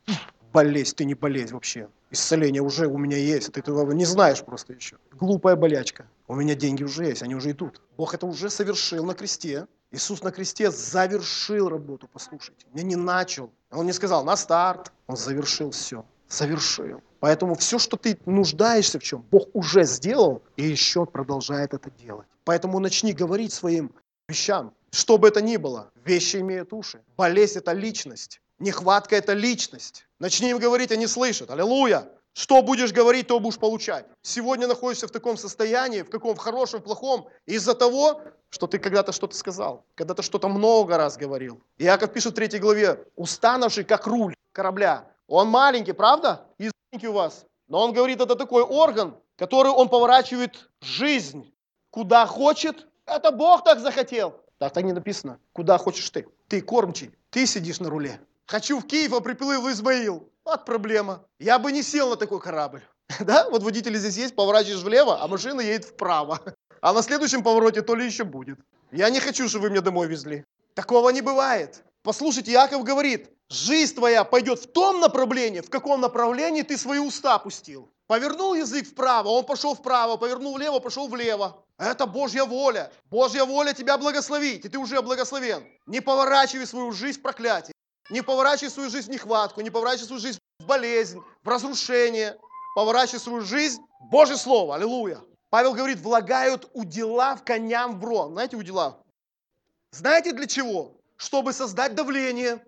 Болезнь, 0.53 0.95
ты 0.97 1.05
не 1.05 1.15
болезнь 1.15 1.53
вообще. 1.53 1.89
Исцеление 2.11 2.63
уже 2.63 2.87
у 2.87 2.97
меня 2.97 3.19
есть, 3.19 3.53
ты 3.53 3.61
этого 3.61 3.93
не 3.93 4.07
знаешь 4.07 4.43
просто 4.43 4.73
еще. 4.73 4.97
Глупая 5.13 5.57
болячка. 5.57 6.07
У 6.27 6.35
меня 6.35 6.55
деньги 6.55 6.83
уже 6.83 7.05
есть, 7.05 7.23
они 7.23 7.35
уже 7.35 7.51
идут. 7.51 7.83
Бог 7.97 8.15
это 8.15 8.27
уже 8.27 8.49
совершил 8.49 9.05
на 9.05 9.15
кресте. 9.15 9.67
Иисус 9.91 10.23
на 10.23 10.31
кресте 10.31 10.71
завершил 10.71 11.69
работу, 11.69 12.09
послушайте. 12.13 12.67
Не, 12.73 12.83
не 12.83 12.97
начал. 12.97 13.51
Он 13.71 13.87
не 13.87 13.93
сказал 13.93 14.25
на 14.25 14.37
старт, 14.37 14.93
он 15.07 15.17
завершил 15.17 15.71
все. 15.71 16.05
Завершил. 16.29 17.03
Поэтому 17.21 17.55
все, 17.55 17.79
что 17.79 17.97
ты 17.97 18.19
нуждаешься 18.27 18.99
в 18.99 19.03
чем, 19.03 19.25
Бог 19.31 19.49
уже 19.55 19.85
сделал 19.85 20.43
и 20.57 20.65
еще 20.65 21.05
продолжает 21.05 21.75
это 21.75 21.91
делать. 21.91 22.29
Поэтому 22.45 22.79
начни 22.79 23.13
говорить 23.13 23.53
своим 23.53 23.93
вещам, 24.29 24.73
что 24.91 25.19
бы 25.19 25.29
это 25.29 25.43
ни 25.43 25.57
было. 25.57 25.91
Вещи 26.05 26.37
имеют 26.37 26.73
уши. 26.73 27.01
Болезнь– 27.17 27.59
это 27.61 27.73
личность. 27.73 28.41
Нехватка– 28.59 29.17
это 29.17 29.35
личность. 29.35 30.08
Начни 30.19 30.51
им 30.51 30.59
говорить, 30.59 30.93
они 30.93 31.07
слышат. 31.07 31.51
Аллилуйя. 31.51 32.09
Что 32.33 32.63
будешь 32.63 32.93
говорить, 32.93 33.27
то 33.27 33.41
будешь 33.41 33.59
получать. 33.59 34.07
Сегодня 34.23 34.69
находишься 34.69 35.09
в 35.09 35.11
таком 35.11 35.37
состоянии, 35.37 36.03
в 36.03 36.11
каком, 36.11 36.37
в 36.37 36.39
хорошем, 36.39 36.81
в 36.81 36.85
плохом, 36.85 37.29
из-за 37.47 37.75
того, 37.75 38.21
что 38.51 38.69
ты 38.69 38.79
когда-то 38.79 39.11
что-то 39.11 39.35
сказал, 39.35 39.85
когда-то 39.97 40.23
что-то 40.23 40.49
много 40.49 40.97
раз 40.97 41.17
говорил. 41.17 41.61
Иаков 41.79 42.13
пишет 42.13 42.33
в 42.33 42.37
третьей 42.37 42.61
главе, 42.61 43.05
установший 43.17 43.83
как 43.83 44.07
руль 44.07 44.35
корабля. 44.53 45.11
Он 45.27 45.49
маленький, 45.49 45.93
правда? 45.93 46.47
И 46.59 46.71
у 47.07 47.13
вас. 47.13 47.45
Но 47.67 47.83
он 47.85 47.93
говорит, 47.93 48.21
это 48.21 48.37
такой 48.37 48.63
орган, 48.63 49.17
который 49.37 49.73
он 49.73 49.89
поворачивает 49.89 50.71
жизнь. 50.81 51.53
Куда 51.91 52.27
хочет, 52.27 52.87
это 53.05 53.31
Бог 53.31 53.65
так 53.65 53.81
захотел. 53.81 54.41
Так 54.59 54.73
так 54.73 54.85
не 54.85 54.93
написано. 54.93 55.39
Куда 55.53 55.77
хочешь 55.79 56.09
ты. 56.11 56.27
Ты 56.49 56.61
кормчий, 56.63 57.11
ты 57.31 57.47
сидишь 57.47 57.81
на 57.81 57.91
руле. 57.91 58.21
Хочу 58.49 58.79
в 58.81 58.87
Киев, 58.87 59.13
а 59.13 59.21
приплыл 59.21 59.61
в 59.61 59.71
Измаил. 59.71 60.33
Вот 60.43 60.65
проблема. 60.65 61.23
Я 61.39 61.59
бы 61.59 61.71
не 61.71 61.83
сел 61.83 62.09
на 62.09 62.17
такой 62.17 62.41
корабль. 62.41 62.81
Да? 63.21 63.47
Вот 63.51 63.63
водители 63.63 63.99
здесь 63.99 64.17
есть, 64.17 64.35
поворачиваешь 64.35 64.83
влево, 64.83 65.23
а 65.23 65.29
машина 65.29 65.61
едет 65.61 65.85
вправо. 65.85 66.41
А 66.81 66.93
на 66.93 67.03
следующем 67.03 67.43
повороте 67.43 67.83
то 67.83 67.97
ли 67.97 68.07
еще 68.07 68.25
будет. 68.25 68.59
Я 68.93 69.11
не 69.11 69.21
хочу, 69.21 69.49
чтобы 69.49 69.65
вы 69.65 69.71
меня 69.71 69.81
домой 69.81 70.07
везли. 70.07 70.45
Такого 70.75 71.11
не 71.11 71.21
бывает. 71.21 71.83
Послушайте, 72.03 72.53
Яков 72.53 72.85
говорит, 72.85 73.29
жизнь 73.51 73.97
твоя 73.97 74.25
пойдет 74.25 74.61
в 74.61 74.73
том 74.73 75.01
направлении, 75.01 75.61
в 75.61 75.69
каком 75.69 76.01
направлении 76.01 76.63
ты 76.63 76.79
свои 76.79 77.01
уста 77.01 77.35
опустил. 77.35 77.91
Повернул 78.07 78.55
язык 78.55 78.87
вправо, 78.87 79.29
он 79.29 79.45
пошел 79.45 79.75
вправо, 79.75 80.17
повернул 80.17 80.55
влево, 80.55 80.79
пошел 80.79 81.09
влево. 81.09 81.65
Это 81.79 82.07
Божья 82.07 82.45
воля. 82.45 82.91
Божья 83.11 83.45
воля 83.45 83.75
тебя 83.75 83.99
благословить, 83.99 84.65
и 84.65 84.69
ты 84.69 84.79
уже 84.79 85.03
благословен. 85.03 85.67
Не 85.87 86.01
поворачивай 86.01 86.67
свою 86.67 86.93
жизнь 86.93 87.21
проклятие. 87.21 87.75
Не 88.11 88.23
поворачивай 88.23 88.71
свою 88.71 88.91
жизнь 88.91 89.09
в 89.09 89.13
нехватку, 89.13 89.61
не 89.61 89.71
поворачивай 89.71 90.07
свою 90.07 90.21
жизнь 90.21 90.39
в 90.59 90.65
болезнь, 90.65 91.21
в 91.43 91.49
разрушение. 91.49 92.39
Поворачивай 92.75 93.21
свою 93.21 93.41
жизнь 93.43 93.83
в 94.01 94.11
Божье 94.11 94.37
Слово. 94.37 94.77
Аллилуйя. 94.77 95.21
Павел 95.51 95.75
говорит, 95.75 96.01
влагают 96.01 96.69
удила 96.75 97.37
в 97.37 97.45
коням 97.45 97.99
в 97.99 98.05
рон. 98.05 98.33
Знаете 98.33 98.57
удила? 98.57 98.99
Знаете 99.91 100.33
для 100.33 100.47
чего? 100.47 100.93
Чтобы 101.17 101.53
создать 101.53 101.95
давление. 101.95 102.65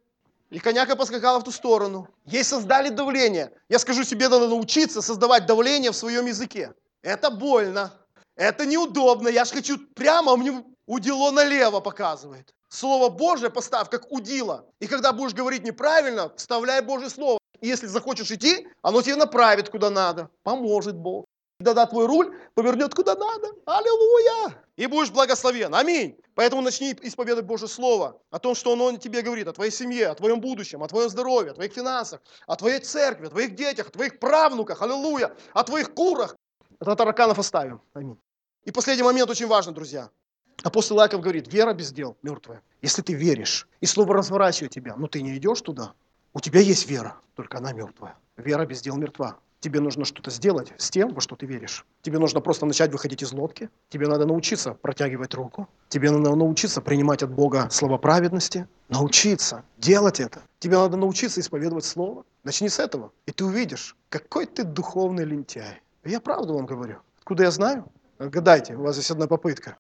И 0.51 0.59
коняка 0.59 0.97
поскакала 0.97 1.39
в 1.39 1.45
ту 1.45 1.53
сторону. 1.53 2.09
Ей 2.25 2.43
создали 2.43 2.89
давление. 2.89 3.53
Я 3.69 3.79
скажу 3.79 4.03
себе, 4.05 4.29
надо 4.29 4.49
научиться 4.49 5.01
создавать 5.01 5.47
давление 5.47 5.93
в 5.93 5.97
своем 5.97 6.27
языке. 6.27 6.75
Это 7.03 7.31
больно. 7.31 7.93
Это 8.35 8.67
неудобно. 8.67 9.29
Я 9.29 9.45
же 9.45 9.53
хочу 9.53 9.79
прямо, 9.95 10.33
а 10.33 10.37
мне 10.37 10.65
удило 10.87 11.31
налево 11.31 11.81
показывает. 11.81 12.53
Слово 12.71 13.09
Божье 13.09 13.51
поставь 13.51 13.91
как 13.91 14.11
удила. 14.13 14.65
И 14.79 14.87
когда 14.87 15.13
будешь 15.13 15.35
говорить 15.35 15.65
неправильно, 15.65 16.33
вставляй 16.37 16.83
Божье 16.83 17.11
Слово. 17.11 17.39
И 17.61 17.67
если 17.67 17.89
захочешь 17.89 18.31
идти, 18.31 18.69
оно 18.81 19.03
тебе 19.03 19.17
направит 19.17 19.69
куда 19.69 19.91
надо. 19.91 20.31
Поможет 20.45 20.97
Бог. 20.97 21.27
Тогда 21.59 21.85
твой 21.85 22.07
руль 22.07 22.35
повернет 22.55 22.95
куда 22.95 23.15
надо. 23.17 23.49
Аллилуйя! 23.67 24.65
И 24.77 24.87
будешь 24.87 25.11
благословен. 25.11 25.75
Аминь. 25.75 26.17
Поэтому 26.35 26.63
начни 26.63 26.97
исповедовать 27.03 27.45
Божье 27.45 27.69
Слово 27.69 28.19
о 28.31 28.39
том, 28.39 28.55
что 28.55 28.73
Оно 28.73 28.97
тебе 28.97 29.21
говорит, 29.21 29.49
о 29.49 29.53
твоей 29.53 29.73
семье, 29.73 30.09
о 30.09 30.15
твоем 30.15 30.41
будущем, 30.41 30.83
о 30.83 30.89
твоем 30.89 31.11
здоровье, 31.11 31.51
о 31.51 31.55
твоих 31.55 31.73
финансах, 31.75 32.21
о 32.47 32.57
твоей 32.57 32.79
церкви, 32.79 33.27
о 33.27 33.31
твоих 33.31 33.57
детях, 33.57 33.89
о 33.89 33.91
твоих 33.91 34.21
правнуках, 34.21 34.81
аллилуйя, 34.81 35.37
о 35.53 35.65
твоих 35.65 35.93
курах. 35.93 36.37
Это 36.81 36.97
тараканов 36.97 37.39
оставим. 37.39 37.83
Аминь. 37.93 38.19
И 38.65 38.71
последний 38.71 39.03
момент 39.03 39.29
очень 39.29 39.47
важный, 39.47 39.75
друзья. 39.75 40.09
Апостол 40.63 40.99
Иаков 40.99 41.23
говорит, 41.23 41.53
вера 41.53 41.73
без 41.73 41.91
дел 41.91 42.17
мертвая. 42.23 42.63
Если 42.83 43.01
ты 43.03 43.15
веришь, 43.15 43.67
и 43.81 43.87
слово 43.87 44.15
разворачивает 44.15 44.73
тебя, 44.73 44.95
но 44.97 45.07
ты 45.07 45.23
не 45.23 45.37
идешь 45.37 45.61
туда, 45.63 45.95
у 46.35 46.41
тебя 46.41 46.61
есть 46.61 46.89
вера, 46.89 47.17
только 47.35 47.59
она 47.59 47.73
мертвая. 47.73 48.17
Вера 48.37 48.67
без 48.67 48.83
дел 48.83 48.97
мертва. 48.97 49.39
Тебе 49.61 49.81
нужно 49.81 50.07
что-то 50.07 50.31
сделать 50.31 50.73
с 50.79 50.91
тем, 50.91 51.13
во 51.13 51.21
что 51.21 51.37
ты 51.37 51.45
веришь. 51.45 51.85
Тебе 52.01 52.19
нужно 52.19 52.41
просто 52.41 52.65
начать 52.65 52.93
выходить 52.93 53.23
из 53.23 53.33
лодки. 53.33 53.69
Тебе 53.91 54.07
надо 54.07 54.25
научиться 54.27 54.73
протягивать 54.73 55.35
руку. 55.35 55.69
Тебе 55.91 56.11
надо 56.11 56.35
научиться 56.35 56.81
принимать 56.81 57.23
от 57.23 57.31
Бога 57.31 57.69
слова 57.71 57.99
праведности. 57.99 58.67
Научиться 58.89 59.65
делать 59.77 60.19
это. 60.19 60.43
Тебе 60.61 60.79
надо 60.79 60.97
научиться 60.97 61.41
исповедовать 61.41 61.85
Слово. 61.85 62.25
Начни 62.43 62.71
с 62.71 62.79
этого, 62.79 63.13
и 63.27 63.33
ты 63.33 63.45
увидишь, 63.45 63.97
какой 64.09 64.47
ты 64.47 64.65
духовный 64.65 65.25
лентяй. 65.25 65.83
Я 66.05 66.21
правду 66.21 66.55
вам 66.55 66.65
говорю. 66.65 67.01
Откуда 67.19 67.43
я 67.43 67.51
знаю? 67.51 67.85
Гадайте, 68.19 68.77
у 68.77 68.83
вас 68.83 68.97
есть 68.97 69.11
одна 69.11 69.27
попытка. 69.27 69.77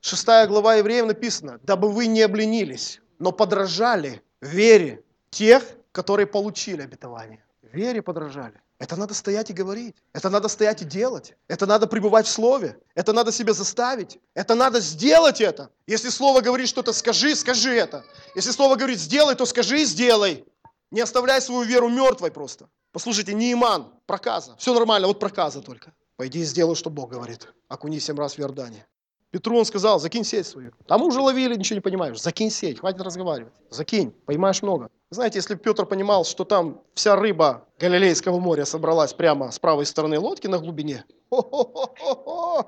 Шестая 0.00 0.46
глава 0.46 0.76
Евреям 0.76 1.08
написано, 1.08 1.60
дабы 1.62 1.90
вы 1.90 2.06
не 2.06 2.22
обленились, 2.22 3.00
но 3.18 3.32
подражали 3.32 4.22
вере 4.40 5.04
тех, 5.30 5.62
которые 5.92 6.26
получили 6.26 6.82
обетование. 6.82 7.44
Вере 7.62 8.02
подражали. 8.02 8.60
Это 8.78 8.96
надо 8.96 9.12
стоять 9.12 9.50
и 9.50 9.52
говорить. 9.52 9.94
Это 10.14 10.30
надо 10.30 10.48
стоять 10.48 10.80
и 10.80 10.86
делать. 10.86 11.34
Это 11.48 11.66
надо 11.66 11.86
пребывать 11.86 12.26
в 12.26 12.30
Слове. 12.30 12.78
Это 12.94 13.12
надо 13.12 13.30
себя 13.30 13.52
заставить. 13.52 14.18
Это 14.32 14.54
надо 14.54 14.80
сделать 14.80 15.42
это. 15.42 15.70
Если 15.86 16.08
Слово 16.08 16.40
говорит 16.40 16.66
что-то, 16.66 16.94
скажи, 16.94 17.36
скажи 17.36 17.74
это. 17.74 18.04
Если 18.34 18.50
Слово 18.52 18.76
говорит 18.76 18.98
сделай, 18.98 19.34
то 19.34 19.44
скажи 19.44 19.82
и 19.82 19.84
сделай. 19.84 20.46
Не 20.90 21.02
оставляй 21.02 21.42
свою 21.42 21.62
веру 21.62 21.90
мертвой 21.90 22.30
просто. 22.30 22.70
Послушайте, 22.90 23.34
не 23.34 23.52
иман, 23.52 23.92
проказа. 24.06 24.56
Все 24.56 24.72
нормально, 24.72 25.08
вот 25.08 25.20
проказа 25.20 25.60
только. 25.60 25.92
Пойди 26.16 26.40
и 26.40 26.44
сделай, 26.44 26.74
что 26.74 26.88
Бог 26.88 27.10
говорит. 27.10 27.48
Окуни 27.68 28.00
семь 28.00 28.16
раз 28.16 28.36
в 28.36 28.40
Иордане. 28.40 28.86
Петру 29.30 29.58
он 29.58 29.64
сказал, 29.64 30.00
закинь 30.00 30.24
сеть 30.24 30.46
свою. 30.46 30.72
Там 30.86 31.02
уже 31.02 31.20
ловили, 31.20 31.54
ничего 31.54 31.76
не 31.76 31.80
понимаешь. 31.80 32.20
Закинь 32.20 32.50
сеть, 32.50 32.80
хватит 32.80 33.00
разговаривать. 33.00 33.52
Закинь, 33.70 34.10
поймаешь 34.26 34.62
много. 34.62 34.90
Знаете, 35.10 35.38
если 35.38 35.54
Петр 35.54 35.86
понимал, 35.86 36.24
что 36.24 36.44
там 36.44 36.80
вся 36.94 37.14
рыба 37.14 37.64
Галилейского 37.78 38.40
моря 38.40 38.64
собралась 38.64 39.12
прямо 39.12 39.50
с 39.52 39.58
правой 39.58 39.86
стороны 39.86 40.18
лодки 40.18 40.48
на 40.48 40.58
глубине, 40.58 41.04
он 41.30 42.64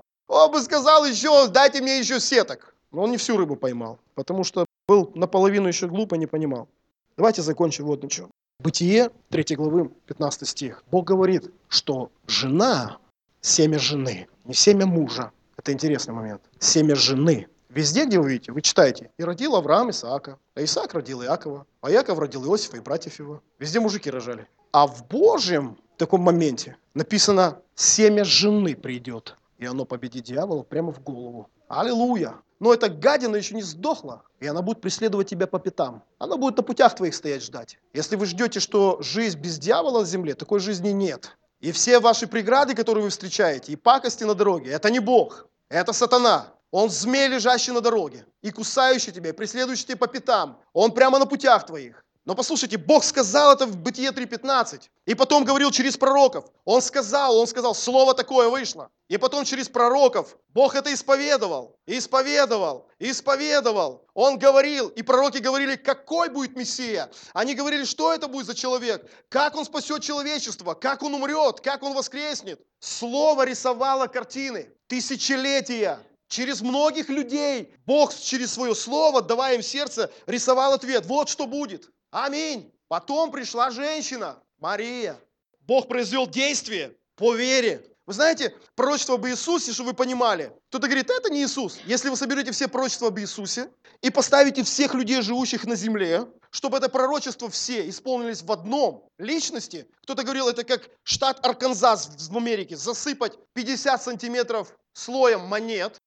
бы 0.50 0.60
сказал 0.62 1.04
еще, 1.04 1.48
дайте 1.48 1.82
мне 1.82 1.98
еще 1.98 2.20
сеток. 2.20 2.74
Но 2.92 3.02
он 3.02 3.10
не 3.10 3.16
всю 3.16 3.36
рыбу 3.36 3.56
поймал, 3.56 3.98
потому 4.14 4.44
что 4.44 4.64
был 4.86 5.10
наполовину 5.14 5.66
еще 5.68 5.88
глупо, 5.88 6.14
не 6.16 6.26
понимал. 6.26 6.68
Давайте 7.16 7.42
закончим 7.42 7.86
вот 7.86 8.02
на 8.02 8.08
чем. 8.08 8.30
Бытие, 8.60 9.10
3 9.30 9.56
главы, 9.56 9.90
15 10.06 10.48
стих. 10.48 10.84
Бог 10.90 11.06
говорит, 11.06 11.50
что 11.68 12.10
жена, 12.26 12.98
семя 13.40 13.78
жены, 13.78 14.28
не 14.44 14.54
семя 14.54 14.86
мужа, 14.86 15.32
это 15.56 15.72
интересный 15.72 16.14
момент. 16.14 16.42
Семя 16.58 16.94
жены. 16.94 17.48
Везде, 17.68 18.04
где 18.04 18.18
вы 18.18 18.30
видите, 18.30 18.52
вы 18.52 18.60
читаете. 18.60 19.10
И 19.16 19.24
родил 19.24 19.56
Авраам 19.56 19.90
Исаака, 19.90 20.38
а 20.54 20.62
Исаак 20.62 20.92
родил 20.92 21.22
Иакова, 21.22 21.66
а 21.80 21.90
Иаков 21.90 22.18
родил 22.18 22.44
Иосифа 22.44 22.76
и 22.76 22.80
братьев 22.80 23.18
его. 23.18 23.42
Везде 23.58 23.80
мужики 23.80 24.10
рожали. 24.10 24.46
А 24.72 24.86
в 24.86 25.06
Божьем 25.08 25.78
таком 25.96 26.20
моменте 26.20 26.76
написано, 26.94 27.60
семя 27.74 28.24
жены 28.24 28.74
придет, 28.76 29.36
и 29.58 29.64
оно 29.64 29.84
победит 29.84 30.24
дьявола 30.24 30.64
прямо 30.64 30.92
в 30.92 31.02
голову. 31.02 31.48
Аллилуйя! 31.68 32.34
Но 32.60 32.72
эта 32.72 32.88
гадина 32.88 33.36
еще 33.36 33.54
не 33.54 33.62
сдохла, 33.62 34.22
и 34.38 34.46
она 34.46 34.62
будет 34.62 34.80
преследовать 34.80 35.28
тебя 35.28 35.46
по 35.46 35.58
пятам. 35.58 36.04
Она 36.18 36.36
будет 36.36 36.56
на 36.56 36.62
путях 36.62 36.94
твоих 36.94 37.14
стоять 37.14 37.42
ждать. 37.42 37.78
Если 37.92 38.14
вы 38.14 38.26
ждете, 38.26 38.60
что 38.60 38.98
жизнь 39.00 39.38
без 39.40 39.58
дьявола 39.58 40.00
на 40.00 40.06
земле, 40.06 40.34
такой 40.34 40.60
жизни 40.60 40.90
нет. 40.90 41.36
И 41.62 41.70
все 41.70 42.00
ваши 42.00 42.26
преграды, 42.26 42.74
которые 42.74 43.04
вы 43.04 43.10
встречаете, 43.10 43.72
и 43.72 43.76
пакости 43.76 44.24
на 44.24 44.34
дороге, 44.34 44.72
это 44.72 44.90
не 44.90 44.98
Бог. 44.98 45.46
Это 45.68 45.92
сатана. 45.92 46.48
Он 46.72 46.90
змей, 46.90 47.28
лежащий 47.28 47.70
на 47.70 47.80
дороге, 47.80 48.26
и 48.42 48.50
кусающий 48.50 49.12
тебя, 49.12 49.30
и 49.30 49.32
преследующий 49.32 49.86
тебя 49.86 49.96
по 49.96 50.08
пятам. 50.08 50.60
Он 50.72 50.90
прямо 50.90 51.20
на 51.20 51.26
путях 51.26 51.64
твоих. 51.64 52.04
Но 52.24 52.36
послушайте, 52.36 52.76
Бог 52.76 53.02
сказал 53.02 53.52
это 53.52 53.66
в 53.66 53.76
Бытие 53.76 54.10
3.15. 54.10 54.82
И 55.06 55.14
потом 55.14 55.44
говорил 55.44 55.72
через 55.72 55.96
пророков. 55.96 56.44
Он 56.64 56.80
сказал, 56.80 57.36
он 57.36 57.48
сказал, 57.48 57.74
слово 57.74 58.14
такое 58.14 58.48
вышло. 58.48 58.90
И 59.08 59.16
потом 59.16 59.44
через 59.44 59.68
пророков 59.68 60.36
Бог 60.50 60.76
это 60.76 60.94
исповедовал, 60.94 61.76
исповедовал, 61.84 62.88
исповедовал. 63.00 64.06
Он 64.14 64.38
говорил, 64.38 64.88
и 64.88 65.02
пророки 65.02 65.38
говорили, 65.38 65.74
какой 65.74 66.28
будет 66.28 66.54
Мессия. 66.54 67.10
Они 67.34 67.54
говорили, 67.54 67.84
что 67.84 68.12
это 68.12 68.28
будет 68.28 68.46
за 68.46 68.54
человек, 68.54 69.04
как 69.28 69.56
он 69.56 69.64
спасет 69.64 70.02
человечество, 70.02 70.74
как 70.74 71.02
он 71.02 71.14
умрет, 71.14 71.60
как 71.60 71.82
он 71.82 71.92
воскреснет. 71.92 72.60
Слово 72.78 73.44
рисовало 73.44 74.06
картины, 74.06 74.70
тысячелетия. 74.86 75.98
Через 76.28 76.62
многих 76.62 77.08
людей 77.08 77.74
Бог 77.84 78.14
через 78.14 78.54
свое 78.54 78.76
слово, 78.76 79.20
давая 79.22 79.56
им 79.56 79.62
сердце, 79.62 80.10
рисовал 80.26 80.72
ответ. 80.72 81.04
Вот 81.04 81.28
что 81.28 81.46
будет. 81.46 81.90
Аминь. 82.12 82.70
Потом 82.88 83.32
пришла 83.32 83.70
женщина, 83.70 84.38
Мария. 84.58 85.18
Бог 85.60 85.88
произвел 85.88 86.26
действие 86.26 86.94
по 87.16 87.34
вере. 87.34 87.88
Вы 88.04 88.12
знаете, 88.12 88.54
пророчество 88.74 89.14
об 89.14 89.26
Иисусе, 89.26 89.72
чтобы 89.72 89.90
вы 89.90 89.96
понимали, 89.96 90.52
кто-то 90.68 90.88
говорит, 90.88 91.08
это 91.08 91.30
не 91.30 91.42
Иисус. 91.42 91.78
Если 91.86 92.10
вы 92.10 92.16
соберете 92.16 92.50
все 92.50 92.68
пророчества 92.68 93.08
об 93.08 93.18
Иисусе 93.18 93.70
и 94.02 94.10
поставите 94.10 94.62
всех 94.62 94.92
людей, 94.92 95.22
живущих 95.22 95.64
на 95.64 95.74
земле, 95.74 96.26
чтобы 96.50 96.76
это 96.76 96.90
пророчество 96.90 97.48
все 97.48 97.88
исполнились 97.88 98.42
в 98.42 98.52
одном 98.52 99.08
личности, 99.16 99.88
кто-то 100.02 100.22
говорил, 100.22 100.48
это 100.48 100.64
как 100.64 100.90
штат 101.04 101.46
Арканзас 101.46 102.28
в 102.28 102.36
Америке, 102.36 102.76
засыпать 102.76 103.38
50 103.54 104.02
сантиметров 104.02 104.76
слоем 104.92 105.42
монет, 105.46 105.98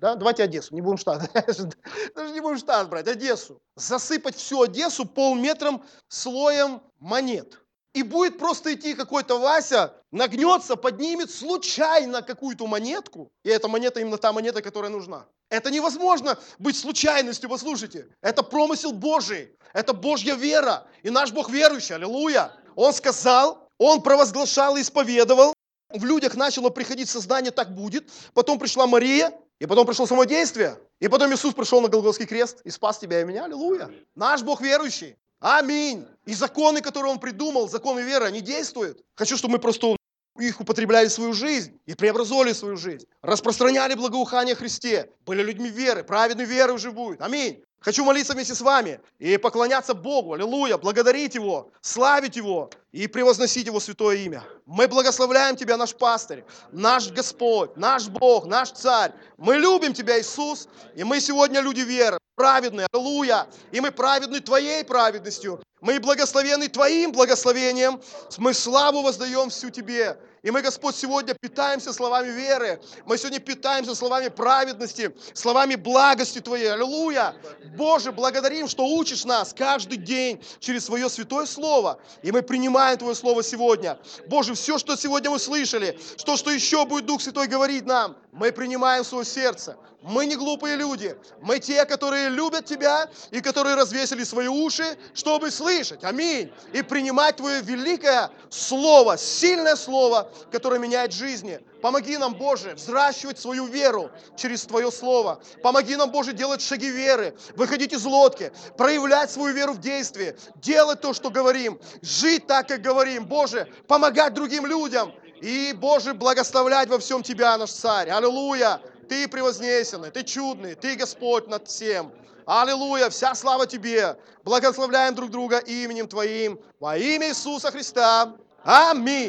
да? 0.00 0.14
Давайте 0.14 0.42
Одессу, 0.42 0.74
не 0.74 0.80
будем 0.80 0.96
штат. 0.96 1.30
Даже 2.14 2.32
не 2.32 2.40
будем 2.40 2.58
штат 2.58 2.88
брать, 2.88 3.06
Одессу. 3.06 3.60
Засыпать 3.76 4.36
всю 4.36 4.62
Одессу 4.62 5.04
полметром 5.04 5.84
слоем 6.08 6.80
монет. 6.98 7.60
И 7.92 8.02
будет 8.02 8.38
просто 8.38 8.74
идти 8.74 8.94
какой-то 8.94 9.38
Вася, 9.38 9.94
нагнется, 10.12 10.76
поднимет 10.76 11.30
случайно 11.30 12.22
какую-то 12.22 12.66
монетку, 12.66 13.32
и 13.44 13.50
эта 13.50 13.66
монета 13.66 14.00
именно 14.00 14.16
та 14.16 14.32
монета, 14.32 14.62
которая 14.62 14.90
нужна. 14.90 15.26
Это 15.50 15.72
невозможно 15.72 16.38
быть 16.60 16.78
случайностью, 16.78 17.50
послушайте. 17.50 18.06
Это 18.22 18.44
промысел 18.44 18.92
Божий, 18.92 19.56
это 19.72 19.92
Божья 19.92 20.34
вера. 20.34 20.86
И 21.02 21.10
наш 21.10 21.32
Бог 21.32 21.50
верующий, 21.50 21.96
аллилуйя. 21.96 22.52
Он 22.76 22.92
сказал, 22.92 23.68
он 23.76 24.02
провозглашал 24.02 24.76
и 24.76 24.82
исповедовал. 24.82 25.52
В 25.92 26.04
людях 26.04 26.36
начало 26.36 26.70
приходить 26.70 27.10
сознание, 27.10 27.50
так 27.50 27.74
будет. 27.74 28.08
Потом 28.32 28.60
пришла 28.60 28.86
Мария, 28.86 29.32
и 29.60 29.66
потом 29.66 29.86
пришло 29.86 30.06
самодействие. 30.06 30.78
И 30.98 31.08
потом 31.08 31.32
Иисус 31.32 31.54
пришел 31.54 31.80
на 31.80 31.88
Голгофский 31.88 32.26
крест 32.26 32.62
и 32.64 32.70
спас 32.70 32.98
тебя 32.98 33.20
и 33.20 33.24
меня. 33.24 33.44
Аллилуйя. 33.44 33.90
Наш 34.14 34.42
Бог 34.42 34.60
верующий. 34.62 35.16
Аминь. 35.38 36.06
И 36.24 36.34
законы, 36.34 36.80
которые 36.80 37.12
Он 37.12 37.20
придумал, 37.20 37.68
законы 37.68 38.00
веры, 38.00 38.24
они 38.24 38.40
действуют. 38.40 39.04
Хочу, 39.14 39.36
чтобы 39.36 39.52
мы 39.52 39.58
просто 39.58 39.96
их 40.38 40.60
употребляли 40.60 41.08
в 41.08 41.12
свою 41.12 41.34
жизнь 41.34 41.78
и 41.84 41.94
преобразовали 41.94 42.54
свою 42.54 42.76
жизнь. 42.76 43.06
Распространяли 43.22 43.94
благоухание 43.94 44.54
Христе. 44.54 45.10
Были 45.26 45.42
людьми 45.42 45.68
веры, 45.68 46.04
праведной 46.04 46.46
веры 46.46 46.76
будет. 46.90 47.20
Аминь. 47.20 47.62
Хочу 47.80 48.04
молиться 48.04 48.34
вместе 48.34 48.54
с 48.54 48.60
вами 48.60 49.00
и 49.18 49.38
поклоняться 49.38 49.94
Богу, 49.94 50.34
аллилуйя, 50.34 50.76
благодарить 50.76 51.34
Его, 51.34 51.70
славить 51.80 52.36
Его 52.36 52.68
и 52.92 53.06
превозносить 53.06 53.66
Его 53.66 53.80
святое 53.80 54.16
имя. 54.16 54.44
Мы 54.66 54.86
благословляем 54.86 55.56
Тебя, 55.56 55.78
наш 55.78 55.94
пастырь, 55.94 56.44
наш 56.72 57.10
Господь, 57.10 57.74
наш 57.78 58.08
Бог, 58.08 58.44
наш 58.44 58.72
Царь. 58.72 59.12
Мы 59.38 59.56
любим 59.56 59.94
Тебя, 59.94 60.20
Иисус, 60.20 60.68
и 60.94 61.04
мы 61.04 61.20
сегодня 61.20 61.60
люди 61.62 61.80
веры, 61.80 62.18
праведные, 62.36 62.86
аллилуйя, 62.92 63.46
и 63.72 63.80
мы 63.80 63.90
праведны 63.90 64.40
Твоей 64.40 64.84
праведностью. 64.84 65.62
Мы 65.80 65.98
благословены 66.00 66.68
Твоим 66.68 67.12
благословением. 67.12 68.02
Мы 68.36 68.52
славу 68.52 69.00
воздаем 69.00 69.48
всю 69.48 69.70
Тебе. 69.70 70.18
И 70.42 70.50
мы, 70.50 70.62
Господь, 70.62 70.96
сегодня 70.96 71.34
питаемся 71.34 71.92
словами 71.92 72.30
веры. 72.30 72.80
Мы 73.04 73.18
сегодня 73.18 73.40
питаемся 73.40 73.94
словами 73.94 74.28
праведности, 74.28 75.14
словами 75.34 75.74
благости 75.74 76.40
Твоей. 76.40 76.72
Аллилуйя! 76.72 77.34
Боже, 77.76 78.10
благодарим, 78.10 78.66
что 78.66 78.86
учишь 78.86 79.24
нас 79.24 79.52
каждый 79.52 79.98
день 79.98 80.42
через 80.58 80.86
Свое 80.86 81.10
святое 81.10 81.44
Слово. 81.44 82.00
И 82.22 82.32
мы 82.32 82.40
принимаем 82.40 82.96
Твое 82.96 83.14
Слово 83.14 83.42
сегодня. 83.42 83.98
Боже, 84.28 84.54
все, 84.54 84.78
что 84.78 84.96
сегодня 84.96 85.30
мы 85.30 85.38
слышали, 85.38 85.98
что, 86.16 86.36
что 86.36 86.50
еще 86.50 86.86
будет 86.86 87.04
Дух 87.04 87.20
Святой 87.20 87.46
говорить 87.46 87.84
нам, 87.84 88.16
мы 88.32 88.50
принимаем 88.50 89.04
в 89.04 89.06
свое 89.06 89.24
сердце. 89.26 89.76
Мы 90.02 90.24
не 90.24 90.36
глупые 90.36 90.76
люди. 90.76 91.14
Мы 91.42 91.58
те, 91.58 91.84
которые 91.84 92.30
любят 92.30 92.64
Тебя 92.64 93.10
и 93.30 93.40
которые 93.40 93.74
развесили 93.74 94.24
свои 94.24 94.48
уши, 94.48 94.96
чтобы 95.12 95.50
слышать. 95.50 96.04
Аминь. 96.04 96.50
И 96.72 96.82
принимать 96.82 97.36
Твое 97.36 97.60
великое 97.60 98.30
Слово, 98.48 99.18
сильное 99.18 99.76
Слово, 99.76 100.30
которое 100.50 100.80
меняет 100.80 101.12
жизни. 101.12 101.60
Помоги 101.82 102.16
нам, 102.16 102.34
Боже, 102.34 102.74
взращивать 102.74 103.38
свою 103.38 103.66
веру 103.66 104.10
через 104.36 104.62
Твое 104.62 104.90
Слово. 104.90 105.42
Помоги 105.62 105.96
нам, 105.96 106.10
Боже, 106.10 106.32
делать 106.32 106.62
шаги 106.62 106.88
веры, 106.88 107.36
выходить 107.56 107.92
из 107.92 108.04
лодки, 108.04 108.52
проявлять 108.78 109.30
свою 109.30 109.54
веру 109.54 109.74
в 109.74 109.80
действии, 109.80 110.34
делать 110.56 111.02
то, 111.02 111.12
что 111.12 111.30
говорим, 111.30 111.78
жить 112.00 112.46
так, 112.46 112.68
как 112.68 112.80
говорим. 112.80 113.26
Боже, 113.26 113.68
помогать 113.86 114.32
другим 114.32 114.64
людям. 114.64 115.12
И, 115.42 115.74
Боже, 115.74 116.14
благословлять 116.14 116.88
во 116.88 116.98
всем 116.98 117.22
Тебя, 117.22 117.56
наш 117.58 117.70
Царь. 117.70 118.10
Аллилуйя! 118.10 118.80
Ты 119.10 119.26
превознесенный, 119.26 120.12
Ты 120.12 120.22
чудный, 120.22 120.76
Ты 120.76 120.94
Господь 120.94 121.48
над 121.48 121.66
всем. 121.66 122.12
Аллилуйя, 122.46 123.10
вся 123.10 123.34
слава 123.34 123.66
Тебе. 123.66 124.16
Благословляем 124.44 125.16
друг 125.16 125.32
друга 125.32 125.58
именем 125.58 126.06
Твоим 126.06 126.60
во 126.78 126.96
имя 126.96 127.30
Иисуса 127.30 127.72
Христа. 127.72 128.36
Аминь. 128.62 129.28